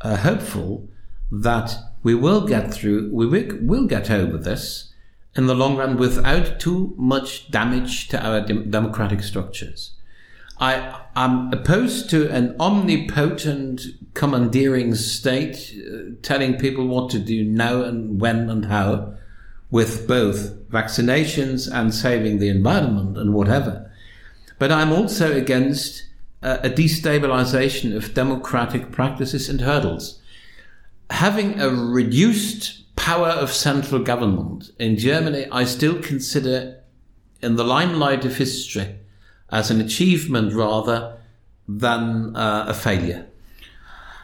uh, 0.00 0.16
hopeful 0.16 0.88
that 1.30 1.76
we 2.02 2.14
will 2.14 2.46
get 2.46 2.72
through, 2.72 3.10
we 3.12 3.26
will, 3.26 3.86
get 3.86 4.10
over 4.10 4.38
this 4.38 4.92
in 5.34 5.46
the 5.46 5.54
long 5.54 5.76
run 5.76 5.96
without 5.96 6.60
too 6.60 6.94
much 6.96 7.50
damage 7.50 8.08
to 8.08 8.24
our 8.24 8.40
de- 8.40 8.64
democratic 8.64 9.22
structures. 9.22 9.92
I 10.58 11.02
am 11.14 11.52
opposed 11.52 12.08
to 12.10 12.30
an 12.30 12.56
omnipotent 12.58 13.82
commandeering 14.14 14.94
state 14.94 15.74
uh, 15.76 16.14
telling 16.22 16.56
people 16.56 16.86
what 16.86 17.10
to 17.10 17.18
do 17.18 17.44
now 17.44 17.82
and 17.82 18.20
when 18.20 18.48
and 18.48 18.66
how 18.66 19.14
with 19.70 20.06
both 20.06 20.68
vaccinations 20.68 21.70
and 21.72 21.94
saving 21.94 22.38
the 22.38 22.48
environment 22.48 23.16
and 23.16 23.34
whatever. 23.34 23.90
But 24.58 24.72
I'm 24.72 24.92
also 24.92 25.36
against 25.36 26.04
uh, 26.42 26.58
a 26.62 26.70
destabilization 26.70 27.94
of 27.96 28.14
democratic 28.14 28.92
practices 28.92 29.48
and 29.48 29.60
hurdles. 29.60 30.20
Having 31.10 31.60
a 31.60 31.68
reduced 31.70 32.94
power 32.96 33.28
of 33.28 33.52
central 33.52 34.02
government 34.02 34.70
in 34.78 34.96
Germany, 34.96 35.46
I 35.52 35.64
still 35.64 36.00
consider 36.00 36.80
in 37.42 37.56
the 37.56 37.64
limelight 37.64 38.24
of 38.24 38.36
history 38.36 38.96
as 39.50 39.70
an 39.70 39.80
achievement 39.80 40.52
rather 40.52 41.18
than 41.68 42.34
uh, 42.34 42.66
a 42.68 42.74
failure. 42.74 43.26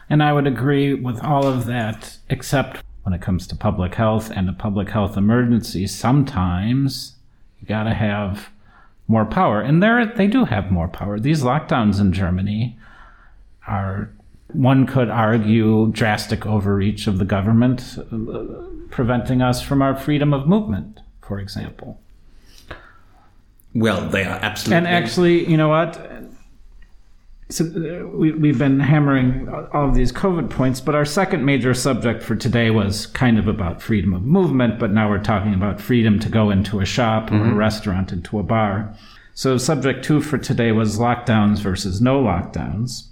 And 0.09 0.21
I 0.21 0.33
would 0.33 0.47
agree 0.47 0.93
with 0.93 1.23
all 1.23 1.47
of 1.47 1.65
that, 1.65 2.17
except 2.29 2.83
when 3.03 3.13
it 3.13 3.21
comes 3.21 3.45
to 3.47 3.55
public 3.55 3.95
health 3.95 4.31
and 4.31 4.49
a 4.49 4.53
public 4.53 4.89
health 4.89 5.17
emergency, 5.17 5.87
sometimes 5.87 7.15
you 7.59 7.67
got 7.67 7.83
to 7.83 7.93
have 7.93 8.49
more 9.07 9.25
power. 9.25 9.61
And 9.61 9.83
there, 9.83 10.05
they 10.05 10.27
do 10.27 10.45
have 10.45 10.71
more 10.71 10.87
power. 10.87 11.19
These 11.19 11.43
lockdowns 11.43 11.99
in 11.99 12.13
Germany 12.13 12.77
are, 13.67 14.09
one 14.47 14.85
could 14.87 15.09
argue, 15.09 15.91
drastic 15.91 16.45
overreach 16.45 17.07
of 17.07 17.17
the 17.17 17.25
government, 17.25 17.97
uh, 17.99 18.43
preventing 18.89 19.41
us 19.41 19.61
from 19.61 19.81
our 19.81 19.95
freedom 19.95 20.33
of 20.33 20.47
movement, 20.47 21.01
for 21.21 21.39
example. 21.39 21.99
Well, 23.75 24.07
they 24.09 24.23
are 24.23 24.39
absolutely. 24.41 24.77
And 24.77 24.87
actually, 24.87 25.49
you 25.49 25.57
know 25.57 25.69
what? 25.69 25.99
So 27.53 27.65
uh, 27.65 28.07
we, 28.07 28.31
we've 28.31 28.57
been 28.57 28.79
hammering 28.79 29.47
all 29.73 29.87
of 29.87 29.93
these 29.93 30.11
COVID 30.11 30.49
points, 30.49 30.81
but 30.81 30.95
our 30.95 31.05
second 31.05 31.45
major 31.45 31.75
subject 31.75 32.23
for 32.23 32.35
today 32.35 32.71
was 32.71 33.05
kind 33.05 33.37
of 33.37 33.47
about 33.47 33.79
freedom 33.79 34.15
of 34.15 34.23
movement, 34.23 34.79
but 34.79 34.91
now 34.91 35.07
we're 35.07 35.21
talking 35.21 35.53
about 35.53 35.79
freedom 35.79 36.19
to 36.21 36.29
go 36.29 36.49
into 36.49 36.79
a 36.79 36.85
shop 36.85 37.29
or 37.29 37.35
mm-hmm. 37.35 37.51
a 37.51 37.55
restaurant, 37.55 38.11
into 38.11 38.39
a 38.39 38.43
bar. 38.43 38.95
So 39.35 39.59
subject 39.59 40.03
two 40.03 40.19
for 40.19 40.39
today 40.39 40.71
was 40.71 40.97
lockdowns 40.97 41.59
versus 41.59 42.01
no 42.01 42.23
lockdowns. 42.23 43.09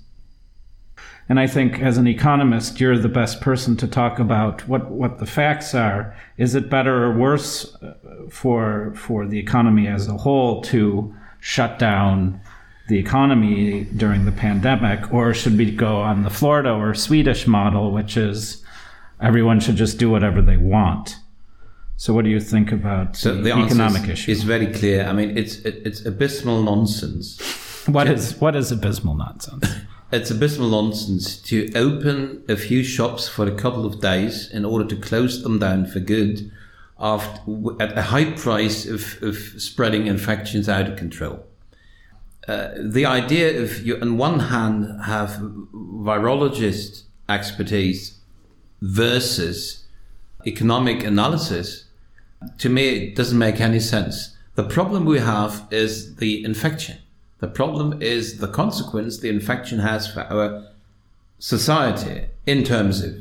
And 1.29 1.39
I 1.39 1.45
think 1.45 1.79
as 1.79 1.99
an 1.99 2.07
economist, 2.07 2.79
you're 2.79 2.97
the 2.97 3.09
best 3.09 3.41
person 3.41 3.77
to 3.77 3.87
talk 3.87 4.17
about 4.17 4.67
what, 4.67 4.89
what 4.89 5.19
the 5.19 5.27
facts 5.27 5.75
are. 5.75 6.15
Is 6.37 6.55
it 6.55 6.67
better 6.67 7.05
or 7.05 7.15
worse 7.15 7.75
uh, 7.75 7.93
for, 8.31 8.91
for 8.95 9.27
the 9.27 9.37
economy 9.37 9.87
as 9.87 10.07
a 10.07 10.17
whole 10.17 10.63
to 10.63 11.15
shut 11.39 11.77
down 11.77 12.41
the 12.87 12.97
economy 12.97 13.85
during 13.95 14.25
the 14.25 14.31
pandemic? 14.31 15.13
Or 15.13 15.33
should 15.33 15.57
we 15.57 15.71
go 15.71 15.97
on 15.97 16.23
the 16.23 16.29
Florida 16.29 16.71
or 16.71 16.93
Swedish 16.93 17.47
model, 17.47 17.91
which 17.91 18.17
is 18.17 18.63
everyone 19.21 19.59
should 19.59 19.75
just 19.75 19.97
do 19.97 20.09
whatever 20.09 20.41
they 20.41 20.57
want? 20.57 21.17
So, 21.97 22.13
what 22.13 22.25
do 22.25 22.31
you 22.31 22.39
think 22.39 22.71
about 22.71 23.15
so 23.15 23.35
the, 23.35 23.41
the 23.43 23.51
economic 23.53 24.09
issue? 24.09 24.31
It's 24.31 24.41
very 24.41 24.67
clear. 24.67 25.05
I 25.05 25.13
mean, 25.13 25.37
it's 25.37 25.59
it, 25.59 25.83
it's 25.85 26.05
abysmal 26.05 26.63
nonsense. 26.63 27.39
What 27.87 28.07
is 28.07 28.35
what 28.39 28.55
is 28.55 28.71
abysmal 28.71 29.15
nonsense? 29.15 29.67
it's 30.11 30.29
abysmal 30.29 30.69
nonsense 30.69 31.37
to 31.49 31.71
open 31.73 32.43
a 32.47 32.55
few 32.55 32.83
shops 32.83 33.27
for 33.27 33.47
a 33.47 33.55
couple 33.55 33.87
of 33.87 34.01
days 34.01 34.51
in 34.51 34.65
order 34.65 34.85
to 34.85 34.95
close 34.95 35.41
them 35.41 35.57
down 35.57 35.87
for 35.87 35.99
good 35.99 36.51
after, 36.99 37.41
at 37.79 37.97
a 37.97 38.03
high 38.03 38.31
price 38.31 38.85
of, 38.85 39.21
of 39.23 39.35
spreading 39.35 40.05
infections 40.05 40.69
out 40.69 40.87
of 40.87 40.97
control. 40.97 41.43
Uh, 42.51 42.73
the 42.75 43.05
idea 43.05 43.61
of 43.61 43.85
you, 43.85 43.95
on 44.01 44.17
one 44.17 44.39
hand, 44.39 45.03
have 45.03 45.39
virologist 45.73 47.03
expertise 47.29 48.19
versus 48.81 49.85
economic 50.45 51.01
analysis, 51.01 51.85
to 52.57 52.67
me, 52.67 53.05
it 53.05 53.15
doesn't 53.15 53.37
make 53.37 53.61
any 53.61 53.79
sense. 53.79 54.35
The 54.55 54.65
problem 54.65 55.05
we 55.05 55.19
have 55.19 55.65
is 55.71 56.17
the 56.17 56.43
infection. 56.43 56.97
The 57.39 57.47
problem 57.47 58.01
is 58.01 58.39
the 58.39 58.49
consequence 58.49 59.19
the 59.19 59.29
infection 59.29 59.79
has 59.79 60.11
for 60.11 60.21
our 60.23 60.67
society 61.39 62.25
in 62.45 62.65
terms 62.65 63.01
of 63.01 63.13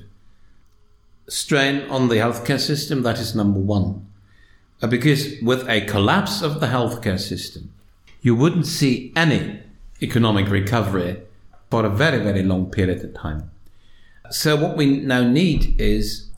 strain 1.28 1.89
on 1.89 2.09
the 2.09 2.16
healthcare 2.16 2.59
system. 2.59 3.05
That 3.05 3.20
is 3.20 3.37
number 3.37 3.61
one. 3.61 4.09
Uh, 4.83 4.89
because 4.89 5.41
with 5.41 5.68
a 5.68 5.83
collapse 5.83 6.43
of 6.43 6.59
the 6.59 6.66
healthcare 6.66 7.20
system, 7.20 7.72
you 8.23 8.35
wouldn't 8.35 8.66
see 8.66 9.12
any 9.16 9.61
economic 10.03 10.49
recovery 10.49 11.23
for 11.71 11.85
a 11.85 11.91
very, 11.91 12.18
very 12.18 12.43
long 12.43 12.71
period 12.71 13.03
of 13.05 13.14
time. 13.14 13.51
So 14.31 14.57
what 14.57 14.77
we 14.77 14.99
now 14.99 15.27
need 15.27 15.81
is 15.81 16.29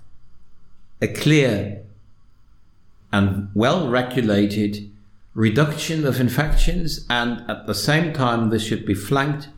a 1.01 1.09
clear 1.09 1.83
and 3.13 3.51
well 3.55 3.89
regulated 3.89 4.91
reduction 5.35 6.07
of 6.07 6.21
infections, 6.21 7.07
and 7.09 7.49
at 7.51 7.67
the 7.67 7.75
same 7.75 8.13
time, 8.13 8.51
this 8.51 8.65
should 8.65 8.87
be 8.87 8.95
flanked 8.95 9.49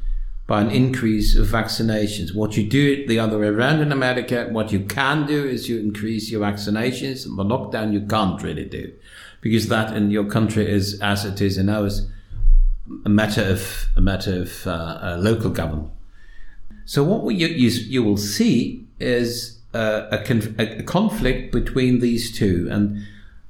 by 0.46 0.60
an 0.60 0.70
increase 0.70 1.36
of 1.36 1.46
vaccinations. 1.46 2.34
What 2.34 2.56
you 2.56 2.68
do 2.68 3.06
the 3.06 3.18
other 3.18 3.38
way 3.38 3.48
around 3.48 3.80
in 3.80 3.92
America, 3.92 4.48
what 4.50 4.72
you 4.72 4.80
can 4.80 5.26
do 5.26 5.44
is 5.44 5.68
you 5.68 5.78
increase 5.78 6.30
your 6.30 6.42
vaccinations. 6.42 7.24
And 7.24 7.38
the 7.38 7.44
lockdown 7.44 7.92
you 7.92 8.02
can't 8.02 8.42
really 8.42 8.66
do 8.66 8.92
because 9.44 9.68
that 9.68 9.94
in 9.94 10.10
your 10.10 10.24
country 10.24 10.66
is 10.66 10.98
as 11.02 11.26
it 11.26 11.38
is 11.42 11.58
in 11.58 11.68
ours 11.68 12.08
a 13.04 13.10
matter 13.10 13.42
of 13.42 13.88
a 13.94 14.00
matter 14.00 14.40
of 14.40 14.66
uh, 14.66 15.16
local 15.20 15.50
government. 15.50 15.90
So 16.86 17.04
what 17.04 17.34
you, 17.34 17.48
you, 17.48 17.68
you 17.68 18.02
will 18.02 18.16
see 18.16 18.86
is 18.98 19.60
uh, 19.74 20.08
a, 20.10 20.18
conf- 20.18 20.58
a, 20.58 20.82
conflict 20.82 21.52
between 21.52 22.00
these 22.00 22.36
two, 22.36 22.68
and 22.70 23.04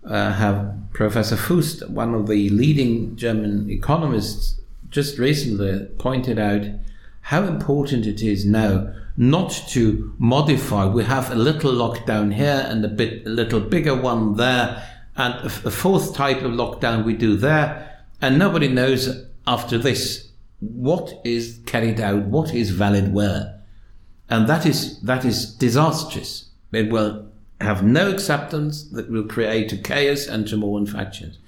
uh, 0.05 0.33
have 0.33 0.75
Professor 0.93 1.37
Fuest, 1.37 1.89
one 1.89 2.13
of 2.15 2.27
the 2.27 2.49
leading 2.51 3.15
German 3.15 3.71
economists, 3.71 4.61
just 4.91 5.19
recently 5.19 5.87
pointed 5.99 6.39
out 6.39 6.63
how 7.23 7.45
important 7.45 8.05
it 8.07 8.21
is 8.21 8.45
now 8.45 8.93
not 9.17 9.51
to 9.69 10.13
modify. 10.19 10.87
We 10.87 11.05
have 11.05 11.31
a 11.31 11.37
little 11.37 11.73
lockdown 11.73 12.35
here 12.35 12.67
and 12.69 12.85
a 12.85 12.89
bit, 12.89 13.27
a 13.27 13.31
little 13.31 13.61
bigger 13.61 13.95
one 13.95 14.37
there, 14.37 14.83
and 15.17 15.35
a, 15.47 15.71
fourth 15.71 16.15
type 16.15 16.43
of 16.43 16.53
lockdown 16.53 17.05
we 17.05 17.15
do 17.15 17.37
there, 17.37 18.05
and 18.21 18.39
nobody 18.39 18.69
knows 18.69 19.25
after 19.47 19.79
this 19.79 20.29
what 20.61 21.13
is 21.25 21.61
carried 21.67 22.01
out, 22.01 22.25
what 22.25 22.55
is 22.55 22.71
valid 22.71 23.13
where, 23.13 23.61
and 24.29 24.49
that 24.49 24.67
is 24.67 25.01
that 25.03 25.25
is 25.25 25.55
disastrous. 25.55 26.51
It 26.73 26.91
will 26.91 27.27
have 27.61 27.83
no 27.85 28.11
acceptance. 28.11 28.85
That 28.91 29.11
will 29.11 29.25
create 29.25 29.73
a 29.73 29.77
chaos 29.77 30.27
and 30.27 30.51
more 30.57 30.79
infections. 30.79 31.39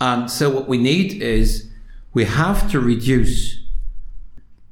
And 0.00 0.30
so 0.30 0.50
what 0.50 0.68
we 0.68 0.78
need 0.78 1.22
is 1.22 1.70
we 2.12 2.24
have 2.24 2.70
to 2.70 2.80
reduce 2.80 3.60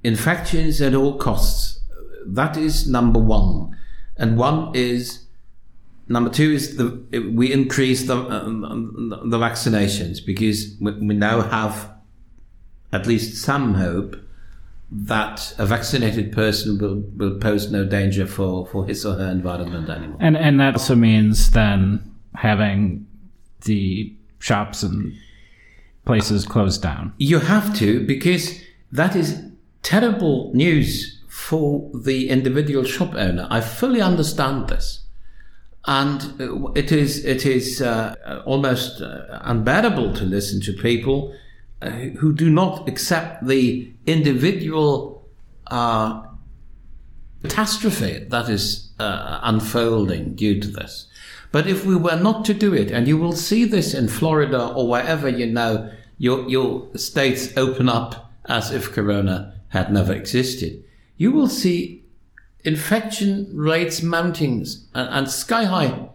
infections 0.04 0.80
at 0.80 0.94
all 0.94 1.16
costs. 1.16 1.80
That 2.26 2.56
is 2.56 2.88
number 2.88 3.18
one. 3.18 3.76
And 4.16 4.36
one 4.36 4.74
is, 4.74 5.21
number 6.08 6.30
two 6.30 6.52
is 6.52 6.76
the, 6.76 7.30
we 7.34 7.52
increase 7.52 8.06
the, 8.06 8.16
uh, 8.16 8.44
the 8.44 9.38
vaccinations 9.38 10.24
because 10.24 10.76
we, 10.80 10.92
we 10.92 11.14
now 11.14 11.40
have 11.42 11.90
at 12.92 13.06
least 13.06 13.42
some 13.42 13.74
hope 13.74 14.16
that 14.90 15.54
a 15.56 15.64
vaccinated 15.64 16.32
person 16.32 16.78
will, 16.78 16.96
will 17.16 17.38
pose 17.38 17.70
no 17.70 17.84
danger 17.84 18.26
for, 18.26 18.66
for 18.66 18.86
his 18.86 19.06
or 19.06 19.14
her 19.14 19.30
environment 19.30 19.88
anymore. 19.88 20.18
And 20.20 20.36
and 20.36 20.60
that 20.60 20.74
also 20.74 20.94
means 20.94 21.50
then 21.50 22.12
having 22.34 23.06
the 23.62 24.14
shops 24.38 24.82
and 24.82 25.14
places 26.04 26.44
closed 26.44 26.82
down. 26.82 27.14
You 27.16 27.38
have 27.38 27.74
to 27.78 28.06
because 28.06 28.60
that 28.90 29.16
is 29.16 29.42
terrible 29.82 30.52
news 30.54 31.20
for 31.28 31.90
the 31.94 32.28
individual 32.28 32.84
shop 32.84 33.14
owner. 33.14 33.46
I 33.50 33.62
fully 33.62 34.02
understand 34.02 34.68
this. 34.68 35.01
And 35.84 36.76
it 36.76 36.92
is 36.92 37.24
it 37.24 37.44
is 37.44 37.82
uh, 37.82 38.42
almost 38.46 39.00
uh, 39.02 39.40
unbearable 39.42 40.14
to 40.14 40.24
listen 40.24 40.60
to 40.62 40.72
people 40.72 41.34
uh, 41.80 41.90
who 41.90 42.32
do 42.32 42.48
not 42.48 42.88
accept 42.88 43.46
the 43.46 43.92
individual 44.06 45.28
uh, 45.66 46.22
catastrophe 47.42 48.24
that 48.28 48.48
is 48.48 48.90
uh, 49.00 49.40
unfolding 49.42 50.34
due 50.34 50.60
to 50.60 50.68
this. 50.68 51.08
But 51.50 51.66
if 51.66 51.84
we 51.84 51.96
were 51.96 52.16
not 52.16 52.44
to 52.46 52.54
do 52.54 52.72
it, 52.72 52.90
and 52.90 53.06
you 53.06 53.18
will 53.18 53.32
see 53.32 53.64
this 53.64 53.92
in 53.92 54.08
Florida 54.08 54.68
or 54.68 54.88
wherever 54.88 55.28
you 55.28 55.46
know 55.46 55.90
your, 56.18 56.48
your 56.48 56.88
states 56.96 57.54
open 57.56 57.88
up 57.88 58.32
as 58.46 58.70
if 58.70 58.92
Corona 58.92 59.60
had 59.68 59.92
never 59.92 60.12
existed, 60.12 60.84
you 61.16 61.32
will 61.32 61.48
see 61.48 62.01
infection 62.64 63.48
rates 63.52 64.02
mounting 64.02 64.66
and, 64.94 65.08
and 65.08 65.30
sky 65.30 65.64
high. 65.64 66.08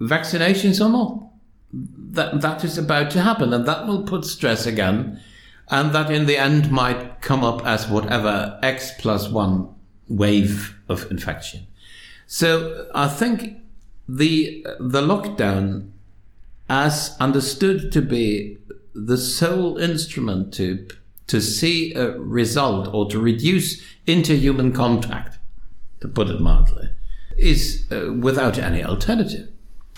Vaccinations 0.00 0.84
or 0.84 0.88
not 0.88 1.24
that 1.72 2.40
that 2.40 2.64
is 2.64 2.78
about 2.78 3.10
to 3.10 3.20
happen, 3.20 3.52
and 3.52 3.66
that 3.66 3.86
will 3.86 4.02
put 4.02 4.24
stress 4.24 4.66
again, 4.66 5.20
and 5.68 5.92
that 5.92 6.10
in 6.10 6.26
the 6.26 6.36
end 6.36 6.70
might 6.70 7.20
come 7.20 7.44
up 7.44 7.64
as 7.66 7.88
whatever 7.88 8.58
x 8.62 8.92
plus 8.98 9.28
one 9.28 9.68
wave 10.08 10.74
of 10.88 11.10
infection. 11.10 11.66
So 12.26 12.88
I 12.94 13.08
think 13.08 13.58
the 14.08 14.64
the 14.80 15.02
lockdown, 15.02 15.90
as 16.68 17.16
understood 17.20 17.92
to 17.92 18.00
be 18.00 18.58
the 18.94 19.18
sole 19.18 19.76
instrument 19.78 20.54
to 20.54 20.86
to 21.28 21.40
see 21.40 21.94
a 21.94 22.18
result 22.18 22.92
or 22.92 23.08
to 23.10 23.18
reduce 23.18 23.82
interhuman 24.06 24.74
contact, 24.74 25.38
to 26.00 26.08
put 26.08 26.28
it 26.28 26.40
mildly, 26.40 26.88
is 27.36 27.86
uh, 27.90 28.12
without 28.12 28.58
any 28.58 28.82
alternative 28.82 29.48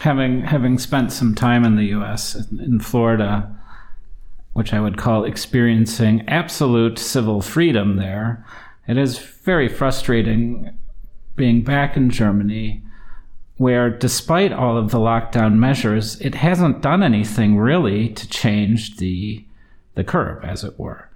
having 0.00 0.42
having 0.42 0.78
spent 0.78 1.12
some 1.12 1.34
time 1.34 1.64
in 1.64 1.76
the 1.76 1.86
U.S. 1.86 2.34
in 2.50 2.80
Florida, 2.80 3.54
which 4.54 4.72
I 4.72 4.80
would 4.80 4.98
call 4.98 5.24
experiencing 5.24 6.26
absolute 6.28 6.98
civil 6.98 7.40
freedom 7.40 7.96
there, 7.96 8.44
it 8.88 8.96
is 8.96 9.18
very 9.18 9.68
frustrating 9.68 10.76
being 11.36 11.62
back 11.62 11.96
in 11.96 12.10
Germany, 12.10 12.82
where 13.56 13.90
despite 13.90 14.52
all 14.52 14.76
of 14.76 14.90
the 14.90 14.98
lockdown 14.98 15.56
measures, 15.56 16.20
it 16.20 16.34
hasn't 16.34 16.82
done 16.82 17.02
anything 17.02 17.58
really 17.58 18.08
to 18.08 18.28
change 18.28 18.96
the 18.96 19.44
the 19.94 20.04
curve, 20.04 20.42
as 20.44 20.64
it 20.64 20.78
were. 20.78 21.09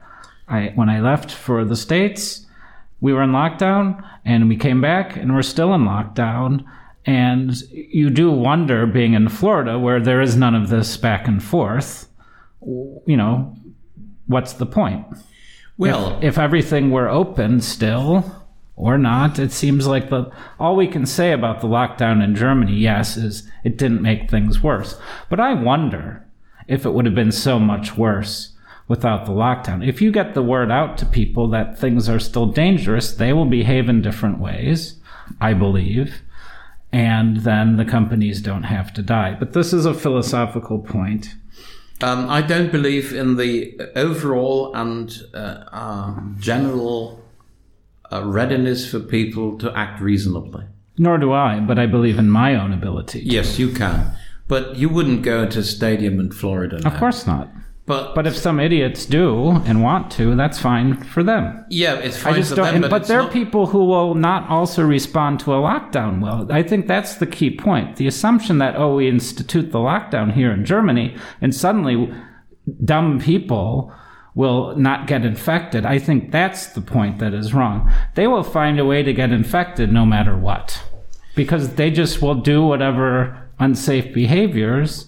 I 0.49 0.73
when 0.75 0.89
I 0.89 1.01
left 1.01 1.31
for 1.31 1.65
the 1.65 1.77
states, 1.77 2.47
we 3.01 3.13
were 3.13 3.23
in 3.23 3.31
lockdown, 3.31 4.07
and 4.25 4.49
we 4.49 4.57
came 4.57 4.81
back, 4.81 5.17
and 5.17 5.35
we're 5.35 5.43
still 5.43 5.75
in 5.75 5.83
lockdown 5.83 6.65
and 7.07 7.61
you 7.71 8.11
do 8.11 8.31
wonder, 8.31 8.87
being 8.87 9.15
in 9.15 9.29
Florida, 9.29 9.79
where 9.79 10.01
there 10.01 10.21
is 10.21 10.37
none 10.37 10.55
of 10.55 10.71
this 10.71 10.97
back 10.97 11.29
and 11.29 11.43
forth, 11.43 12.09
you 12.63 13.17
know, 13.17 13.55
what's 14.27 14.55
the 14.55 14.67
point? 14.67 15.05
Well, 15.77 16.17
if, 16.19 16.25
if 16.25 16.39
everything 16.39 16.91
were 16.91 17.09
open 17.09 17.61
still 17.61 18.47
or 18.77 18.97
not, 18.97 19.39
it 19.39 19.53
seems 19.53 19.87
like 19.87 20.09
the 20.09 20.31
all 20.59 20.77
we 20.77 20.87
can 20.87 21.05
say 21.05 21.33
about 21.33 21.61
the 21.61 21.67
lockdown 21.67 22.25
in 22.25 22.35
Germany, 22.35 22.75
yes, 22.75 23.17
is 23.17 23.51
it 23.65 23.77
didn't 23.77 24.01
make 24.01 24.31
things 24.31 24.63
worse. 24.63 24.99
But 25.29 25.41
I 25.41 25.53
wonder 25.53 26.27
if 26.69 26.87
it 26.87 26.91
would 26.95 27.05
have 27.05 27.15
been 27.15 27.33
so 27.33 27.59
much 27.59 27.99
worse 27.99 28.54
without 28.89 29.25
the 29.25 29.33
lockdown. 29.33 29.87
If 29.87 30.03
you 30.03 30.13
get 30.13 30.35
the 30.35 30.43
word 30.43 30.71
out 30.71 30.99
to 30.99 31.07
people 31.07 31.49
that 31.49 31.79
things 31.79 32.09
are 32.09 32.21
still 32.21 32.47
dangerous, 32.47 33.13
they 33.13 33.33
will 33.33 33.47
behave 33.47 33.89
in 33.89 34.03
different 34.03 34.39
ways, 34.39 35.01
I 35.41 35.55
believe 35.55 36.23
and 36.95 37.39
then 37.39 37.77
the 37.77 37.85
companies 37.85 38.41
don't 38.41 38.63
have 38.63 38.95
to 38.95 39.03
die. 39.03 39.37
But 39.37 39.53
this 39.53 39.73
is 39.73 39.85
a 39.85 39.93
philosophical 39.93 40.79
point. 40.79 41.35
Um, 42.01 42.31
I 42.31 42.41
don't 42.41 42.71
believe 42.71 43.13
in 43.13 43.37
the 43.37 43.77
overall 43.97 44.73
and 44.77 45.13
uh, 45.35 45.65
uh, 45.73 46.21
general 46.39 47.21
uh, 48.13 48.23
readiness 48.25 48.89
for 48.89 49.01
people 49.01 49.59
to 49.59 49.77
act 49.77 50.01
reasonably. 50.01 50.67
Nor 50.97 51.19
do 51.19 51.33
I, 51.33 51.59
but 51.59 51.81
I 51.81 51.87
believe 51.87 52.17
in 52.17 52.31
my 52.31 52.55
own 52.55 52.73
ability. 52.73 53.23
Yes, 53.25 53.59
you 53.59 53.73
can. 53.73 54.13
But 54.47 54.77
you 54.77 54.89
wouldn't 54.89 55.23
go 55.23 55.43
into 55.43 55.59
a 55.59 55.65
stadium 55.65 56.21
in 56.21 56.31
Florida. 56.31 56.79
Now. 56.79 56.93
Of 56.93 56.99
course 57.01 57.27
not. 57.27 57.51
But 57.87 58.15
but 58.15 58.27
if 58.27 58.35
some 58.35 58.61
idiots 58.61 59.05
do 59.05 59.51
and 59.67 59.83
want 59.83 60.11
to, 60.13 60.35
that's 60.37 60.59
fine 60.59 61.03
for 61.05 61.23
them. 61.23 61.67
Yeah, 61.69 61.97
it's 61.97 62.17
fine 62.17 62.35
I 62.35 62.37
just 62.39 62.51
for 62.51 62.57
don't, 62.57 62.73
them. 62.73 62.81
But, 62.83 62.91
but 62.91 63.07
there 63.09 63.21
are 63.21 63.29
people 63.29 63.67
who 63.67 63.85
will 63.85 64.15
not 64.15 64.49
also 64.49 64.83
respond 64.83 65.41
to 65.41 65.53
a 65.53 65.59
lockdown 65.59 66.21
well. 66.21 66.51
I 66.51 66.63
think 66.63 66.87
that's 66.87 67.17
the 67.17 67.27
key 67.27 67.55
point. 67.55 67.97
The 67.97 68.07
assumption 68.07 68.57
that 68.59 68.77
oh, 68.77 68.97
we 68.97 69.09
institute 69.09 69.71
the 69.71 69.81
lockdown 69.81 70.33
here 70.33 70.51
in 70.51 70.65
Germany, 70.65 71.15
and 71.43 71.55
suddenly 71.55 72.11
dumb 72.83 73.21
people 73.21 73.93
will 74.35 74.75
not 74.77 75.07
get 75.07 75.27
infected. 75.27 75.85
I 75.85 75.99
think 75.99 76.33
that's 76.33 76.69
the 76.69 76.81
point 76.81 77.19
that 77.19 77.35
is 77.35 77.53
wrong. 77.53 77.93
They 78.15 78.27
will 78.27 78.43
find 78.43 78.81
a 78.81 78.85
way 78.87 79.03
to 79.03 79.13
get 79.13 79.31
infected 79.31 79.93
no 79.93 80.07
matter 80.07 80.39
what, 80.39 80.83
because 81.35 81.75
they 81.75 81.91
just 81.91 82.23
will 82.23 82.35
do 82.35 82.65
whatever 82.65 83.47
unsafe 83.59 84.15
behaviors 84.15 85.07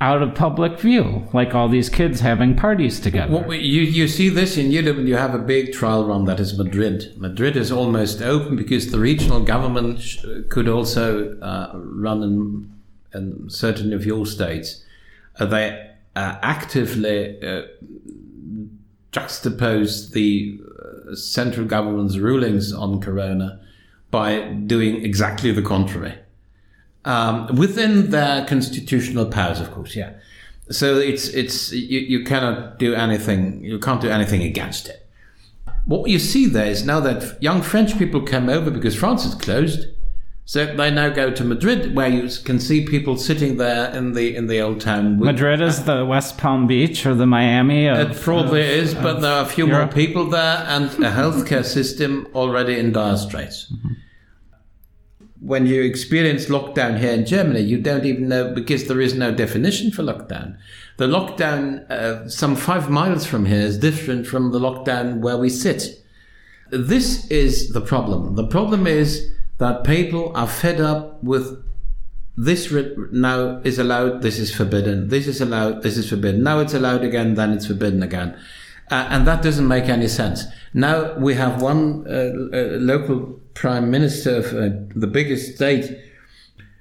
out 0.00 0.22
of 0.22 0.34
public 0.34 0.80
view, 0.80 1.28
like 1.34 1.54
all 1.54 1.68
these 1.68 1.90
kids 1.90 2.20
having 2.20 2.56
parties 2.56 2.98
together. 2.98 3.32
Well, 3.32 3.52
you, 3.52 3.82
you 3.82 4.08
see 4.08 4.30
this 4.30 4.56
in 4.56 4.70
Europe, 4.70 4.96
and 4.96 5.06
you 5.06 5.16
have 5.16 5.34
a 5.34 5.38
big 5.38 5.72
trial 5.74 6.06
run 6.06 6.24
that 6.24 6.40
is 6.40 6.56
Madrid. 6.56 7.12
Madrid 7.18 7.56
is 7.56 7.70
almost 7.70 8.22
open 8.22 8.56
because 8.56 8.90
the 8.90 8.98
regional 8.98 9.40
government 9.40 10.00
could 10.48 10.68
also 10.68 11.38
uh, 11.40 11.72
run 11.74 12.22
in, 12.22 12.72
in, 13.12 13.50
certain 13.50 13.92
of 13.92 14.06
your 14.06 14.24
states. 14.24 14.82
Uh, 15.38 15.44
they 15.44 15.90
uh, 16.16 16.38
actively 16.40 17.38
uh, 17.42 17.62
juxtapose 19.12 20.12
the 20.12 20.58
uh, 21.10 21.14
central 21.14 21.66
government's 21.66 22.16
rulings 22.16 22.72
on 22.72 23.02
corona 23.02 23.60
by 24.10 24.40
doing 24.66 25.04
exactly 25.04 25.52
the 25.52 25.62
contrary 25.62 26.14
um, 27.04 27.54
within 27.56 28.10
their 28.10 28.44
constitutional 28.46 29.26
powers, 29.26 29.60
of 29.60 29.70
course. 29.70 29.96
Yeah. 29.96 30.12
So 30.70 30.98
it's 30.98 31.28
it's 31.28 31.72
you, 31.72 32.00
you 32.00 32.24
cannot 32.24 32.78
do 32.78 32.94
anything. 32.94 33.64
You 33.64 33.78
can't 33.78 34.00
do 34.00 34.08
anything 34.08 34.42
against 34.42 34.88
it. 34.88 35.06
what 35.86 36.08
you 36.08 36.18
see 36.18 36.46
there 36.46 36.66
is 36.66 36.84
now 36.84 37.00
that 37.00 37.42
young 37.42 37.62
French 37.62 37.98
people 37.98 38.20
come 38.22 38.48
over 38.48 38.70
because 38.70 38.94
France 38.94 39.24
is 39.24 39.34
closed. 39.34 39.86
So 40.44 40.66
they 40.66 40.90
now 40.90 41.10
go 41.10 41.30
to 41.30 41.44
Madrid, 41.44 41.94
where 41.94 42.08
you 42.08 42.28
can 42.44 42.58
see 42.58 42.84
people 42.84 43.16
sitting 43.16 43.56
there 43.56 43.94
in 43.94 44.14
the 44.14 44.34
in 44.34 44.48
the 44.48 44.60
old 44.60 44.80
town. 44.80 45.20
Madrid 45.20 45.60
is 45.60 45.84
the 45.84 46.04
West 46.04 46.38
Palm 46.38 46.66
Beach 46.66 47.06
or 47.06 47.14
the 47.14 47.26
Miami. 47.26 47.86
Of, 47.86 47.98
it 47.98 48.20
probably 48.20 48.62
of, 48.62 48.68
is, 48.68 48.94
but 48.94 49.20
there 49.20 49.32
are 49.32 49.44
a 49.44 49.46
few 49.46 49.68
Europe. 49.68 49.90
more 49.90 49.94
people 49.94 50.26
there, 50.26 50.64
and 50.66 50.86
a 51.04 51.10
healthcare 51.10 51.64
system 51.64 52.26
already 52.34 52.76
in 52.76 52.90
dire 52.90 53.16
straits. 53.16 53.72
Mm-hmm. 53.72 53.92
When 55.40 55.66
you 55.66 55.82
experience 55.82 56.46
lockdown 56.46 56.98
here 56.98 57.12
in 57.12 57.24
Germany, 57.24 57.60
you 57.60 57.78
don't 57.80 58.04
even 58.04 58.28
know 58.28 58.52
because 58.54 58.86
there 58.86 59.00
is 59.00 59.14
no 59.14 59.32
definition 59.32 59.90
for 59.90 60.02
lockdown. 60.02 60.58
The 60.98 61.06
lockdown 61.06 61.90
uh, 61.90 62.28
some 62.28 62.56
five 62.56 62.90
miles 62.90 63.24
from 63.24 63.46
here 63.46 63.60
is 63.60 63.78
different 63.78 64.26
from 64.26 64.52
the 64.52 64.60
lockdown 64.60 65.20
where 65.20 65.38
we 65.38 65.48
sit. 65.48 66.04
This 66.70 67.26
is 67.30 67.70
the 67.70 67.80
problem. 67.80 68.34
The 68.34 68.46
problem 68.46 68.86
is 68.86 69.32
that 69.58 69.84
people 69.84 70.32
are 70.36 70.46
fed 70.46 70.80
up 70.80 71.22
with 71.22 71.64
this 72.36 72.72
now 73.12 73.60
is 73.64 73.78
allowed, 73.78 74.22
this 74.22 74.38
is 74.38 74.54
forbidden, 74.54 75.08
this 75.08 75.26
is 75.26 75.40
allowed, 75.40 75.82
this 75.82 75.96
is 75.96 76.08
forbidden. 76.08 76.42
Now 76.42 76.60
it's 76.60 76.74
allowed 76.74 77.04
again, 77.04 77.34
then 77.34 77.52
it's 77.52 77.66
forbidden 77.66 78.02
again. 78.02 78.34
Uh, 78.90 79.06
and 79.10 79.26
that 79.26 79.42
doesn't 79.42 79.68
make 79.68 79.84
any 79.84 80.08
sense. 80.08 80.44
Now 80.72 81.16
we 81.18 81.34
have 81.34 81.60
one 81.60 82.06
uh, 82.08 82.56
uh, 82.56 82.78
local 82.78 83.40
prime 83.60 83.90
minister 83.90 84.36
of 84.36 84.46
uh, 84.54 84.70
the 84.96 85.06
biggest 85.06 85.54
state 85.54 85.94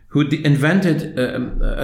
who 0.08 0.22
invented 0.22 1.20
uh, 1.20 1.36
um, 1.36 1.62
uh, 1.62 1.76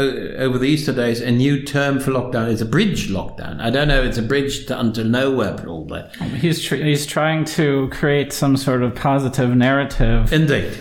over 0.41 0.57
the 0.57 0.67
Easter 0.67 0.93
days 0.93 1.19
a 1.19 1.29
new 1.29 1.61
term 1.61 1.99
for 1.99 2.11
lockdown. 2.11 2.49
It's 2.49 2.61
a 2.61 2.65
bridge 2.65 3.09
lockdown. 3.09 3.59
I 3.59 3.69
don't 3.69 3.89
know. 3.89 4.01
It's 4.01 4.17
a 4.17 4.21
bridge 4.23 4.65
to 4.67 4.79
unto 4.79 5.03
nowhere, 5.03 5.53
probably. 5.53 6.03
He's 6.39 6.63
tr- 6.63 6.77
he's 6.77 7.05
trying 7.05 7.43
to 7.59 7.89
create 7.89 8.31
some 8.31 8.55
sort 8.55 8.83
of 8.83 8.95
positive 8.95 9.53
narrative. 9.53 10.31
Indeed. 10.31 10.77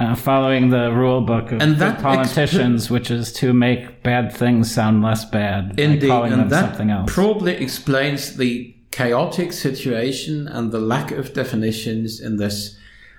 Uh, 0.00 0.16
following 0.16 0.70
the 0.70 0.90
rule 0.90 1.20
book 1.20 1.52
of 1.52 1.62
and 1.62 1.76
that 1.76 2.02
politicians, 2.02 2.90
which 2.90 3.12
is 3.12 3.32
to 3.34 3.52
make 3.52 4.02
bad 4.02 4.32
things 4.32 4.68
sound 4.68 5.00
less 5.00 5.24
bad. 5.24 5.78
Indeed, 5.78 6.10
and 6.10 6.50
that 6.50 6.70
something 6.70 6.90
else. 6.90 7.14
probably 7.14 7.52
explains 7.52 8.36
the 8.36 8.74
chaotic 8.90 9.52
situation 9.52 10.48
and 10.48 10.72
the 10.72 10.80
lack 10.80 11.12
of 11.12 11.32
definitions 11.32 12.20
in 12.20 12.36
this 12.38 12.76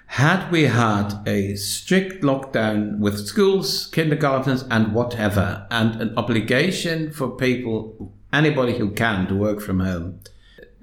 had 0.07 0.49
we 0.51 0.63
had 0.63 1.27
a 1.27 1.55
strict 1.55 2.23
lockdown 2.23 2.99
with 2.99 3.27
schools, 3.27 3.87
kindergartens, 3.87 4.63
and 4.69 4.93
whatever, 4.93 5.67
and 5.71 6.01
an 6.01 6.13
obligation 6.17 7.11
for 7.11 7.29
people, 7.29 8.13
anybody 8.31 8.77
who 8.77 8.91
can, 8.91 9.27
to 9.27 9.35
work 9.35 9.59
from 9.59 9.79
home, 9.79 10.19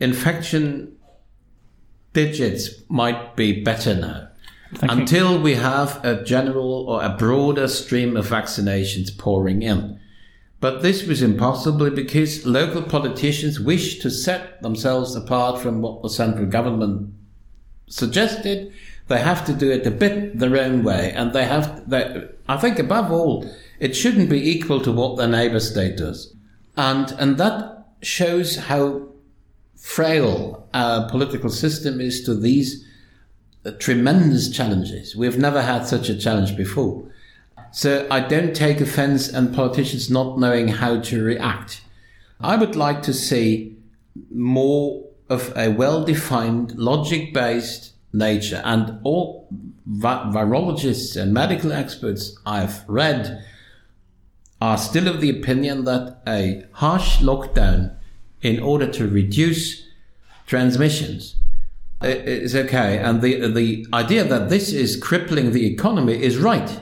infection 0.01 0.97
digits 2.13 2.71
might 2.89 3.37
be 3.37 3.63
better 3.63 3.95
now. 3.95 4.29
Until 4.81 5.41
we 5.41 5.55
have 5.55 6.03
a 6.05 6.25
general 6.25 6.89
or 6.89 7.03
a 7.03 7.11
broader 7.17 7.69
stream 7.69 8.17
of 8.17 8.27
vaccinations 8.27 9.17
pouring 9.17 9.63
in. 9.63 10.01
But 10.61 10.83
this 10.83 11.07
was 11.07 11.23
impossible 11.23 11.91
because 11.91 12.47
local 12.47 12.83
politicians 12.83 13.61
wished 13.61 14.01
to 14.03 14.11
set 14.11 14.63
themselves 14.63 15.15
apart 15.15 15.61
from 15.61 15.83
what 15.83 16.03
the 16.03 16.09
central 16.09 16.47
government 16.47 17.13
suggested 17.89 18.73
they 19.09 19.19
have 19.21 19.45
to 19.47 19.53
do 19.53 19.71
it 19.71 19.87
a 19.87 19.91
bit 19.91 20.39
their 20.39 20.57
own 20.59 20.85
way, 20.85 21.13
and 21.13 21.33
they 21.33 21.45
have. 21.45 21.89
They, 21.89 22.29
I 22.49 22.57
think 22.57 22.79
above 22.79 23.11
all, 23.11 23.51
it 23.79 23.97
shouldn't 23.97 24.31
be 24.31 24.51
equal 24.51 24.81
to 24.83 24.93
what 24.93 25.17
their 25.17 25.29
neighbour 25.29 25.61
state 25.61 25.97
does, 25.97 26.35
and 26.77 27.11
and 27.19 27.39
that 27.39 27.87
shows 28.03 28.57
how 28.57 29.09
frail 29.77 30.69
our 30.73 31.09
political 31.09 31.51
system 31.51 32.01
is 32.01 32.23
to 32.25 32.35
these 32.35 32.87
tremendous 33.79 34.51
challenges. 34.51 35.15
We've 35.15 35.39
never 35.39 35.63
had 35.63 35.87
such 35.87 36.09
a 36.09 36.19
challenge 36.19 36.57
before. 36.57 37.05
So 37.73 38.07
I 38.11 38.21
don't 38.21 38.55
take 38.55 38.81
offense 38.81 39.29
and 39.29 39.55
politicians 39.55 40.11
not 40.11 40.39
knowing 40.39 40.69
how 40.69 41.01
to 41.01 41.23
react. 41.23 41.83
I 42.41 42.57
would 42.57 42.77
like 42.77 43.03
to 43.03 43.15
see 43.15 43.77
more 44.31 45.05
of 45.29 45.57
a 45.57 45.71
well 45.71 46.05
defined, 46.05 46.77
logic 46.77 47.33
based 47.33 47.92
nature. 48.13 48.63
And 48.65 48.99
all 49.05 49.49
vi- 49.87 50.31
virologists 50.33 51.21
and 51.21 51.33
medical 51.33 51.73
experts 51.73 52.37
I've 52.47 52.89
read 52.89 53.45
are 54.61 54.79
still 54.79 55.09
of 55.09 55.21
the 55.21 55.31
opinion 55.31 55.85
that 55.85 56.23
a 56.27 56.65
harsh 56.73 57.19
lockdown 57.19 57.97
in 58.43 58.61
order 58.63 58.87
to 58.87 59.09
reduce 59.09 59.87
transmissions 60.47 61.37
is 62.03 62.55
okay. 62.55 62.99
And 62.99 63.23
the, 63.23 63.49
the 63.49 63.87
idea 63.93 64.25
that 64.25 64.49
this 64.51 64.73
is 64.73 64.97
crippling 64.97 65.53
the 65.53 65.67
economy 65.67 66.23
is 66.23 66.39
right. 66.39 66.81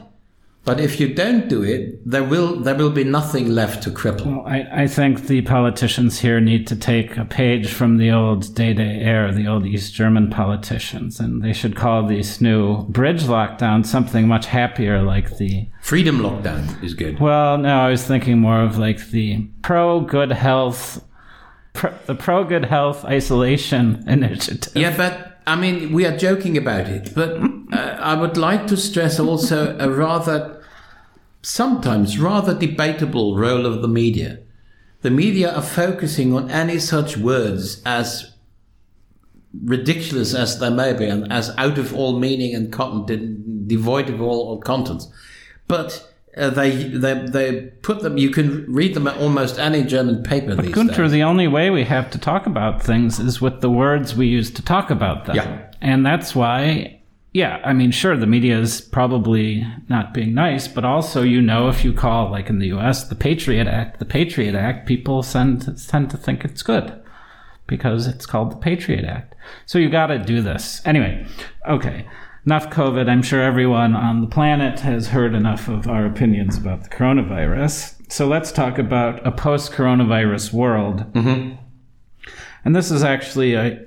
But 0.71 0.79
if 0.79 1.01
you 1.01 1.13
don't 1.13 1.49
do 1.49 1.65
it, 1.65 1.99
there 2.09 2.23
will 2.23 2.61
there 2.61 2.77
will 2.77 2.93
be 2.93 3.03
nothing 3.03 3.49
left 3.49 3.83
to 3.83 3.91
cripple. 3.91 4.27
Well, 4.27 4.47
I, 4.47 4.85
I 4.85 4.87
think 4.87 5.27
the 5.27 5.43
politicians 5.43 6.21
here 6.21 6.39
need 6.39 6.69
to 6.69 6.77
take 6.77 7.17
a 7.17 7.25
page 7.25 7.73
from 7.73 7.97
the 7.97 8.13
old 8.13 8.45
DDR, 8.45 9.35
the 9.35 9.49
old 9.49 9.67
East 9.67 9.93
German 9.95 10.31
politicians, 10.31 11.19
and 11.19 11.43
they 11.43 11.53
should 11.53 11.75
call 11.75 12.07
this 12.07 12.41
new 12.41 12.85
bridge 12.85 13.25
lockdown 13.25 13.85
something 13.85 14.29
much 14.29 14.47
happier, 14.47 15.03
like 15.03 15.39
the 15.39 15.67
freedom 15.83 16.21
lockdown 16.21 16.81
is 16.85 16.95
good. 16.95 17.19
Well, 17.19 17.59
no, 17.59 17.81
I 17.81 17.91
was 17.91 18.05
thinking 18.05 18.39
more 18.39 18.63
of 18.63 18.79
like 18.79 19.09
the 19.09 19.49
pro 19.63 20.03
good 20.03 20.31
health, 20.31 21.05
pro, 21.73 21.93
the 22.07 22.15
pro 22.15 22.45
good 22.45 22.67
health 22.67 23.05
isolation 23.05 24.05
initiative. 24.07 24.77
Yeah, 24.77 24.97
but 24.97 25.31
I 25.47 25.57
mean, 25.57 25.93
we 25.93 26.07
are 26.07 26.17
joking 26.17 26.57
about 26.57 26.87
it, 26.87 27.13
but 27.13 27.41
uh, 27.73 27.77
I 27.99 28.15
would 28.15 28.37
like 28.37 28.69
to 28.69 28.77
stress 28.77 29.19
also 29.19 29.77
a 29.79 29.91
rather, 29.91 30.60
sometimes 31.43 32.19
rather 32.19 32.55
debatable 32.55 33.37
role 33.37 33.67
of 33.67 33.83
the 33.83 33.89
media. 33.89 34.41
The 35.03 35.11
media 35.11 35.55
are 35.55 35.63
focusing 35.63 36.35
on 36.35 36.51
any 36.51 36.79
such 36.79 37.17
words 37.17 37.83
as 37.87 38.33
ridiculous 39.65 40.35
as 40.35 40.59
they 40.59 40.71
may 40.71 40.93
be 40.93 41.07
and 41.07 41.31
as 41.33 41.51
out 41.57 41.79
of 41.79 41.95
all 41.95 42.19
meaning 42.19 42.55
and 42.55 42.73
content, 42.73 43.67
devoid 43.67 44.09
of 44.09 44.21
all, 44.21 44.49
all 44.49 44.61
content. 44.61 45.05
But 45.67 46.07
uh, 46.37 46.51
they, 46.51 46.71
they 46.71 47.15
they 47.27 47.61
put 47.83 48.03
them. 48.03 48.17
You 48.17 48.31
can 48.31 48.65
read 48.73 48.95
them 48.95 49.09
at 49.09 49.17
almost 49.17 49.59
any 49.59 49.83
German 49.83 50.23
paper. 50.23 50.55
But 50.55 50.67
Guenter, 50.67 50.97
days. 50.97 51.11
the 51.11 51.25
only 51.25 51.49
way 51.49 51.71
we 51.71 51.85
have 51.85 52.11
to 52.13 52.19
talk 52.19 52.47
about 52.47 52.83
things 52.83 53.19
is 53.19 53.41
with 53.41 53.61
the 53.61 53.71
words 53.71 54.15
we 54.15 54.29
use 54.29 54.51
to 54.53 54.63
talk 54.63 54.91
about 54.91 55.25
them. 55.27 55.37
Yeah. 55.37 55.71
and 55.81 56.05
that's 56.07 56.35
why. 56.35 57.00
Yeah, 57.33 57.61
I 57.65 57.73
mean, 57.73 57.93
sure, 57.93 58.17
the 58.17 58.27
media 58.27 58.59
is 58.59 58.81
probably 58.81 59.65
not 59.89 60.13
being 60.13 60.35
nice, 60.35 60.67
but 60.67 60.85
also, 60.85 61.23
you 61.23 61.41
know, 61.41 61.69
if 61.69 61.85
you 61.85 61.93
call, 61.93 62.29
like 62.31 62.51
in 62.51 62.59
the 62.59 62.67
U.S., 62.69 63.05
the 63.05 63.15
Patriot 63.15 63.69
Act, 63.69 64.01
the 64.01 64.05
Patriot 64.05 64.57
Act, 64.57 64.89
people 64.89 65.23
tend 65.23 65.63
tend 65.89 66.11
to 66.11 66.17
think 66.17 66.45
it's 66.45 66.63
good 66.63 67.01
because 67.69 68.09
it's 68.09 68.27
called 68.27 68.51
the 68.51 68.57
Patriot 68.57 69.05
Act. 69.05 69.37
So 69.65 69.79
you 69.79 69.89
got 69.89 70.09
to 70.09 70.19
do 70.19 70.43
this 70.43 70.83
anyway. 70.85 71.25
Okay 71.69 72.07
enough 72.47 72.71
COVID. 72.71 73.09
I'm 73.09 73.23
sure 73.23 73.43
everyone 73.43 73.95
on 73.95 74.23
the 74.23 74.27
planet 74.27 74.81
has 74.81 75.09
heard 75.09 75.35
enough 75.35 75.69
of 75.69 75.87
our 75.87 76.07
opinions 76.07 76.57
about 76.57 76.83
the 76.83 76.89
coronavirus. 76.89 77.95
So 78.11 78.27
let's 78.27 78.51
talk 78.51 78.79
about 78.79 79.25
a 79.27 79.31
post 79.31 79.73
coronavirus 79.73 80.53
world. 80.53 81.13
Mm-hmm. 81.13 81.57
And 82.65 82.77
this 82.77 82.91
is 82.91 83.03
actually 83.03 83.55
a 83.55 83.87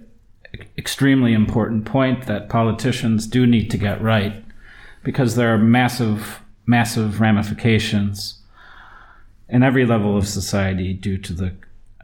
extremely 0.77 1.33
important 1.33 1.85
point 1.85 2.25
that 2.27 2.49
politicians 2.49 3.27
do 3.27 3.45
need 3.45 3.69
to 3.71 3.77
get 3.77 4.01
right 4.01 4.43
because 5.03 5.35
there 5.35 5.53
are 5.53 5.57
massive, 5.57 6.41
massive 6.65 7.19
ramifications 7.19 8.39
in 9.49 9.63
every 9.63 9.85
level 9.85 10.17
of 10.17 10.27
society 10.27 10.93
due 10.93 11.17
to 11.17 11.33
the 11.33 11.53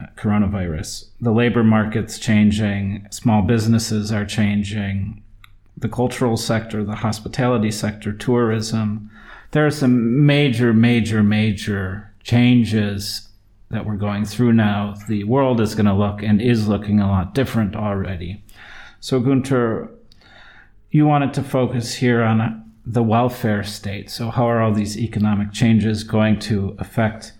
uh, 0.00 0.06
coronavirus. 0.16 1.08
The 1.20 1.32
labor 1.32 1.64
market's 1.64 2.18
changing, 2.18 3.06
small 3.10 3.42
businesses 3.42 4.12
are 4.12 4.26
changing, 4.26 5.22
the 5.76 5.88
cultural 5.88 6.36
sector, 6.36 6.84
the 6.84 6.96
hospitality 6.96 7.70
sector, 7.70 8.12
tourism. 8.12 9.10
There 9.52 9.66
are 9.66 9.70
some 9.70 10.26
major, 10.26 10.72
major, 10.72 11.22
major 11.22 12.12
changes 12.22 13.29
that 13.70 13.86
we're 13.86 13.96
going 13.96 14.24
through 14.24 14.52
now. 14.52 14.94
The 15.08 15.24
world 15.24 15.60
is 15.60 15.74
going 15.74 15.86
to 15.86 15.94
look 15.94 16.22
and 16.22 16.40
is 16.42 16.68
looking 16.68 17.00
a 17.00 17.08
lot 17.08 17.34
different 17.34 17.76
already. 17.76 18.42
So, 18.98 19.20
Guenter, 19.20 19.90
you 20.90 21.06
wanted 21.06 21.32
to 21.34 21.42
focus 21.42 21.94
here 21.94 22.22
on 22.22 22.72
the 22.84 23.02
welfare 23.02 23.62
state. 23.62 24.10
So, 24.10 24.30
how 24.30 24.48
are 24.48 24.60
all 24.60 24.72
these 24.72 24.98
economic 24.98 25.52
changes 25.52 26.02
going 26.02 26.38
to 26.40 26.76
affect 26.78 27.32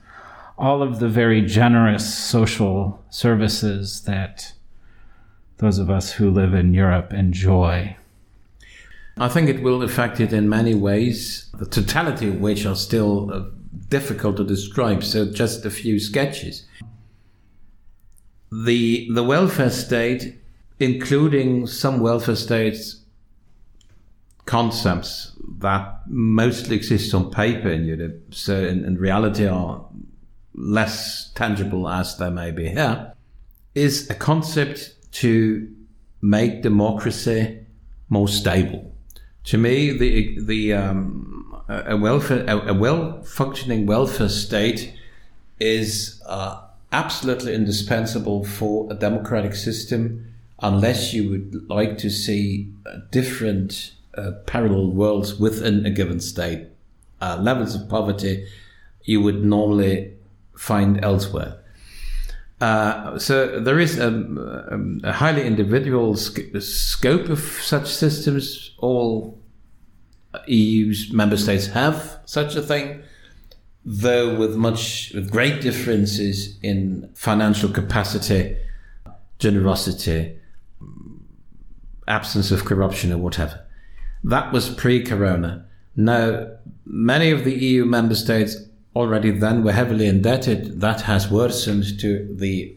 all 0.57 0.83
of 0.83 1.01
the 1.01 1.09
very 1.09 1.41
generous 1.43 2.15
social 2.17 3.03
services 3.11 4.03
that 4.03 4.53
those 5.57 5.79
of 5.79 5.91
us 5.91 6.13
who 6.13 6.31
live 6.31 6.55
in 6.55 6.73
Europe 6.73 7.13
enjoy? 7.13 7.97
I 9.17 9.29
think 9.29 9.49
it 9.49 9.63
will 9.63 9.83
affect 9.83 10.21
it 10.21 10.33
in 10.33 10.49
many 10.49 10.75
ways, 10.75 11.51
the 11.59 11.67
totality 11.67 12.29
of 12.29 12.41
which 12.41 12.65
are 12.65 12.77
still 12.77 13.31
uh, 13.33 13.43
difficult 13.89 14.37
to 14.37 14.45
describe. 14.45 15.03
So, 15.05 15.31
just 15.31 15.65
a 15.65 15.71
few 15.71 15.99
sketches. 15.99 16.67
The, 18.53 19.09
the 19.13 19.23
welfare 19.23 19.71
state 19.71 20.41
including 20.81 21.67
some 21.67 22.01
welfare 22.01 22.35
states 22.35 23.03
concepts 24.47 25.37
that 25.59 26.01
mostly 26.09 26.75
exist 26.75 27.15
on 27.15 27.31
paper 27.31 27.69
in 27.69 27.85
Europe, 27.85 28.35
so 28.35 28.57
in, 28.57 28.85
in 28.85 28.97
reality 28.97 29.47
are 29.47 29.85
less 30.55 31.31
tangible 31.35 31.89
as 31.89 32.17
they 32.17 32.31
may 32.31 32.51
be 32.51 32.69
here, 32.69 33.13
is 33.75 34.09
a 34.11 34.15
concept 34.15 34.95
to 35.13 35.71
make 36.23 36.63
democracy 36.63 37.61
more 38.09 38.27
stable. 38.27 38.93
To 39.45 39.59
me, 39.59 39.97
the 39.97 40.41
the 40.41 40.73
um, 40.73 41.40
a 41.71 41.97
welfare 41.97 42.45
a, 42.49 42.71
a 42.71 42.75
well 42.75 43.23
functioning 43.23 43.87
welfare 43.87 44.29
state 44.29 44.95
is 45.59 46.23
uh, 46.27 46.63
absolutely 46.93 47.55
indispensable 47.55 48.45
for 48.45 48.91
a 48.91 48.95
democratic 48.95 49.55
system. 49.55 50.27
Unless 50.63 51.15
you 51.15 51.31
would 51.31 51.71
like 51.71 51.97
to 51.99 52.11
see 52.11 52.71
different 53.11 53.93
uh, 54.15 54.33
parallel 54.45 54.91
worlds 54.91 55.37
within 55.41 55.87
a 55.87 55.91
given 55.91 56.21
state, 56.21 56.67
uh, 57.21 57.39
levels 57.41 57.75
of 57.75 57.89
poverty 57.89 58.47
you 59.05 59.21
would 59.21 59.43
normally 59.45 60.13
find 60.57 61.03
elsewhere. 61.03 61.57
Uh, 62.61 63.19
so 63.19 63.59
there 63.59 63.79
is 63.79 63.99
a, 63.99 64.09
a 65.03 65.13
highly 65.13 65.47
individual 65.47 66.15
sc- 66.15 66.61
scope 66.61 67.29
of 67.31 67.41
such 67.41 67.89
systems. 67.89 68.75
All 68.79 69.40
EU's 70.47 71.13
member 71.13 71.37
states 71.37 71.67
have 71.69 72.21
such 72.25 72.55
a 72.55 72.63
thing, 72.63 73.03
though 73.85 74.37
with 74.37 74.55
much 74.57 75.13
with 75.15 75.31
great 75.31 75.61
differences 75.61 76.59
in 76.63 77.11
financial 77.15 77.69
capacity, 77.69 78.57
generosity, 79.39 80.37
absence 82.07 82.51
of 82.51 82.65
corruption, 82.65 83.13
or 83.13 83.19
whatever. 83.19 83.67
That 84.23 84.53
was 84.53 84.69
pre-corona. 84.69 85.67
Now, 85.97 86.49
many 86.85 87.31
of 87.31 87.45
the 87.45 87.55
EU 87.55 87.85
member 87.85 88.15
states 88.15 88.57
already 88.95 89.31
then 89.31 89.65
were 89.65 89.73
heavily 89.73 90.07
indebted. 90.07 90.81
That 90.81 91.03
has 91.03 91.31
worsened 91.31 91.99
to 92.01 92.29
the 92.39 92.77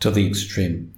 to 0.00 0.10
the 0.10 0.26
extreme. 0.26 0.92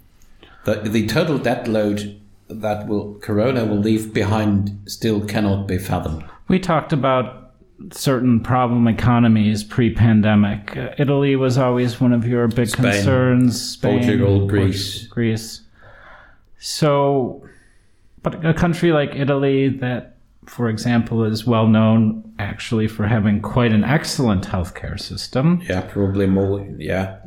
The, 0.64 0.77
the 0.77 1.07
total 1.07 1.39
debt 1.39 1.68
load 1.68 2.20
that 2.49 2.87
will 2.87 3.15
Corona 3.21 3.65
will 3.65 3.79
leave 3.79 4.13
behind 4.13 4.79
still 4.87 5.21
cannot 5.21 5.67
be 5.67 5.79
fathomed. 5.79 6.25
We 6.49 6.59
talked 6.59 6.93
about 6.93 7.47
certain 7.91 8.41
problem 8.41 8.89
economies 8.89 9.63
pre-pandemic. 9.63 10.77
Uh, 10.77 10.95
Italy 10.99 11.37
was 11.37 11.59
always 11.59 12.01
one 12.01 12.13
of 12.13 12.27
your 12.27 12.49
big 12.49 12.69
Spain, 12.69 12.93
concerns. 12.93 13.71
Spain, 13.73 13.99
Portugal, 13.99 14.47
Greece. 14.47 15.07
Greece. 15.07 15.63
So, 16.59 17.47
but 18.23 18.45
a 18.45 18.55
country 18.55 18.93
like 18.93 19.15
Italy 19.15 19.69
that, 19.69 20.17
for 20.47 20.69
example, 20.69 21.25
is 21.25 21.47
well 21.47 21.67
known 21.67 22.35
actually 22.39 22.89
for 22.89 23.07
having 23.07 23.41
quite 23.41 23.73
an 23.73 23.85
excellent 23.85 24.47
healthcare 24.47 24.99
system. 24.99 25.63
Yeah, 25.69 25.83
probably 25.83 26.27
more. 26.27 26.67
Yeah, 26.79 27.19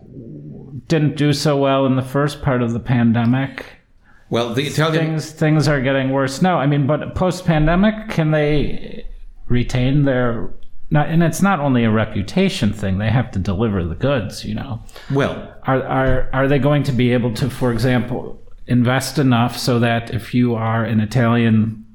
didn't 0.88 1.16
do 1.16 1.34
so 1.34 1.58
well 1.58 1.86
in 1.86 1.96
the 1.96 2.02
first 2.02 2.42
part 2.42 2.62
of 2.62 2.74
the 2.74 2.80
pandemic. 2.80 3.66
Well, 4.30 4.54
the 4.54 4.68
Italian 4.68 5.06
things 5.06 5.32
things 5.32 5.68
are 5.68 5.82
getting 5.82 6.12
worse 6.12 6.42
now. 6.42 6.60
I 6.60 6.68
mean, 6.68 6.86
but 6.86 7.16
post 7.16 7.46
pandemic, 7.46 8.10
can 8.10 8.32
they 8.32 9.06
retain 9.48 10.06
their? 10.06 10.52
Not, 10.92 11.10
and 11.10 11.22
it's 11.22 11.42
not 11.42 11.60
only 11.60 11.84
a 11.84 11.92
reputation 11.92 12.74
thing; 12.74 12.98
they 12.98 13.10
have 13.10 13.32
to 13.32 13.40
deliver 13.40 13.84
the 13.84 13.96
goods. 13.96 14.46
You 14.46 14.56
know. 14.56 14.84
Well, 15.12 15.56
are 15.64 15.84
are 15.84 16.30
are 16.34 16.48
they 16.48 16.60
going 16.60 16.84
to 16.84 16.92
be 16.92 17.12
able 17.12 17.34
to, 17.36 17.50
for 17.50 17.72
example, 17.72 18.42
invest 18.68 19.18
enough 19.18 19.58
so 19.58 19.80
that 19.80 20.14
if 20.14 20.34
you 20.34 20.56
are 20.56 20.84
an 20.86 21.00
Italian 21.00 21.86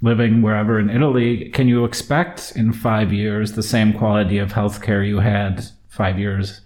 living 0.00 0.42
wherever 0.42 0.78
in 0.78 0.88
Italy, 0.88 1.50
can 1.50 1.68
you 1.68 1.84
expect 1.84 2.52
in 2.56 2.72
five 2.72 3.12
years 3.12 3.52
the 3.52 3.62
same 3.62 3.92
quality 3.92 4.38
of 4.38 4.52
healthcare 4.52 5.06
you 5.06 5.18
had 5.18 5.66
five 5.88 6.18
years 6.18 6.62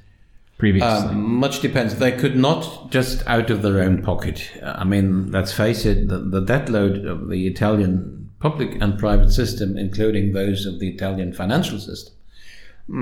previously? 0.59 0.88
Um, 0.88 1.34
much 1.34 1.61
depends. 1.61 1.96
They 1.96 2.12
could 2.12 2.36
not 2.36 2.90
just 2.90 3.26
out 3.26 3.50
of 3.50 3.62
their 3.62 3.80
own 3.80 4.02
pocket. 4.02 4.50
I 4.62 4.84
mean, 4.84 5.30
let's 5.30 5.52
face 5.52 5.84
it, 5.84 6.09
the, 6.09 6.18
the 6.18 6.40
debt 6.40 6.68
load 6.68 7.05
of 7.05 7.28
the 7.28 7.46
Italian 7.46 8.30
public 8.40 8.80
and 8.80 8.98
private 8.98 9.30
system, 9.30 9.78
including 9.78 10.32
those 10.32 10.66
of 10.66 10.78
the 10.78 10.88
Italian 10.88 11.32
financial 11.32 11.78
system, 11.78 12.14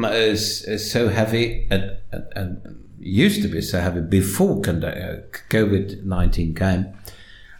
is, 0.04 0.62
is 0.64 0.90
so 0.90 1.08
heavy 1.08 1.66
and, 1.70 1.96
and, 2.12 2.24
and, 2.36 2.78
used 3.04 3.42
to 3.42 3.48
be 3.48 3.60
so 3.60 3.80
heavy 3.80 4.00
before 4.00 4.58
uh, 4.58 5.16
COVID 5.50 6.04
19 6.04 6.54
came. 6.54 6.86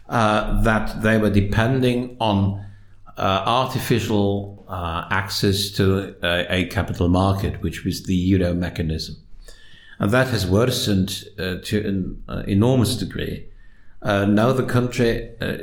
Uh, 0.09 0.63
that 0.63 1.03
they 1.03 1.19
were 1.19 1.31
depending 1.31 2.17
on 2.21 2.65
uh, 3.17 3.43
artificial 3.47 4.65
uh, 4.69 5.07
access 5.11 5.71
to 5.71 6.15
a, 6.23 6.47
a, 6.49 6.65
capital 6.67 7.09
market, 7.09 7.61
which 7.63 7.85
was 7.85 8.05
the 8.05 8.15
euro 8.15 8.55
mechanism. 8.55 9.17
And 9.99 10.11
that 10.11 10.29
has 10.29 10.47
worsened 10.47 11.25
uh, 11.39 11.57
to 11.65 11.87
an 11.87 12.23
uh, 12.29 12.43
enormous 12.47 12.97
degree. 12.97 13.47
Uh, 14.03 14.25
now 14.25 14.53
the 14.53 14.65
country 14.65 15.31
uh, 15.41 15.59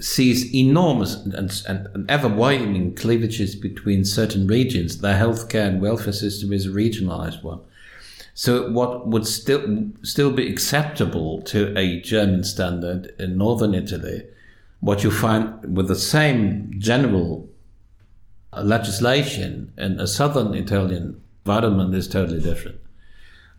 sees 0.00 0.54
enormous 0.54 1.16
and, 1.16 1.34
and, 1.34 1.88
and, 1.94 2.10
ever 2.10 2.28
widening 2.28 2.94
cleavages 2.94 3.56
between 3.56 4.04
certain 4.04 4.46
regions. 4.46 4.98
The 4.98 5.08
healthcare 5.08 5.66
and 5.66 5.80
welfare 5.80 6.12
system 6.12 6.52
is 6.52 6.66
a 6.66 6.70
regionalized 6.70 7.42
one. 7.42 7.60
So 8.34 8.70
what 8.70 9.08
would 9.08 9.26
still 9.26 9.88
still 10.02 10.30
be 10.30 10.48
acceptable 10.48 11.40
to 11.42 11.76
a 11.76 12.00
German 12.02 12.44
standard 12.44 13.14
in 13.18 13.38
northern 13.38 13.74
Italy, 13.74 14.24
what 14.80 15.02
you 15.02 15.10
find 15.10 15.76
with 15.76 15.88
the 15.88 15.96
same 15.96 16.74
general 16.78 17.48
legislation 18.52 19.72
in 19.78 19.98
a 19.98 20.06
southern 20.06 20.54
Italian 20.54 21.20
environment 21.44 21.94
is 21.94 22.06
totally 22.06 22.40
different 22.40 22.78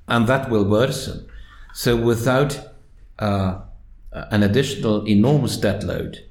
and 0.07 0.27
that 0.27 0.49
will 0.49 0.63
worsen. 0.63 1.27
So 1.73 1.95
without 1.95 2.59
uh, 3.19 3.59
an 4.11 4.43
additional 4.43 5.07
enormous 5.07 5.57
debt 5.57 5.83
load, 5.83 6.23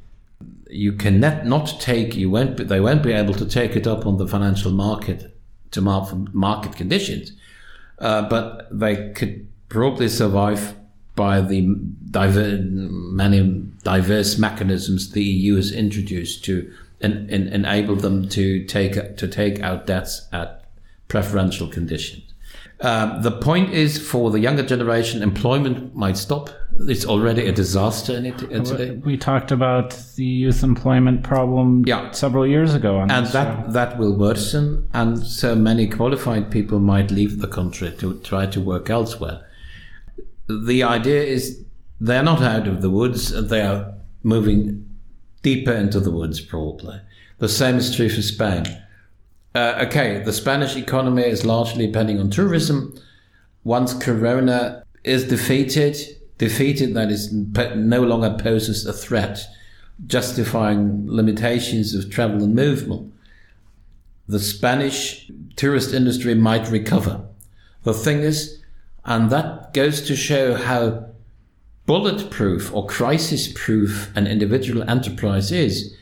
you 0.69 0.93
can 0.93 1.21
not 1.21 1.81
take 1.81 2.17
you 2.17 2.29
won't 2.29 2.57
they 2.57 2.81
won't 2.81 3.03
be 3.03 3.13
able 3.13 3.35
to 3.35 3.47
take 3.47 3.77
it 3.77 3.87
up 3.87 4.05
on 4.07 4.17
the 4.17 4.27
financial 4.27 4.73
market 4.73 5.37
to 5.71 5.81
market 5.81 6.75
conditions, 6.75 7.33
uh, 7.99 8.29
but 8.29 8.69
they 8.71 9.13
could 9.13 9.47
probably 9.69 10.09
survive 10.09 10.75
by 11.15 11.41
the 11.41 11.75
diver, 12.11 12.59
many 12.59 13.41
diverse 13.83 14.39
mechanisms 14.39 15.13
the 15.13 15.25
EU 15.25 15.57
has 15.57 15.73
introduced 15.73 16.45
to 16.45 16.71
en, 17.01 17.29
en, 17.31 17.49
enable 17.49 17.97
them 17.97 18.29
to 18.29 18.65
take 18.65 19.17
to 19.17 19.27
take 19.27 19.61
out 19.61 19.87
debts 19.87 20.29
at 20.33 20.65
preferential 21.09 21.69
conditions. 21.69 22.26
Um, 22.81 23.23
the 23.23 23.31
point 23.31 23.73
is 23.73 23.99
for 23.99 24.31
the 24.31 24.39
younger 24.39 24.63
generation, 24.63 25.23
employment 25.23 25.97
might 25.97 26.19
stop. 26.19 26.51
It's 26.79 27.07
already 27.07 27.47
a 27.47 27.53
disaster 27.53 28.15
in 28.15 28.27
Italy. 28.27 28.91
We 29.03 29.17
talked 29.17 29.51
about 29.51 29.99
the 30.17 30.25
youth 30.25 30.63
employment 30.63 31.23
problem 31.23 31.85
yeah. 31.87 32.11
several 32.11 32.47
years 32.47 32.75
ago. 32.75 33.01
and 33.01 33.27
that, 33.29 33.33
show. 33.67 33.73
that 33.73 33.99
will 33.99 34.15
worsen. 34.15 34.89
And 34.93 35.27
so 35.27 35.55
many 35.55 35.89
qualified 35.89 36.51
people 36.51 36.79
might 36.79 37.11
leave 37.11 37.41
the 37.41 37.49
country 37.49 37.93
to 37.93 38.21
try 38.21 38.45
to 38.47 38.61
work 38.61 38.91
elsewhere. 38.91 39.47
The 40.49 40.83
idea 40.83 41.23
is 41.23 41.65
they're 41.99 42.23
not 42.23 42.43
out 42.43 42.69
of 42.69 42.83
the 42.83 42.91
woods, 42.91 43.31
they 43.49 43.63
are 43.63 43.95
moving 44.23 44.87
deeper 45.41 45.73
into 45.73 45.99
the 45.99 46.11
woods, 46.11 46.43
probably. 46.43 47.01
The 47.39 47.49
same 47.49 47.77
is 47.77 47.95
true 47.95 48.11
for 48.11 48.23
Spain. 48.23 48.65
Uh, 49.57 49.87
okay, 49.87 50.23
the 50.23 50.35
Spanish 50.35 50.77
economy 50.77 51.23
is 51.23 51.47
largely 51.47 51.87
depending 51.87 52.21
on 52.21 52.29
tourism. 52.29 52.95
Once 53.65 53.95
Corona 53.95 54.85
is 55.03 55.27
defeated, 55.27 55.97
defeated 56.37 56.93
that 56.93 57.11
is 57.11 57.33
no 57.33 58.03
longer 58.03 58.37
poses 58.39 58.85
a 58.85 58.93
threat, 58.93 59.41
justifying 60.07 61.07
limitations 61.07 61.95
of 61.95 62.11
travel 62.11 62.45
and 62.45 62.55
movement, 62.55 63.15
the 64.29 64.39
Spanish 64.39 65.31
tourist 65.57 65.95
industry 65.95 66.35
might 66.35 66.69
recover. 66.69 67.25
The 67.85 67.95
thing 67.95 68.19
is, 68.19 68.63
and 69.07 69.31
that 69.31 69.73
goes 69.73 70.03
to 70.03 70.15
show 70.15 70.55
how 70.57 71.07
bulletproof 71.87 72.75
or 72.75 72.87
crisis 72.87 73.51
proof 73.55 74.15
an 74.15 74.27
individual 74.27 74.83
enterprise 74.91 75.51
is. 75.51 75.97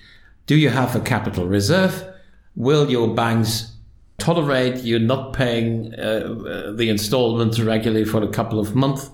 Do 0.46 0.56
you 0.56 0.70
have 0.70 0.96
a 0.96 1.00
capital 1.00 1.46
reserve? 1.46 2.13
Will 2.56 2.90
your 2.90 3.14
banks 3.14 3.72
tolerate 4.18 4.82
you 4.82 4.98
not 4.98 5.32
paying 5.32 5.94
uh, 5.94 6.00
uh, 6.00 6.72
the 6.72 6.88
installments 6.88 7.58
regularly 7.60 8.04
for 8.04 8.22
a 8.22 8.28
couple 8.28 8.60
of 8.60 8.74
months, 8.74 9.10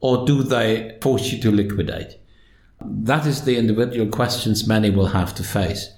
or 0.00 0.26
do 0.26 0.42
they 0.42 0.96
force 1.02 1.32
you 1.32 1.40
to 1.40 1.50
liquidate? 1.50 2.18
That 2.80 3.26
is 3.26 3.44
the 3.44 3.56
individual 3.56 4.08
questions 4.08 4.66
many 4.66 4.90
will 4.90 5.08
have 5.08 5.34
to 5.34 5.42
face. 5.42 5.90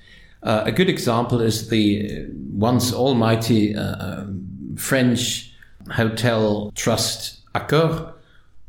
Uh, 0.43 0.63
a 0.65 0.73
good 0.73 0.89
example 0.89 1.41
is 1.41 1.69
the 1.69 2.27
once 2.53 2.93
almighty 2.93 3.77
uh, 3.77 4.23
um, 4.23 4.75
French 4.77 5.53
hotel 5.91 6.73
trust 6.75 7.41
Accor, 7.55 8.15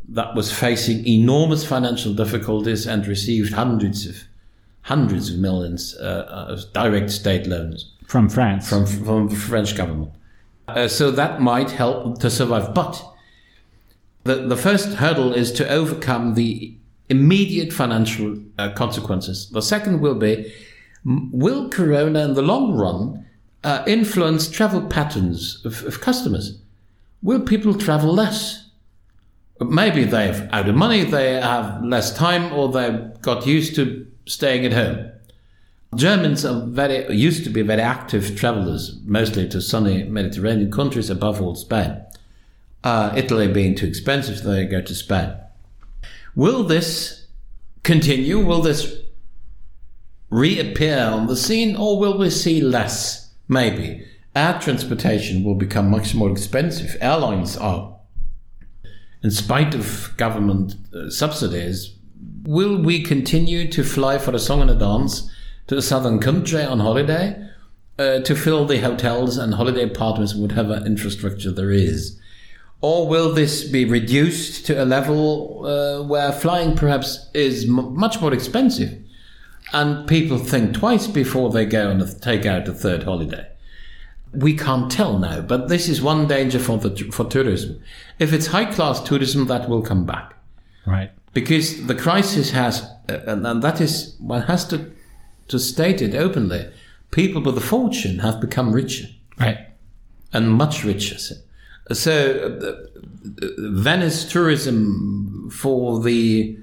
that 0.10 0.36
was 0.36 0.52
facing 0.52 1.08
enormous 1.08 1.66
financial 1.66 2.14
difficulties 2.14 2.86
and 2.86 3.08
received 3.08 3.54
hundreds 3.54 4.06
of 4.06 4.24
hundreds 4.84 5.30
of 5.30 5.38
millions 5.38 5.96
uh, 6.02 6.26
of 6.50 6.74
direct 6.74 7.12
state 7.12 7.46
loans 7.46 7.94
from 8.12 8.28
France, 8.28 8.68
from 8.68 8.86
from 8.86 9.30
the 9.30 9.36
French 9.38 9.78
government. 9.78 10.12
Uh, 10.68 10.88
so 10.90 11.12
that 11.12 11.40
might 11.40 11.72
help 11.72 12.20
to 12.20 12.30
survive, 12.30 12.74
but 12.74 13.02
the 14.26 14.36
the 14.36 14.58
first 14.58 14.96
hurdle 14.96 15.34
is 15.34 15.50
to 15.54 15.64
overcome 15.70 16.34
the 16.34 16.76
immediate 17.08 17.72
financial 17.72 18.38
uh, 18.60 18.70
consequences. 18.72 19.50
The 19.52 19.62
second 19.62 20.02
will 20.02 20.16
be 20.16 20.54
will 21.32 21.70
Corona 21.70 22.26
in 22.26 22.34
the 22.34 22.42
long 22.42 22.74
run 22.74 23.26
uh, 23.64 23.84
influence 23.88 24.50
travel 24.50 24.82
patterns 24.82 25.66
of, 25.66 25.84
of, 25.86 26.02
customers? 26.02 26.60
Will 27.24 27.40
people 27.40 27.74
travel 27.74 28.14
less? 28.14 28.70
Maybe 29.62 30.04
they've 30.04 30.42
out 30.52 30.68
of 30.68 30.76
money, 30.76 31.04
they 31.06 31.40
have 31.40 31.82
less 31.84 32.14
time, 32.14 32.52
or 32.52 32.70
they've 32.70 33.22
got 33.22 33.48
used 33.48 33.76
to 33.76 34.06
staying 34.26 34.66
at 34.66 34.74
home. 34.74 35.12
Germans 35.96 36.46
are 36.46 36.66
very 36.68 37.14
used 37.14 37.44
to 37.44 37.50
be 37.50 37.62
very 37.62 37.82
active 37.82 38.38
travelers, 38.38 38.98
mostly 39.04 39.48
to 39.50 39.62
sunny 39.62 40.04
Mediterranean 40.04 40.72
countries, 40.72 41.10
above 41.10 41.42
all 41.42 41.56
Spain. 41.56 42.02
Uh, 42.84 43.14
Italy 43.16 43.52
being 43.52 43.76
too 43.76 43.88
expensive, 43.88 44.38
so 44.38 44.52
they 44.52 44.66
go 44.66 44.82
to 44.82 44.96
Spain. 44.96 45.34
Will 46.34 46.64
this 46.64 47.28
continue? 47.84 48.40
Will 48.40 48.62
this 48.62 49.00
reappear 50.30 51.00
on 51.00 51.28
the 51.28 51.36
scene, 51.36 51.76
or 51.76 52.00
will 52.00 52.18
we 52.18 52.30
see 52.30 52.62
less? 52.62 53.34
Maybe. 53.50 54.08
Air 54.34 54.60
transportation 54.62 55.44
will 55.44 55.56
become 55.56 55.90
much 55.92 56.16
more 56.16 56.32
expensive. 56.32 56.96
Airlines 57.02 57.58
are, 57.58 58.00
in 59.22 59.30
spite 59.30 59.76
of 59.76 60.14
government 60.16 60.76
uh, 60.96 61.10
subsidies, 61.10 61.96
will 62.44 62.82
we 62.82 63.04
continue 63.04 63.70
to 63.70 63.84
fly 63.84 64.18
for 64.18 64.34
a 64.34 64.40
song 64.40 64.62
and 64.62 64.72
a 64.72 64.76
dance 64.76 65.30
to 65.72 65.78
a 65.78 65.82
southern 65.82 66.20
country 66.20 66.62
on 66.62 66.82
holiday 66.82 67.48
uh, 67.98 68.20
to 68.20 68.36
fill 68.36 68.66
the 68.66 68.80
hotels 68.80 69.38
and 69.38 69.54
holiday 69.54 69.84
apartments, 69.84 70.36
whatever 70.36 70.84
infrastructure 70.86 71.50
there 71.50 71.72
is? 71.72 72.20
Or 72.82 73.08
will 73.08 73.34
this 73.34 73.64
be 73.64 73.86
reduced 73.86 74.66
to 74.66 74.84
a 74.84 74.84
level 74.84 75.66
uh, 75.66 76.04
where 76.04 76.34
flying 76.34 76.76
perhaps 76.76 77.30
is 77.34 77.64
m- 77.64 77.98
much 77.98 78.20
more 78.20 78.34
expensive 78.34 79.02
and 79.72 80.06
people 80.10 80.40
think 80.40 80.74
twice 80.74 81.08
before 81.08 81.52
they 81.52 81.64
go 81.64 81.90
and 81.90 82.22
take 82.22 82.46
out 82.46 82.68
a 82.68 82.74
third 82.74 83.04
holiday? 83.04 83.48
We 84.34 84.58
can't 84.58 84.92
tell 84.92 85.20
now, 85.20 85.40
but 85.40 85.70
this 85.70 85.88
is 85.88 86.02
one 86.02 86.28
danger 86.28 86.60
for 86.60 86.80
the 86.80 86.90
for 87.14 87.24
tourism. 87.24 87.82
If 88.20 88.34
it's 88.34 88.48
high 88.48 88.66
class 88.66 89.02
tourism, 89.02 89.48
that 89.48 89.70
will 89.70 89.82
come 89.82 90.06
back, 90.06 90.34
right? 90.86 91.12
Because 91.34 91.88
the 91.88 91.96
crisis 91.96 92.52
has, 92.52 92.82
uh, 93.08 93.20
and, 93.26 93.48
and 93.48 93.62
that 93.62 93.80
is 93.80 94.16
one 94.20 94.42
has 94.44 94.66
to 94.68 94.92
to 95.52 95.60
state 95.60 96.02
it 96.02 96.16
openly. 96.16 96.70
People 97.12 97.42
with 97.42 97.58
a 97.58 97.62
fortune 97.62 98.20
have 98.20 98.40
become 98.40 98.72
richer, 98.74 99.08
right, 99.40 99.58
and 100.34 100.52
much 100.52 100.84
richer. 100.84 101.18
So, 101.92 102.60
uh, 102.62 102.88
Venice 103.58 104.30
tourism 104.32 105.50
for 105.52 106.02
the 106.02 106.58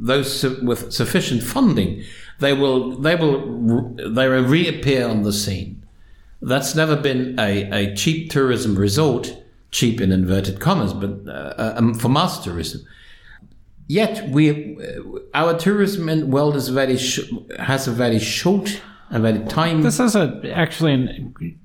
those 0.00 0.44
with 0.62 0.92
sufficient 0.92 1.42
funding, 1.42 2.02
they 2.40 2.52
will 2.52 2.96
they 2.96 3.14
will 3.14 3.94
they 3.96 4.28
will 4.28 4.44
reappear 4.44 5.06
on 5.06 5.22
the 5.22 5.32
scene. 5.32 5.82
That's 6.40 6.74
never 6.74 6.96
been 6.96 7.38
a, 7.38 7.70
a 7.72 7.94
cheap 7.96 8.30
tourism 8.30 8.76
resort, 8.76 9.36
cheap 9.70 10.00
in 10.00 10.12
inverted 10.12 10.60
commas, 10.60 10.92
but 10.92 11.28
uh, 11.28 11.74
um, 11.76 11.94
for 11.94 12.08
mass 12.08 12.42
tourism. 12.44 12.82
Yet 13.88 14.28
we, 14.28 14.76
uh, 14.76 15.18
our 15.34 15.58
tourism 15.58 16.08
and 16.08 16.30
world 16.32 16.56
is 16.56 16.68
very 16.68 16.96
sh- 16.98 17.30
has 17.58 17.88
a 17.88 17.92
very 17.92 18.18
short, 18.18 18.80
a 19.10 19.18
very 19.18 19.40
time. 19.46 19.82
This 19.82 19.98
is 19.98 20.14
a 20.14 20.40
actually 20.54 20.92
an 20.92 21.58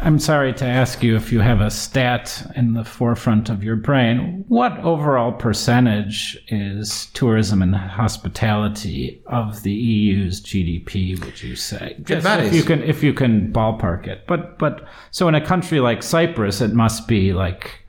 I'm 0.00 0.18
sorry 0.18 0.52
to 0.54 0.64
ask 0.64 1.02
you 1.02 1.16
if 1.16 1.32
you 1.32 1.40
have 1.40 1.60
a 1.60 1.70
stat 1.70 2.52
in 2.54 2.74
the 2.74 2.84
forefront 2.84 3.48
of 3.48 3.64
your 3.64 3.76
brain. 3.76 4.44
What 4.48 4.78
overall 4.80 5.32
percentage 5.32 6.38
is 6.48 7.06
tourism 7.14 7.62
and 7.62 7.74
hospitality 7.74 9.22
of 9.26 9.62
the 9.62 9.72
EU's 9.72 10.40
GDP? 10.40 11.18
Would 11.24 11.42
you 11.42 11.56
say? 11.56 11.96
Just 12.02 12.26
if 12.26 12.54
you 12.54 12.62
can, 12.62 12.82
if 12.82 13.02
you 13.02 13.14
can 13.14 13.52
ballpark 13.52 14.06
it. 14.06 14.26
But 14.26 14.58
but 14.58 14.86
so 15.10 15.28
in 15.28 15.34
a 15.34 15.44
country 15.44 15.80
like 15.80 16.02
Cyprus, 16.02 16.60
it 16.60 16.72
must 16.72 17.08
be 17.08 17.32
like. 17.32 17.82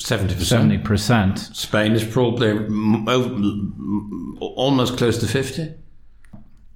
70%. 0.00 0.82
70%. 0.82 1.54
Spain 1.54 1.92
is 1.92 2.04
probably 2.04 2.52
almost 4.40 4.96
close 4.96 5.18
to 5.18 5.26
50. 5.26 5.74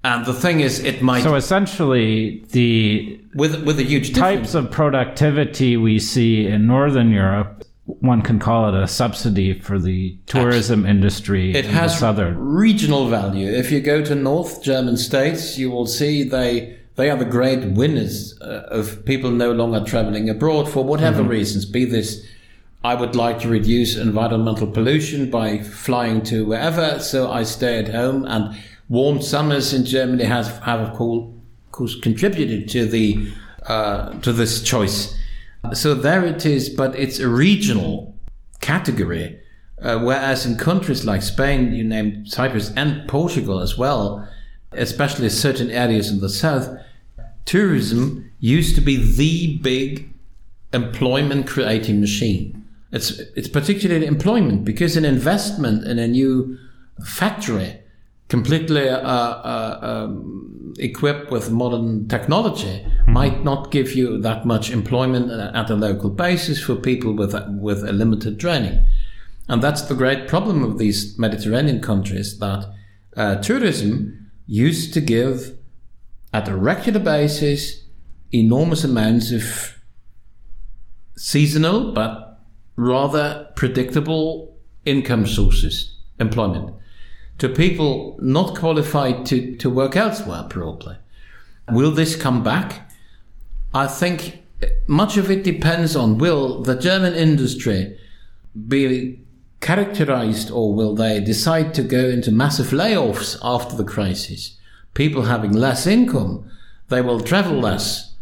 And 0.05 0.25
the 0.25 0.33
thing 0.33 0.61
is, 0.61 0.79
it 0.85 1.03
might. 1.03 1.25
So 1.25 1.35
essentially, 1.35 2.45
the 2.53 3.21
with 3.35 3.65
with 3.65 3.81
a 3.81 3.83
huge 3.83 4.15
types 4.15 4.55
of 4.55 4.71
productivity 4.71 5.77
we 5.77 5.99
see 5.99 6.47
in 6.47 6.69
Northern 6.69 7.11
Europe, 7.11 7.65
one 7.85 8.23
can 8.23 8.39
call 8.39 8.69
it 8.69 8.81
a 8.81 8.87
subsidy 8.87 9.59
for 9.59 9.79
the 9.79 10.17
tourism 10.27 10.81
Absolutely. 10.81 10.91
industry. 10.91 11.55
It 11.55 11.65
has 11.67 11.99
southern 11.99 12.39
regional 12.39 13.09
value. 13.09 13.51
If 13.51 13.73
you 13.73 13.81
go 13.81 14.05
to 14.05 14.15
North 14.15 14.63
German 14.63 14.97
states, 14.97 15.59
you 15.59 15.71
will 15.71 15.87
see 15.87 16.23
they 16.23 16.79
they 16.95 17.11
are 17.11 17.17
the 17.17 17.25
great 17.25 17.65
winners 17.65 18.39
uh, 18.41 18.67
of 18.71 19.05
people 19.05 19.31
no 19.31 19.53
longer 19.53 19.85
traveling 19.85 20.29
abroad 20.29 20.69
for 20.69 20.85
whatever 20.85 21.21
mm-hmm. 21.21 21.31
reasons. 21.31 21.65
Be 21.65 21.85
this, 21.85 22.27
I 22.85 22.95
would 22.95 23.17
like 23.17 23.41
to 23.41 23.49
reduce 23.49 23.97
environmental 23.97 24.67
pollution 24.69 25.31
by 25.31 25.59
flying 25.59 26.23
to 26.25 26.47
wherever, 26.47 27.01
so 27.01 27.31
I 27.31 27.43
stay 27.43 27.79
at 27.79 27.89
home 27.89 28.25
and 28.25 28.57
warm 28.89 29.21
summers 29.21 29.75
in 29.75 29.85
Germany 29.85 30.25
has 30.25 30.49
have 30.59 30.81
of 30.81 30.97
course 31.73 31.97
contributed 32.01 32.69
to 32.71 32.87
the 32.87 33.33
uh, 33.67 34.13
to 34.21 34.33
this 34.33 34.63
choice. 34.63 35.17
So 35.73 35.95
there 35.95 36.25
it 36.25 36.47
is, 36.47 36.69
but 36.69 36.95
it's 36.95 37.19
a 37.19 37.29
regional 37.29 38.15
category. 38.61 39.41
Uh, 39.83 39.99
whereas 39.99 40.47
in 40.47 40.57
countries 40.57 41.05
like 41.05 41.23
Spain, 41.23 41.73
you 41.73 41.85
named 41.85 42.29
Cyprus 42.29 42.73
and 42.77 43.09
Portugal 43.09 43.61
as 43.61 43.77
well, 43.77 44.29
especially 44.73 45.29
certain 45.29 45.71
areas 45.71 46.11
in 46.11 46.21
the 46.21 46.29
south, 46.29 46.69
tourism 47.45 48.31
used 48.41 48.75
to 48.75 48.81
be 48.81 48.97
the 48.97 49.59
big 49.59 50.09
employment 50.73 51.47
creating 51.47 52.01
machine. 52.01 52.58
It's 52.91 53.11
it's 53.37 53.49
particularly 53.49 54.07
employment 54.07 54.65
because 54.65 54.97
an 54.97 55.05
investment 55.05 55.85
in 55.85 55.99
a 55.99 56.09
new 56.09 56.59
factory 57.05 57.81
completely 58.29 58.89
uh, 58.89 58.99
uh, 58.99 59.79
um, 59.83 60.75
equipped 60.79 61.31
with 61.31 61.51
modern 61.51 62.09
technology 62.09 62.67
mm-hmm. 62.67 63.13
might 63.13 63.45
not 63.45 63.71
give 63.71 63.95
you 63.95 64.19
that 64.21 64.47
much 64.47 64.71
employment 64.71 65.31
at 65.31 65.71
a 65.71 65.75
local 65.75 66.11
basis 66.11 66.63
for 66.63 66.77
people 66.77 67.15
with 67.15 67.35
with 67.61 67.85
a 67.85 67.93
limited 67.93 68.39
training, 68.41 68.85
and 69.49 69.63
that's 69.63 69.83
the 69.83 69.95
great 69.95 70.29
problem 70.29 70.63
of 70.63 70.79
these 70.79 71.19
Mediterranean 71.19 71.81
countries 71.81 72.39
that 72.39 72.67
uh, 73.17 73.37
tourism 73.37 74.31
used 74.47 74.95
to 74.95 75.01
give 75.01 75.59
at 76.33 76.49
a 76.49 76.57
regular 76.57 77.01
basis 77.01 77.85
enormous 78.33 78.85
amounts 78.85 79.31
of 79.33 79.75
seasonal 81.17 81.93
but 81.93 82.28
rather 82.79 83.49
predictable 83.55 84.57
income 84.87 85.27
sources, 85.27 85.95
employment 86.19 86.75
to 87.39 87.49
people 87.49 88.19
not 88.21 88.57
qualified 88.57 89.25
to, 89.27 89.57
to 89.57 89.71
work 89.71 89.97
elsewhere, 89.97 90.45
probably. 90.49 90.97
Will 91.71 91.93
this 91.93 92.17
come 92.17 92.43
back? 92.43 92.91
I 93.73 93.87
think 93.87 94.43
much 94.87 95.17
of 95.17 95.31
it 95.31 95.45
depends 95.45 95.95
on 95.95 96.19
will 96.19 96.63
the 96.63 96.75
German 96.75 97.15
industry 97.15 97.97
be 98.67 99.21
characterized 99.61 100.51
or 100.51 100.75
will 100.75 100.95
they 100.95 101.21
decide 101.21 101.75
to 101.75 101.83
go 101.83 102.09
into 102.09 102.33
massive 102.33 102.69
layoffs 102.69 103.39
after 103.43 103.77
the 103.77 103.85
crisis? 103.85 104.57
People 104.95 105.23
having 105.23 105.53
less 105.53 105.87
income, 105.87 106.51
they 106.89 107.01
will 107.01 107.21
travel 107.21 107.61
less. 107.61 108.15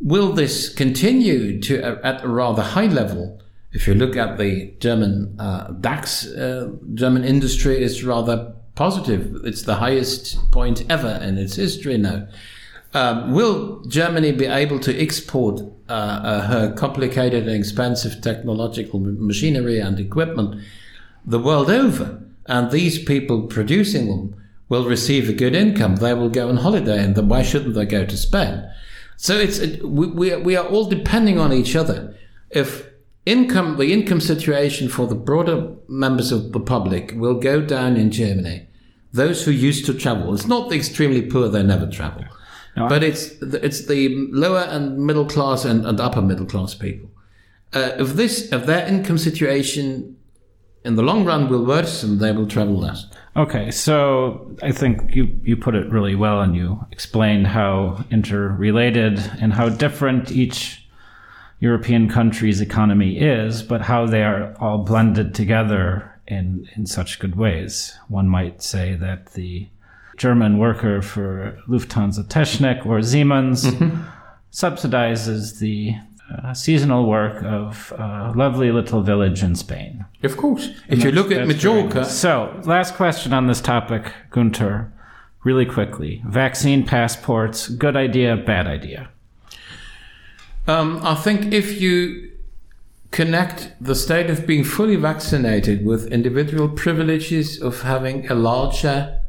Will 0.00 0.32
this 0.32 0.72
continue 0.72 1.60
to 1.60 1.82
at 2.06 2.24
a 2.24 2.28
rather 2.28 2.62
high 2.62 2.86
level? 2.86 3.42
If 3.72 3.86
you 3.86 3.94
look 3.94 4.16
at 4.16 4.38
the 4.38 4.72
German 4.80 5.36
uh, 5.38 5.72
DAX, 5.72 6.26
uh, 6.26 6.70
German 6.94 7.24
industry 7.24 7.82
is 7.82 8.02
rather 8.02 8.54
positive. 8.74 9.40
It's 9.44 9.62
the 9.62 9.76
highest 9.76 10.50
point 10.50 10.84
ever 10.88 11.20
in 11.22 11.36
its 11.36 11.56
history 11.56 11.98
now. 11.98 12.28
Um, 12.94 13.32
will 13.32 13.82
Germany 13.84 14.32
be 14.32 14.46
able 14.46 14.80
to 14.80 14.98
export 14.98 15.60
uh, 15.90 15.92
uh 15.92 16.46
her 16.46 16.72
complicated 16.74 17.46
and 17.46 17.54
expensive 17.54 18.22
technological 18.22 18.98
machinery 19.00 19.78
and 19.78 20.00
equipment 20.00 20.62
the 21.26 21.38
world 21.38 21.70
over? 21.70 22.22
And 22.46 22.70
these 22.70 22.98
people 23.02 23.42
producing 23.42 24.08
them 24.08 24.42
will 24.70 24.86
receive 24.88 25.28
a 25.28 25.34
good 25.34 25.54
income. 25.54 25.96
They 25.96 26.14
will 26.14 26.30
go 26.30 26.48
on 26.48 26.56
holiday, 26.56 27.02
and 27.04 27.14
then 27.14 27.28
why 27.28 27.42
shouldn't 27.42 27.74
they 27.74 27.84
go 27.84 28.06
to 28.06 28.16
Spain? 28.16 28.66
So 29.16 29.36
it's 29.36 29.58
it, 29.58 29.84
we, 29.86 30.36
we 30.36 30.56
are 30.56 30.66
all 30.66 30.88
depending 30.88 31.38
on 31.38 31.52
each 31.52 31.76
other. 31.76 32.14
If 32.50 32.87
income, 33.28 33.76
the 33.76 33.92
income 33.92 34.20
situation 34.20 34.88
for 34.88 35.06
the 35.06 35.14
broader 35.14 35.74
members 35.86 36.32
of 36.32 36.52
the 36.52 36.60
public 36.60 37.12
will 37.14 37.34
go 37.34 37.60
down 37.60 37.96
in 37.96 38.10
Germany. 38.10 38.66
Those 39.12 39.44
who 39.44 39.50
used 39.50 39.86
to 39.86 39.94
travel, 39.94 40.34
it's 40.34 40.46
not 40.46 40.68
the 40.68 40.76
extremely 40.76 41.22
poor; 41.22 41.48
they 41.48 41.62
never 41.62 41.86
travel, 41.86 42.24
No, 42.76 42.88
but 42.88 43.02
it's 43.02 43.38
the, 43.38 43.64
it's 43.64 43.86
the 43.86 44.28
lower 44.30 44.60
and 44.60 44.98
middle 44.98 45.26
class 45.26 45.64
and, 45.64 45.86
and 45.86 46.00
upper 46.00 46.22
middle 46.22 46.46
class 46.46 46.74
people. 46.74 47.10
Uh, 47.72 47.92
if 47.98 48.14
this, 48.14 48.52
if 48.52 48.66
their 48.66 48.86
income 48.86 49.18
situation 49.18 50.16
in 50.84 50.96
the 50.96 51.02
long 51.02 51.24
run 51.24 51.48
will 51.48 51.64
worsen, 51.64 52.18
they 52.18 52.32
will 52.32 52.46
travel 52.46 52.78
less. 52.78 53.06
Okay, 53.36 53.70
so 53.70 54.56
I 54.62 54.72
think 54.72 55.14
you, 55.14 55.38
you 55.42 55.56
put 55.56 55.74
it 55.74 55.90
really 55.90 56.14
well 56.14 56.40
and 56.40 56.56
you 56.56 56.84
explained 56.90 57.46
how 57.46 58.04
interrelated 58.10 59.18
and 59.40 59.52
how 59.52 59.68
different 59.68 60.32
each 60.32 60.77
European 61.60 62.08
countries' 62.08 62.60
economy 62.60 63.18
is, 63.18 63.62
but 63.62 63.82
how 63.82 64.06
they 64.06 64.22
are 64.22 64.54
all 64.60 64.78
blended 64.78 65.34
together 65.34 66.20
in, 66.26 66.68
in 66.76 66.86
such 66.86 67.18
good 67.18 67.36
ways. 67.36 67.98
One 68.08 68.28
might 68.28 68.62
say 68.62 68.94
that 68.94 69.32
the 69.32 69.68
German 70.16 70.58
worker 70.58 71.02
for 71.02 71.58
Lufthansa 71.68 72.24
Technik 72.24 72.84
or 72.86 73.02
Siemens 73.02 73.64
subsidizes 74.52 75.58
the 75.58 75.94
uh, 76.30 76.52
seasonal 76.52 77.06
work 77.06 77.42
of 77.42 77.92
a 77.96 78.32
lovely 78.36 78.70
little 78.70 79.02
village 79.02 79.42
in 79.42 79.54
Spain. 79.54 80.04
Of 80.22 80.36
course, 80.36 80.68
if 80.88 81.02
you 81.02 81.10
look 81.10 81.30
at 81.30 81.46
Majorca. 81.46 82.04
So, 82.04 82.60
last 82.64 82.94
question 82.94 83.32
on 83.32 83.46
this 83.46 83.60
topic, 83.60 84.12
Guenter, 84.30 84.90
really 85.44 85.64
quickly. 85.64 86.22
Vaccine 86.26 86.84
passports, 86.84 87.68
good 87.68 87.96
idea, 87.96 88.36
bad 88.36 88.66
idea? 88.66 89.08
Um, 90.68 91.00
I 91.02 91.14
think 91.14 91.54
if 91.54 91.80
you 91.80 92.30
connect 93.10 93.72
the 93.80 93.94
state 93.94 94.28
of 94.28 94.46
being 94.46 94.64
fully 94.64 94.96
vaccinated 94.96 95.82
with 95.84 96.12
individual 96.12 96.68
privileges 96.68 97.58
of 97.62 97.80
having 97.80 98.30
a 98.30 98.34
larger 98.34 99.22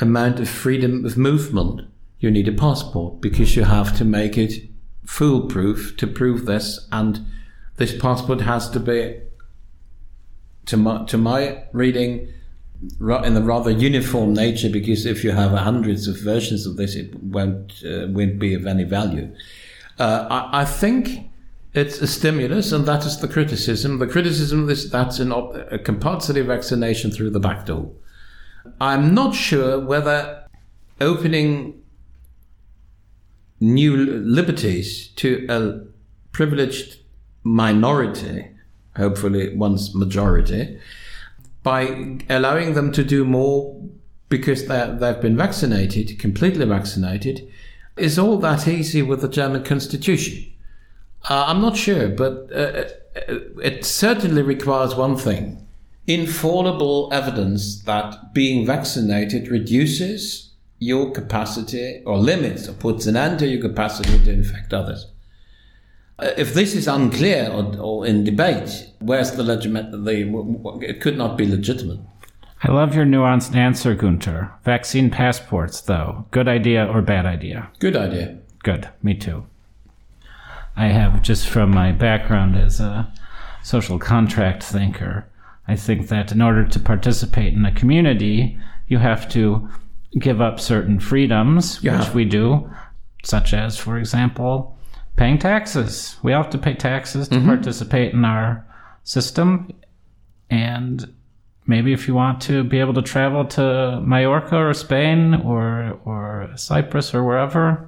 amount 0.00 0.40
of 0.40 0.48
freedom 0.48 1.04
of 1.04 1.16
movement, 1.16 1.82
you 2.18 2.32
need 2.32 2.48
a 2.48 2.52
passport 2.52 3.20
because 3.20 3.54
you 3.54 3.62
have 3.62 3.96
to 3.96 4.04
make 4.04 4.36
it 4.36 4.54
foolproof 5.06 5.96
to 5.98 6.06
prove 6.08 6.46
this, 6.46 6.88
and 6.90 7.26
this 7.76 7.96
passport 7.96 8.40
has 8.40 8.68
to 8.70 8.80
be, 8.80 9.20
to 10.66 10.76
my 10.76 11.04
to 11.04 11.16
my 11.16 11.62
reading, 11.72 12.26
in 13.00 13.36
a 13.36 13.40
rather 13.40 13.70
uniform 13.70 14.34
nature. 14.34 14.68
Because 14.68 15.06
if 15.06 15.22
you 15.22 15.30
have 15.30 15.52
hundreds 15.52 16.08
of 16.08 16.18
versions 16.20 16.66
of 16.66 16.76
this, 16.76 16.96
it 16.96 17.14
won't 17.22 17.72
uh, 17.84 18.08
won't 18.08 18.40
be 18.40 18.54
of 18.54 18.66
any 18.66 18.82
value. 18.82 19.32
Uh, 20.02 20.26
I, 20.28 20.62
I 20.62 20.64
think 20.64 21.30
it's 21.74 22.00
a 22.00 22.08
stimulus, 22.08 22.72
and 22.72 22.86
that 22.86 23.06
is 23.06 23.20
the 23.20 23.28
criticism. 23.28 24.00
The 24.00 24.08
criticism 24.08 24.68
is 24.68 24.90
that's 24.90 25.20
op- 25.20 25.54
a 25.70 25.78
compulsory 25.78 26.42
vaccination 26.42 27.12
through 27.12 27.30
the 27.30 27.38
back 27.38 27.66
door. 27.66 27.92
I'm 28.80 29.14
not 29.14 29.32
sure 29.32 29.78
whether 29.78 30.44
opening 31.00 31.80
new 33.60 33.96
liberties 33.96 35.06
to 35.22 35.46
a 35.48 35.60
privileged 36.32 36.96
minority, 37.44 38.50
hopefully 38.96 39.54
once 39.56 39.94
majority, 39.94 40.80
by 41.62 42.18
allowing 42.28 42.74
them 42.74 42.90
to 42.90 43.04
do 43.04 43.24
more 43.24 43.80
because 44.28 44.66
they've 44.66 45.20
been 45.20 45.36
vaccinated, 45.36 46.18
completely 46.18 46.66
vaccinated, 46.66 47.48
is 47.96 48.18
all 48.18 48.38
that 48.38 48.66
easy 48.66 49.02
with 49.02 49.20
the 49.20 49.28
German 49.28 49.64
constitution. 49.64 50.52
Uh, 51.28 51.44
I'm 51.46 51.60
not 51.60 51.76
sure, 51.76 52.08
but 52.08 52.50
uh, 52.54 52.84
it 53.62 53.84
certainly 53.84 54.42
requires 54.42 54.94
one 54.94 55.16
thing 55.16 55.58
infallible 56.06 57.08
evidence 57.12 57.82
that 57.82 58.34
being 58.34 58.66
vaccinated 58.66 59.48
reduces 59.48 60.50
your 60.80 61.12
capacity 61.12 62.02
or 62.04 62.18
limits 62.18 62.68
or 62.68 62.72
puts 62.72 63.06
an 63.06 63.16
end 63.16 63.38
to 63.38 63.46
your 63.46 63.60
capacity 63.60 64.18
to 64.24 64.32
infect 64.32 64.74
others. 64.74 65.06
Uh, 66.18 66.30
If 66.36 66.54
this 66.54 66.74
is 66.74 66.88
unclear 66.88 67.48
or, 67.52 67.76
or 67.78 68.06
in 68.06 68.24
debate, 68.24 68.88
where's 68.98 69.30
the 69.32 69.44
legitimate? 69.44 69.94
It 70.82 71.00
could 71.00 71.16
not 71.16 71.38
be 71.38 71.46
legitimate. 71.46 72.00
I 72.64 72.70
love 72.70 72.94
your 72.94 73.04
nuanced 73.04 73.56
answer, 73.56 73.96
Guenter. 73.96 74.52
Vaccine 74.64 75.10
passports, 75.10 75.80
though, 75.80 76.26
good 76.30 76.46
idea 76.46 76.86
or 76.86 77.02
bad 77.02 77.26
idea? 77.26 77.70
Good 77.80 77.96
idea. 77.96 78.38
Good, 78.62 78.88
me 79.02 79.14
too. 79.14 79.46
I 80.76 80.86
have, 80.86 81.22
just 81.22 81.48
from 81.48 81.70
my 81.70 81.90
background 81.92 82.56
as 82.56 82.78
a 82.78 83.12
social 83.64 83.98
contract 83.98 84.62
thinker, 84.62 85.26
I 85.66 85.76
think 85.76 86.08
that 86.08 86.30
in 86.32 86.40
order 86.40 86.64
to 86.64 86.80
participate 86.80 87.54
in 87.54 87.64
a 87.64 87.74
community, 87.74 88.58
you 88.86 88.98
have 88.98 89.28
to 89.30 89.68
give 90.18 90.40
up 90.40 90.60
certain 90.60 91.00
freedoms, 91.00 91.80
Yeah. 91.82 91.98
which 91.98 92.14
we 92.14 92.24
do, 92.24 92.70
such 93.24 93.52
as, 93.54 93.76
for 93.76 93.98
example, 93.98 94.78
paying 95.16 95.38
taxes. 95.38 96.16
We 96.22 96.32
have 96.32 96.50
to 96.50 96.58
pay 96.58 96.74
taxes 96.74 97.28
to 97.28 97.36
mm-hmm. 97.36 97.46
participate 97.46 98.12
in 98.12 98.24
our 98.24 98.64
system. 99.04 99.72
And 100.50 101.12
maybe 101.66 101.92
if 101.92 102.08
you 102.08 102.14
want 102.14 102.40
to 102.42 102.64
be 102.64 102.80
able 102.80 102.94
to 102.94 103.02
travel 103.02 103.44
to 103.44 104.00
Mallorca 104.04 104.56
or 104.56 104.74
Spain 104.74 105.34
or, 105.34 105.98
or 106.04 106.50
Cyprus 106.56 107.14
or 107.14 107.22
wherever, 107.24 107.86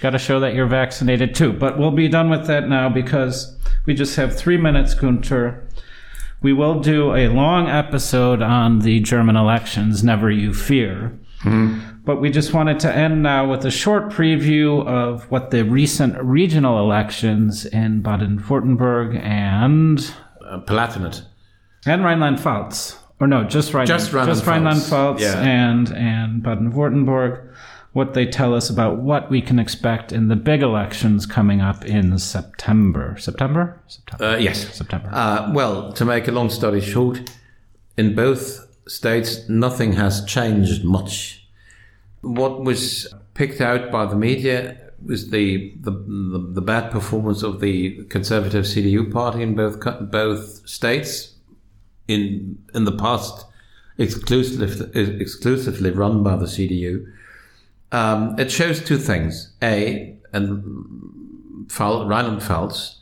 got 0.00 0.10
to 0.10 0.18
show 0.18 0.40
that 0.40 0.54
you're 0.54 0.66
vaccinated 0.66 1.34
too. 1.34 1.52
But 1.52 1.78
we'll 1.78 1.90
be 1.90 2.08
done 2.08 2.30
with 2.30 2.46
that 2.46 2.68
now 2.68 2.88
because 2.88 3.56
we 3.86 3.94
just 3.94 4.16
have 4.16 4.36
three 4.36 4.56
minutes, 4.56 4.94
Guenter. 4.94 5.66
We 6.42 6.52
will 6.54 6.80
do 6.80 7.14
a 7.14 7.28
long 7.28 7.68
episode 7.68 8.40
on 8.40 8.78
the 8.80 9.00
German 9.00 9.36
elections, 9.36 10.02
never 10.02 10.30
you 10.30 10.54
fear. 10.54 11.18
But 12.04 12.20
we 12.20 12.30
just 12.30 12.52
wanted 12.52 12.80
to 12.80 12.94
end 12.94 13.22
now 13.22 13.50
with 13.50 13.64
a 13.64 13.70
short 13.70 14.10
preview 14.10 14.86
of 14.86 15.30
what 15.30 15.50
the 15.50 15.64
recent 15.64 16.22
regional 16.22 16.78
elections 16.78 17.64
in 17.66 18.02
Baden 18.02 18.40
Württemberg 18.40 19.18
and 19.22 19.98
Uh, 20.44 20.60
Palatinate. 20.60 21.22
And 21.86 22.04
Rhineland-Pfalz, 22.04 22.98
or 23.20 23.26
no, 23.26 23.44
just 23.44 23.72
Rhineland, 23.72 23.88
Just 23.88 24.12
Rhineland-Pfalz, 24.12 24.46
Rhineland-Pfalz 24.46 25.20
yeah. 25.20 25.40
and 25.40 25.90
and 25.92 26.42
Baden-Württemberg. 26.42 27.46
What 27.92 28.14
they 28.14 28.24
tell 28.24 28.54
us 28.54 28.70
about 28.70 28.98
what 28.98 29.30
we 29.30 29.42
can 29.42 29.58
expect 29.58 30.12
in 30.12 30.28
the 30.28 30.36
big 30.36 30.62
elections 30.62 31.26
coming 31.26 31.60
up 31.60 31.84
in 31.84 32.16
September. 32.18 33.16
September. 33.18 33.82
September. 33.88 34.24
Uh, 34.24 34.36
yes. 34.36 34.72
September. 34.76 35.10
Uh, 35.12 35.50
well, 35.52 35.92
to 35.94 36.04
make 36.04 36.28
a 36.28 36.30
long 36.30 36.50
story 36.50 36.80
short, 36.80 37.32
in 37.96 38.14
both 38.14 38.68
states, 38.86 39.48
nothing 39.48 39.94
has 39.94 40.24
changed 40.24 40.84
much. 40.84 41.48
What 42.20 42.62
was 42.62 43.12
picked 43.34 43.60
out 43.60 43.90
by 43.90 44.06
the 44.06 44.14
media 44.14 44.76
was 45.04 45.30
the 45.30 45.74
the, 45.80 45.90
the, 45.90 46.50
the 46.52 46.62
bad 46.62 46.92
performance 46.92 47.42
of 47.42 47.60
the 47.60 48.04
conservative 48.04 48.66
CDU 48.66 49.10
party 49.10 49.42
in 49.42 49.54
both 49.54 49.80
both 50.10 50.68
states 50.68 51.34
in 52.10 52.58
in 52.74 52.84
the 52.84 52.92
past 52.92 53.46
exclusively 53.98 55.20
exclusively 55.20 55.90
run 55.90 56.22
by 56.22 56.36
the 56.36 56.46
CDU. 56.46 57.06
Um, 57.92 58.38
it 58.38 58.50
shows 58.50 58.82
two 58.82 58.98
things: 58.98 59.52
a 59.62 60.16
and 60.32 61.66
Pfal- 61.68 62.06
Rheinland-Pfalz 62.06 63.00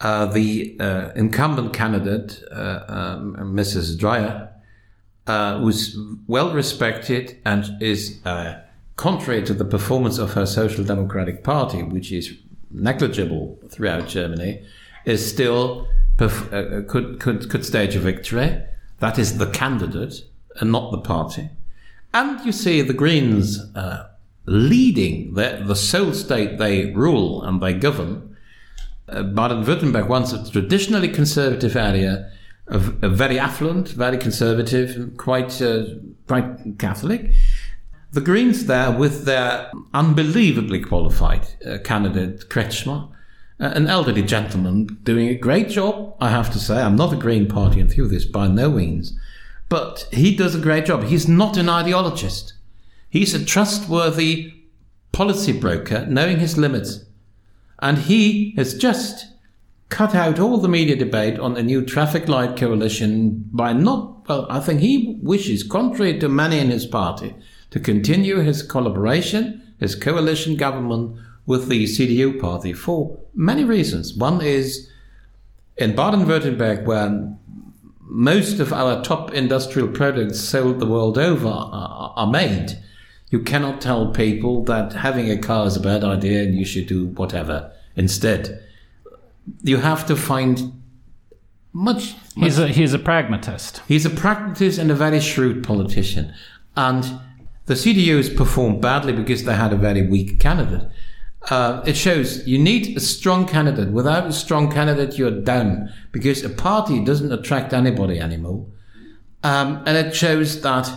uh, 0.00 0.26
the 0.26 0.76
uh, 0.78 1.10
incumbent 1.16 1.72
candidate, 1.72 2.42
uh, 2.52 2.80
um, 2.88 3.34
Mrs. 3.54 3.98
Dreyer, 3.98 4.52
uh, 5.26 5.60
was 5.62 5.98
well 6.26 6.52
respected 6.52 7.38
and 7.44 7.82
is, 7.82 8.20
uh, 8.24 8.60
contrary 8.96 9.42
to 9.44 9.54
the 9.54 9.64
performance 9.64 10.18
of 10.18 10.34
her 10.34 10.46
Social 10.46 10.84
Democratic 10.84 11.42
Party, 11.42 11.82
which 11.82 12.12
is 12.12 12.36
negligible 12.70 13.58
throughout 13.68 14.06
Germany, 14.06 14.62
is 15.04 15.26
still 15.26 15.88
perf- 16.16 16.52
uh, 16.52 16.86
could, 16.90 17.20
could 17.20 17.50
could 17.50 17.64
stage 17.64 17.96
a 17.96 18.00
victory. 18.00 18.62
That 19.00 19.18
is 19.18 19.38
the 19.38 19.50
candidate 19.50 20.24
and 20.60 20.72
not 20.72 20.90
the 20.90 20.98
party. 20.98 21.50
And 22.14 22.44
you 22.46 22.52
see 22.52 22.80
the 22.80 22.94
Greens 22.94 23.58
uh, 23.74 24.08
leading 24.46 25.34
the, 25.34 25.62
the 25.66 25.76
sole 25.76 26.14
state 26.14 26.58
they 26.58 26.92
rule 26.92 27.42
and 27.42 27.60
they 27.60 27.74
govern 27.74 28.36
uh, 29.08 29.22
Baden-Württemberg, 29.22 30.08
once 30.08 30.32
a 30.32 30.50
traditionally 30.50 31.08
conservative 31.08 31.76
area, 31.76 32.30
a, 32.68 32.76
a 33.02 33.08
very 33.08 33.38
affluent, 33.38 33.88
very 33.90 34.18
conservative, 34.18 34.96
and 34.96 35.18
quite 35.18 35.62
uh, 35.62 35.84
quite 36.26 36.78
Catholic. 36.78 37.32
The 38.12 38.20
Greens 38.20 38.66
there, 38.66 38.90
with 38.90 39.24
their 39.24 39.70
unbelievably 39.92 40.80
qualified 40.80 41.46
uh, 41.64 41.78
candidate 41.84 42.48
Kretschmann, 42.48 43.08
uh, 43.10 43.14
Uh, 43.58 43.72
an 43.74 43.86
elderly 43.86 44.22
gentleman 44.22 44.86
doing 45.02 45.28
a 45.28 45.34
great 45.34 45.70
job, 45.70 46.14
I 46.20 46.28
have 46.28 46.52
to 46.52 46.58
say. 46.58 46.82
I'm 46.82 46.96
not 46.96 47.14
a 47.14 47.16
Green 47.16 47.46
Party 47.46 47.80
enthusiast 47.80 48.30
by 48.30 48.48
no 48.48 48.70
means, 48.70 49.18
but 49.70 50.06
he 50.12 50.36
does 50.36 50.54
a 50.54 50.60
great 50.60 50.84
job. 50.84 51.04
He's 51.04 51.26
not 51.26 51.56
an 51.56 51.66
ideologist. 51.66 52.52
He's 53.08 53.32
a 53.32 53.42
trustworthy 53.42 54.52
policy 55.12 55.52
broker, 55.52 56.04
knowing 56.06 56.38
his 56.38 56.58
limits. 56.58 57.06
And 57.78 57.96
he 57.96 58.52
has 58.56 58.76
just 58.76 59.26
cut 59.88 60.14
out 60.14 60.38
all 60.38 60.58
the 60.58 60.68
media 60.68 60.96
debate 60.96 61.38
on 61.38 61.56
a 61.56 61.62
new 61.62 61.82
traffic 61.82 62.28
light 62.28 62.58
coalition 62.58 63.48
by 63.52 63.72
not, 63.72 64.28
well, 64.28 64.46
I 64.50 64.60
think 64.60 64.80
he 64.80 65.18
wishes, 65.22 65.62
contrary 65.62 66.18
to 66.18 66.28
many 66.28 66.58
in 66.58 66.68
his 66.68 66.84
party, 66.84 67.34
to 67.70 67.80
continue 67.80 68.40
his 68.40 68.62
collaboration, 68.62 69.62
his 69.78 69.94
coalition 69.94 70.56
government 70.56 71.18
with 71.46 71.68
the 71.68 71.84
CDU 71.84 72.40
party 72.40 72.72
for 72.72 73.18
many 73.34 73.64
reasons. 73.64 74.14
One 74.14 74.42
is 74.42 74.90
in 75.76 75.94
Baden 75.94 76.26
Württemberg, 76.26 76.84
where 76.84 77.36
most 78.00 78.60
of 78.60 78.72
our 78.72 79.02
top 79.02 79.32
industrial 79.32 79.88
products 79.88 80.40
sold 80.40 80.80
the 80.80 80.86
world 80.86 81.18
over 81.18 81.48
are, 81.48 82.12
are 82.16 82.26
made. 82.26 82.78
You 83.30 83.40
cannot 83.40 83.80
tell 83.80 84.12
people 84.12 84.64
that 84.64 84.92
having 84.92 85.30
a 85.30 85.38
car 85.38 85.66
is 85.66 85.76
a 85.76 85.80
bad 85.80 86.04
idea 86.04 86.42
and 86.42 86.54
you 86.54 86.64
should 86.64 86.86
do 86.86 87.06
whatever 87.08 87.72
instead. 87.96 88.62
You 89.62 89.78
have 89.78 90.06
to 90.06 90.16
find 90.16 90.72
much. 91.72 92.14
He's 92.34 92.58
a 92.58 92.68
he's 92.68 92.94
a 92.94 92.98
pragmatist. 92.98 93.82
He's 93.86 94.06
a 94.06 94.10
pragmatist 94.10 94.78
and 94.78 94.90
a 94.90 94.94
very 94.94 95.20
shrewd 95.20 95.64
politician, 95.64 96.32
and 96.76 97.20
the 97.66 97.74
CDUs 97.74 98.36
performed 98.36 98.80
badly 98.80 99.12
because 99.12 99.44
they 99.44 99.54
had 99.54 99.72
a 99.72 99.76
very 99.76 100.06
weak 100.06 100.40
candidate. 100.40 100.88
Uh, 101.48 101.82
it 101.86 101.96
shows 101.96 102.46
you 102.46 102.58
need 102.58 102.96
a 102.96 103.00
strong 103.00 103.46
candidate. 103.46 103.90
Without 103.90 104.26
a 104.26 104.32
strong 104.32 104.70
candidate, 104.70 105.16
you're 105.16 105.30
down 105.42 105.92
because 106.10 106.42
a 106.42 106.48
party 106.48 107.04
doesn't 107.04 107.32
attract 107.32 107.72
anybody 107.72 108.18
anymore. 108.18 108.66
Um, 109.44 109.82
and 109.86 109.96
it 109.96 110.14
shows 110.14 110.60
that 110.62 110.90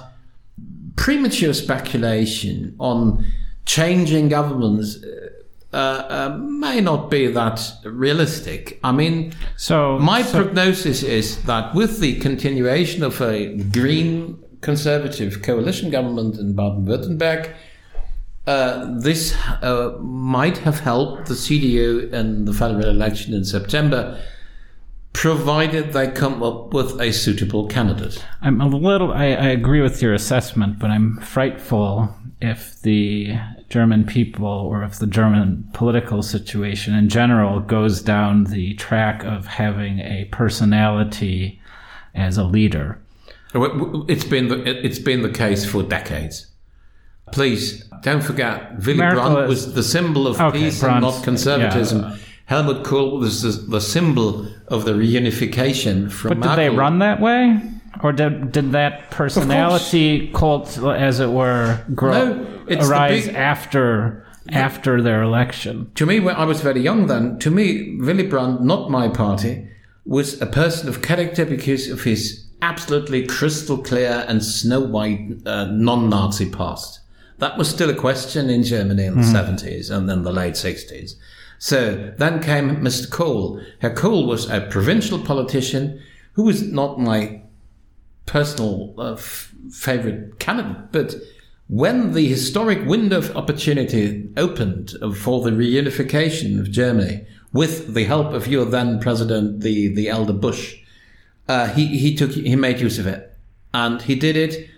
premature 0.95 1.53
speculation 1.53 2.75
on 2.79 3.25
changing 3.65 4.29
governments 4.29 4.97
uh, 5.71 5.77
uh, 5.77 6.37
may 6.39 6.81
not 6.81 7.11
be 7.11 7.27
that 7.27 7.61
realistic. 7.83 8.79
I 8.83 8.91
mean, 8.91 9.33
so 9.55 9.99
my 9.99 10.23
so, 10.23 10.43
prognosis 10.43 11.03
is 11.03 11.43
that 11.43 11.75
with 11.75 11.99
the 11.99 12.19
continuation 12.19 13.03
of 13.03 13.21
a 13.21 13.55
green 13.55 14.43
conservative 14.61 15.43
coalition 15.43 15.91
government 15.91 16.37
in 16.37 16.55
Baden 16.55 16.85
Württemberg, 16.85 17.53
uh, 18.49 18.87
this 18.97 19.35
uh, 19.61 19.95
might 19.99 20.57
have 20.57 20.79
helped 20.79 21.27
the 21.27 21.35
CDU 21.35 22.11
in 22.11 22.45
the 22.45 22.53
federal 22.53 22.89
election 22.89 23.31
in 23.35 23.45
September, 23.45 24.19
provided 25.13 25.93
they 25.93 26.07
come 26.09 26.41
up 26.41 26.73
with 26.73 26.99
a 26.99 27.13
suitable 27.13 27.67
candidate. 27.67 28.25
I'm 28.41 28.59
a 28.59 28.67
little, 28.67 29.13
I, 29.13 29.25
I 29.25 29.49
agree 29.49 29.81
with 29.81 30.01
your 30.01 30.15
assessment, 30.15 30.79
but 30.79 30.89
I'm 30.89 31.19
frightful 31.19 32.09
if 32.41 32.81
the 32.81 33.37
German 33.69 34.03
people 34.05 34.47
or 34.47 34.83
if 34.83 34.97
the 34.97 35.05
German 35.05 35.69
political 35.73 36.23
situation 36.23 36.95
in 36.95 37.07
general 37.07 37.59
goes 37.59 38.01
down 38.01 38.45
the 38.45 38.73
track 38.75 39.23
of 39.25 39.45
having 39.45 39.99
a 39.99 40.25
personality 40.31 41.61
as 42.15 42.39
a 42.39 42.43
leader. 42.43 42.99
It's 43.53 44.23
been 44.23 44.47
the, 44.47 44.85
it's 44.85 44.99
been 44.99 45.21
the 45.21 45.29
case 45.29 45.69
for 45.69 45.83
decades. 45.83 46.48
Please 47.31 47.83
don't 48.01 48.23
forget, 48.23 48.77
Willy 48.85 48.97
Brandt 48.97 49.47
was 49.47 49.73
the 49.73 49.83
symbol 49.83 50.27
of 50.27 50.39
okay, 50.39 50.57
peace 50.57 50.79
Brandt, 50.79 51.03
and 51.03 51.15
not 51.15 51.23
conservatism. 51.23 52.01
Yeah. 52.01 52.17
Helmut 52.45 52.83
Kohl 52.83 53.19
was 53.19 53.43
the, 53.43 53.51
the, 53.51 53.81
symbol 53.81 54.47
of 54.69 54.85
the 54.85 54.93
reunification 54.93 56.11
from. 56.11 56.39
But 56.39 56.49
did 56.49 56.57
they 56.57 56.69
run 56.75 56.99
that 56.99 57.21
way, 57.21 57.61
or 58.01 58.11
did 58.11 58.51
did 58.51 58.71
that 58.71 59.11
personality 59.11 60.31
cult, 60.33 60.77
as 60.79 61.19
it 61.19 61.29
were, 61.29 61.79
grow 61.93 62.33
no, 62.33 62.77
arise 62.79 63.27
big, 63.27 63.35
after 63.35 64.25
after 64.49 65.01
their 65.01 65.21
election? 65.21 65.91
To 65.95 66.05
me, 66.05 66.19
when 66.19 66.35
I 66.35 66.45
was 66.45 66.61
very 66.61 66.81
young 66.81 67.07
then, 67.07 67.37
to 67.39 67.51
me, 67.51 67.97
Willy 67.99 68.25
Brandt, 68.25 68.61
not 68.61 68.89
my 68.89 69.09
party, 69.09 69.67
was 70.05 70.41
a 70.41 70.47
person 70.47 70.89
of 70.89 71.03
character 71.03 71.45
because 71.45 71.87
of 71.87 72.03
his 72.03 72.47
absolutely 72.61 73.27
crystal 73.27 73.77
clear 73.77 74.25
and 74.27 74.43
snow 74.43 74.79
white 74.79 75.37
uh, 75.45 75.65
non-Nazi 75.65 76.49
past. 76.49 76.98
That 77.39 77.57
was 77.57 77.69
still 77.69 77.89
a 77.89 77.95
question 77.95 78.49
in 78.49 78.63
Germany 78.63 79.05
in 79.05 79.15
the 79.15 79.27
mm. 79.27 79.33
70s 79.33 79.89
and 79.89 80.09
then 80.09 80.23
the 80.23 80.31
late 80.31 80.53
60s. 80.53 81.15
So 81.57 82.13
then 82.17 82.41
came 82.41 82.77
Mr. 82.77 83.09
Kohl. 83.09 83.61
Herr 83.79 83.93
Kohl 83.93 84.27
was 84.27 84.49
a 84.49 84.61
provincial 84.61 85.19
politician 85.19 86.01
who 86.33 86.43
was 86.43 86.63
not 86.63 86.99
my 86.99 87.41
personal 88.25 88.93
uh, 88.97 89.13
f- 89.13 89.53
favorite 89.71 90.39
candidate, 90.39 90.91
but 90.91 91.15
when 91.67 92.13
the 92.13 92.27
historic 92.27 92.85
window 92.85 93.17
of 93.17 93.35
opportunity 93.37 94.29
opened 94.35 94.93
for 95.17 95.41
the 95.41 95.51
reunification 95.51 96.59
of 96.59 96.71
Germany 96.71 97.25
with 97.53 97.93
the 97.93 98.05
help 98.05 98.33
of 98.33 98.47
your 98.47 98.65
then 98.65 98.99
president, 98.99 99.61
the, 99.61 99.93
the 99.93 100.09
elder 100.09 100.33
Bush, 100.33 100.77
uh, 101.47 101.67
he, 101.67 101.97
he 101.97 102.15
took, 102.15 102.31
he 102.31 102.55
made 102.55 102.79
use 102.79 102.99
of 102.99 103.07
it. 103.07 103.35
And 103.73 104.01
he 104.01 104.15
did 104.15 104.35
it 104.35 104.69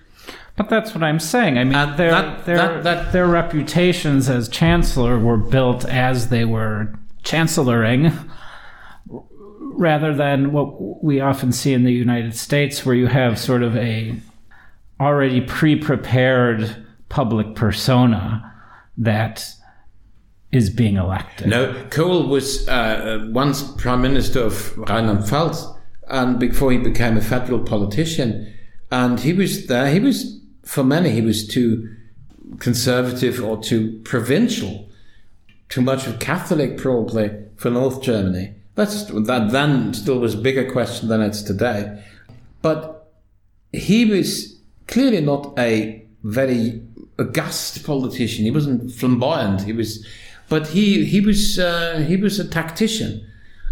but 0.61 0.69
that's 0.69 0.93
what 0.93 1.03
I'm 1.03 1.19
saying. 1.19 1.57
I 1.57 1.63
mean, 1.63 1.73
their, 1.97 2.11
that, 2.11 2.45
their, 2.45 2.57
that, 2.57 2.83
that, 2.83 3.11
their 3.13 3.25
reputations 3.25 4.29
as 4.29 4.47
chancellor 4.47 5.17
were 5.17 5.37
built 5.37 5.85
as 5.85 6.29
they 6.29 6.45
were 6.45 6.93
chancelloring, 7.23 8.13
rather 9.07 10.13
than 10.13 10.51
what 10.51 11.03
we 11.03 11.19
often 11.19 11.51
see 11.51 11.73
in 11.73 11.83
the 11.83 11.91
United 11.91 12.35
States, 12.35 12.85
where 12.85 12.93
you 12.93 13.07
have 13.07 13.39
sort 13.39 13.63
of 13.63 13.75
a 13.75 14.15
already 14.99 15.41
pre-prepared 15.41 16.85
public 17.09 17.55
persona 17.55 18.53
that 18.97 19.51
is 20.51 20.69
being 20.69 20.95
elected. 20.95 21.47
No, 21.47 21.73
Kohl 21.89 22.27
was 22.27 22.67
uh, 22.67 23.27
once 23.31 23.63
prime 23.63 24.03
minister 24.03 24.41
of 24.41 24.77
Rheinland-Pfalz, 24.77 25.75
and 26.07 26.39
before 26.39 26.71
he 26.71 26.77
became 26.77 27.17
a 27.17 27.21
federal 27.21 27.61
politician, 27.61 28.53
and 28.91 29.19
he 29.19 29.33
was 29.33 29.65
there. 29.65 29.89
He 29.89 29.99
was 29.99 30.40
for 30.63 30.83
many, 30.83 31.09
he 31.09 31.21
was 31.21 31.47
too 31.47 31.95
conservative 32.59 33.43
or 33.43 33.61
too 33.61 34.01
provincial, 34.03 34.89
too 35.69 35.81
much 35.81 36.07
of 36.07 36.19
Catholic 36.19 36.77
probably 36.77 37.31
for 37.57 37.69
North 37.69 38.01
Germany. 38.01 38.55
That's 38.75 39.05
that 39.05 39.51
then 39.51 39.93
still 39.93 40.19
was 40.19 40.33
a 40.33 40.37
bigger 40.37 40.71
question 40.71 41.09
than 41.09 41.21
it's 41.21 41.41
today. 41.41 42.03
But 42.61 43.11
he 43.73 44.05
was 44.05 44.59
clearly 44.87 45.21
not 45.21 45.53
a 45.57 46.05
very 46.23 46.81
august 47.19 47.83
politician. 47.83 48.45
He 48.45 48.51
wasn't 48.51 48.91
flamboyant. 48.91 49.63
He 49.63 49.73
was, 49.73 50.05
but 50.49 50.67
he 50.67 51.05
he 51.05 51.19
was 51.21 51.59
uh, 51.59 52.05
he 52.07 52.17
was 52.17 52.39
a 52.39 52.47
tactician. 52.47 53.27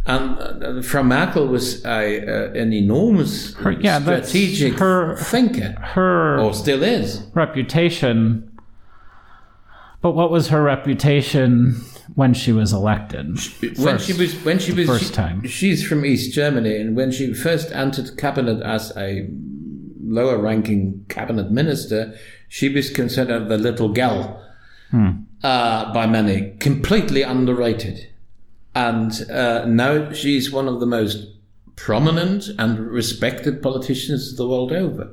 And 0.09 0.83
Frau 0.83 1.03
Merkel 1.03 1.45
was 1.45 1.85
a, 1.85 2.25
uh, 2.25 2.51
an 2.53 2.73
enormous 2.73 3.53
her, 3.53 3.73
yeah, 3.73 4.01
strategic 4.01 4.79
her, 4.79 5.15
thinker, 5.17 5.73
her 5.79 6.39
or 6.39 6.55
still 6.55 6.81
is 6.81 7.27
reputation. 7.35 8.59
But 10.01 10.13
what 10.13 10.31
was 10.31 10.47
her 10.47 10.63
reputation 10.63 11.75
when 12.15 12.33
she 12.33 12.51
was 12.51 12.73
elected? 12.73 13.37
When 13.77 13.99
she 13.99 14.13
was 14.13 14.33
when 14.43 14.57
she 14.57 14.71
was 14.73 14.87
first 14.87 15.13
time. 15.13 15.45
she's 15.45 15.85
from 15.85 16.03
East 16.03 16.33
Germany, 16.33 16.75
and 16.77 16.95
when 16.95 17.11
she 17.11 17.31
first 17.31 17.71
entered 17.71 18.17
cabinet 18.17 18.63
as 18.63 18.91
a 18.97 19.29
lower-ranking 20.01 21.05
cabinet 21.09 21.51
minister, 21.51 22.15
she 22.47 22.67
was 22.67 22.89
considered 22.89 23.47
the 23.47 23.59
little 23.59 23.89
gal 23.89 24.43
hmm. 24.89 25.09
uh, 25.43 25.93
by 25.93 26.07
many, 26.07 26.55
completely 26.57 27.21
underrated 27.21 28.08
and 28.79 29.29
uh, 29.29 29.65
now 29.65 30.13
she's 30.13 30.51
one 30.51 30.69
of 30.69 30.79
the 30.79 30.85
most 30.85 31.27
prominent 31.75 32.47
and 32.57 32.79
respected 32.79 33.61
politicians 33.61 34.37
the 34.37 34.47
world 34.47 34.71
over. 34.71 35.11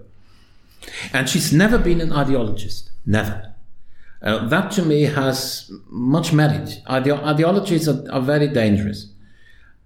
And 1.12 1.28
she's 1.28 1.52
never 1.52 1.76
been 1.76 2.00
an 2.00 2.10
ideologist, 2.10 2.90
never. 3.04 3.54
Uh, 4.22 4.46
that 4.46 4.70
to 4.72 4.82
me 4.82 5.02
has 5.02 5.68
much 5.88 6.32
merit. 6.32 6.80
Ide- 6.86 7.10
ideologies 7.10 7.88
are, 7.88 8.04
are, 8.10 8.20
very 8.20 8.46
dangerous. 8.46 9.08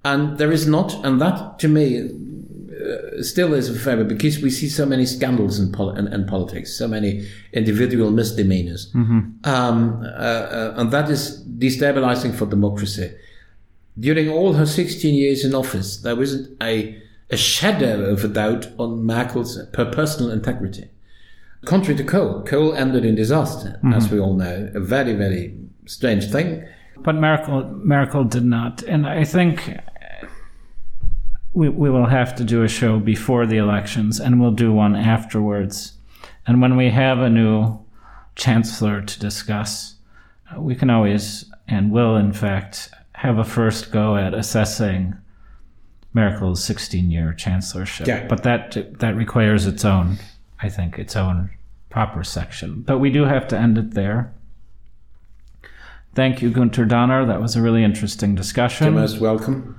And 0.04 0.36
there 0.36 0.52
is 0.52 0.66
not, 0.66 1.02
and 1.02 1.18
that 1.22 1.58
to 1.60 1.68
me 1.68 1.84
uh, 2.00 3.22
still 3.22 3.54
is 3.54 3.70
a 3.70 3.78
favor 3.78 4.04
because 4.04 4.42
we 4.42 4.50
see 4.50 4.68
so 4.68 4.84
many 4.84 5.06
scandals 5.06 5.58
in, 5.58 5.72
pol- 5.72 5.96
in, 5.96 6.06
in 6.12 6.26
politics, 6.26 6.76
so 6.76 6.86
many 6.86 7.26
individual 7.54 8.10
misdemeanors. 8.10 8.92
Mm-hmm. 8.92 9.20
Um, 9.44 10.02
uh, 10.02 10.06
uh 10.06 10.74
and 10.76 10.90
that 10.90 11.08
is 11.08 11.42
destabilizing 11.58 12.34
for 12.34 12.44
democracy. 12.44 13.10
During 14.00 14.28
all 14.28 14.54
her 14.54 14.66
16 14.66 15.14
years 15.14 15.44
in 15.44 15.54
office, 15.54 15.98
there 15.98 16.16
wasn't 16.16 16.56
a, 16.62 17.00
a 17.30 17.36
shadow 17.36 18.06
of 18.06 18.24
a 18.24 18.28
doubt 18.28 18.68
on 18.78 19.04
Merkel's 19.04 19.58
personal 19.72 20.30
integrity. 20.30 20.90
Contrary 21.66 21.96
to 21.98 22.04
Kohl, 22.04 22.42
Kohl 22.42 22.74
ended 22.74 23.04
in 23.04 23.14
disaster, 23.14 23.78
mm-hmm. 23.78 23.92
as 23.92 24.10
we 24.10 24.18
all 24.18 24.34
know, 24.34 24.70
a 24.74 24.80
very, 24.80 25.12
very 25.12 25.54
strange 25.84 26.30
thing. 26.30 26.66
But 26.96 27.16
Merkel, 27.16 27.64
Merkel 27.64 28.24
did 28.24 28.44
not. 28.44 28.82
And 28.82 29.06
I 29.06 29.24
think 29.24 29.70
we, 31.52 31.68
we 31.68 31.90
will 31.90 32.06
have 32.06 32.34
to 32.36 32.44
do 32.44 32.62
a 32.62 32.68
show 32.68 32.98
before 32.98 33.46
the 33.46 33.58
elections 33.58 34.20
and 34.20 34.40
we'll 34.40 34.52
do 34.52 34.72
one 34.72 34.96
afterwards. 34.96 35.94
And 36.46 36.62
when 36.62 36.76
we 36.76 36.90
have 36.90 37.18
a 37.18 37.30
new 37.30 37.78
chancellor 38.36 39.02
to 39.02 39.20
discuss, 39.20 39.96
we 40.56 40.74
can 40.74 40.90
always 40.90 41.44
and 41.68 41.92
will, 41.92 42.16
in 42.16 42.32
fact, 42.32 42.90
have 43.20 43.36
a 43.36 43.44
first 43.44 43.92
go 43.92 44.16
at 44.16 44.32
assessing 44.32 45.14
Merkel's 46.14 46.64
16 46.64 47.10
year 47.10 47.34
chancellorship. 47.34 48.06
Yeah. 48.06 48.26
But 48.26 48.44
that 48.44 48.98
that 48.98 49.14
requires 49.14 49.66
its 49.66 49.84
own, 49.84 50.16
I 50.62 50.70
think, 50.70 50.98
its 50.98 51.14
own 51.16 51.50
proper 51.90 52.24
section. 52.24 52.80
But 52.80 52.98
we 52.98 53.10
do 53.10 53.26
have 53.26 53.46
to 53.48 53.58
end 53.58 53.76
it 53.76 53.90
there. 53.92 54.32
Thank 56.14 56.40
you, 56.40 56.50
Guenter 56.50 56.88
Danner. 56.88 57.26
That 57.26 57.42
was 57.42 57.56
a 57.56 57.62
really 57.62 57.84
interesting 57.84 58.34
discussion. 58.34 58.86
You're 58.86 59.02
most 59.02 59.20
welcome. 59.20 59.78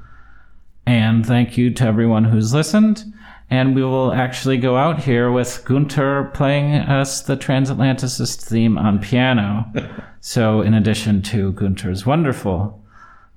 And 0.86 1.26
thank 1.26 1.58
you 1.58 1.72
to 1.72 1.84
everyone 1.84 2.26
who's 2.26 2.54
listened. 2.54 3.04
And 3.50 3.76
we 3.76 3.84
will 3.84 4.14
actually 4.14 4.58
go 4.58 4.78
out 4.78 5.00
here 5.00 5.32
with 5.32 5.66
Guenter 5.66 6.32
playing 6.36 6.76
us 6.76 7.22
the 7.22 7.36
Transatlanticist 7.36 8.40
theme 8.48 8.78
on 8.78 9.00
piano. 9.00 9.66
so, 10.22 10.62
in 10.62 10.76
addition 10.76 11.24
to 11.24 11.54
Guenter's 11.54 12.06
wonderful 12.06 12.81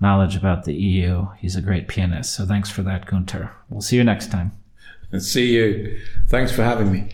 knowledge 0.04 0.36
about 0.36 0.64
the 0.64 0.74
EU, 0.74 1.28
he's 1.38 1.56
a 1.56 1.62
great 1.62 1.88
pianist. 1.88 2.34
So, 2.34 2.44
thanks 2.44 2.70
for 2.70 2.82
that, 2.82 3.06
Guenter. 3.06 3.50
We'll 3.70 3.80
see 3.80 3.96
you 3.96 4.04
next 4.04 4.30
time. 4.30 4.52
And 5.10 5.22
see 5.22 5.54
you. 5.54 5.98
Thanks 6.28 6.52
for 6.52 6.62
having 6.62 6.92
me. 6.92 7.08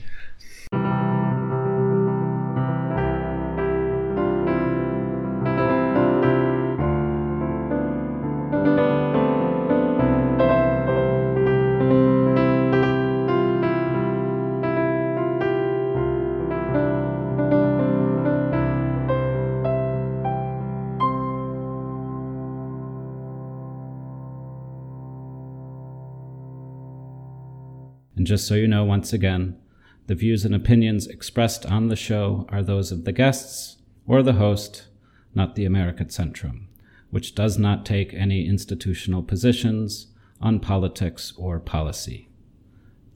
Just 28.31 28.47
so 28.47 28.55
you 28.55 28.69
know, 28.69 28.85
once 28.85 29.13
again, 29.13 29.59
the 30.07 30.15
views 30.15 30.45
and 30.45 30.55
opinions 30.55 31.09
expressed 31.09 31.67
on 31.67 31.89
the 31.89 31.97
show 31.97 32.47
are 32.49 32.63
those 32.63 32.93
of 32.93 33.05
the 33.05 33.11
guests 33.11 33.79
or 34.07 34.23
the 34.23 34.35
host, 34.35 34.87
not 35.35 35.57
the 35.57 35.65
American 35.65 36.07
Centrum, 36.07 36.67
which 37.11 37.35
does 37.35 37.59
not 37.59 37.85
take 37.85 38.15
any 38.15 38.47
institutional 38.47 39.25
positions 39.25 40.13
on 40.41 40.61
politics 40.61 41.33
or 41.37 41.59
policy. 41.59 42.29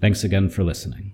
Thanks 0.01 0.25
again 0.25 0.49
for 0.49 0.65
listening. 0.65 1.14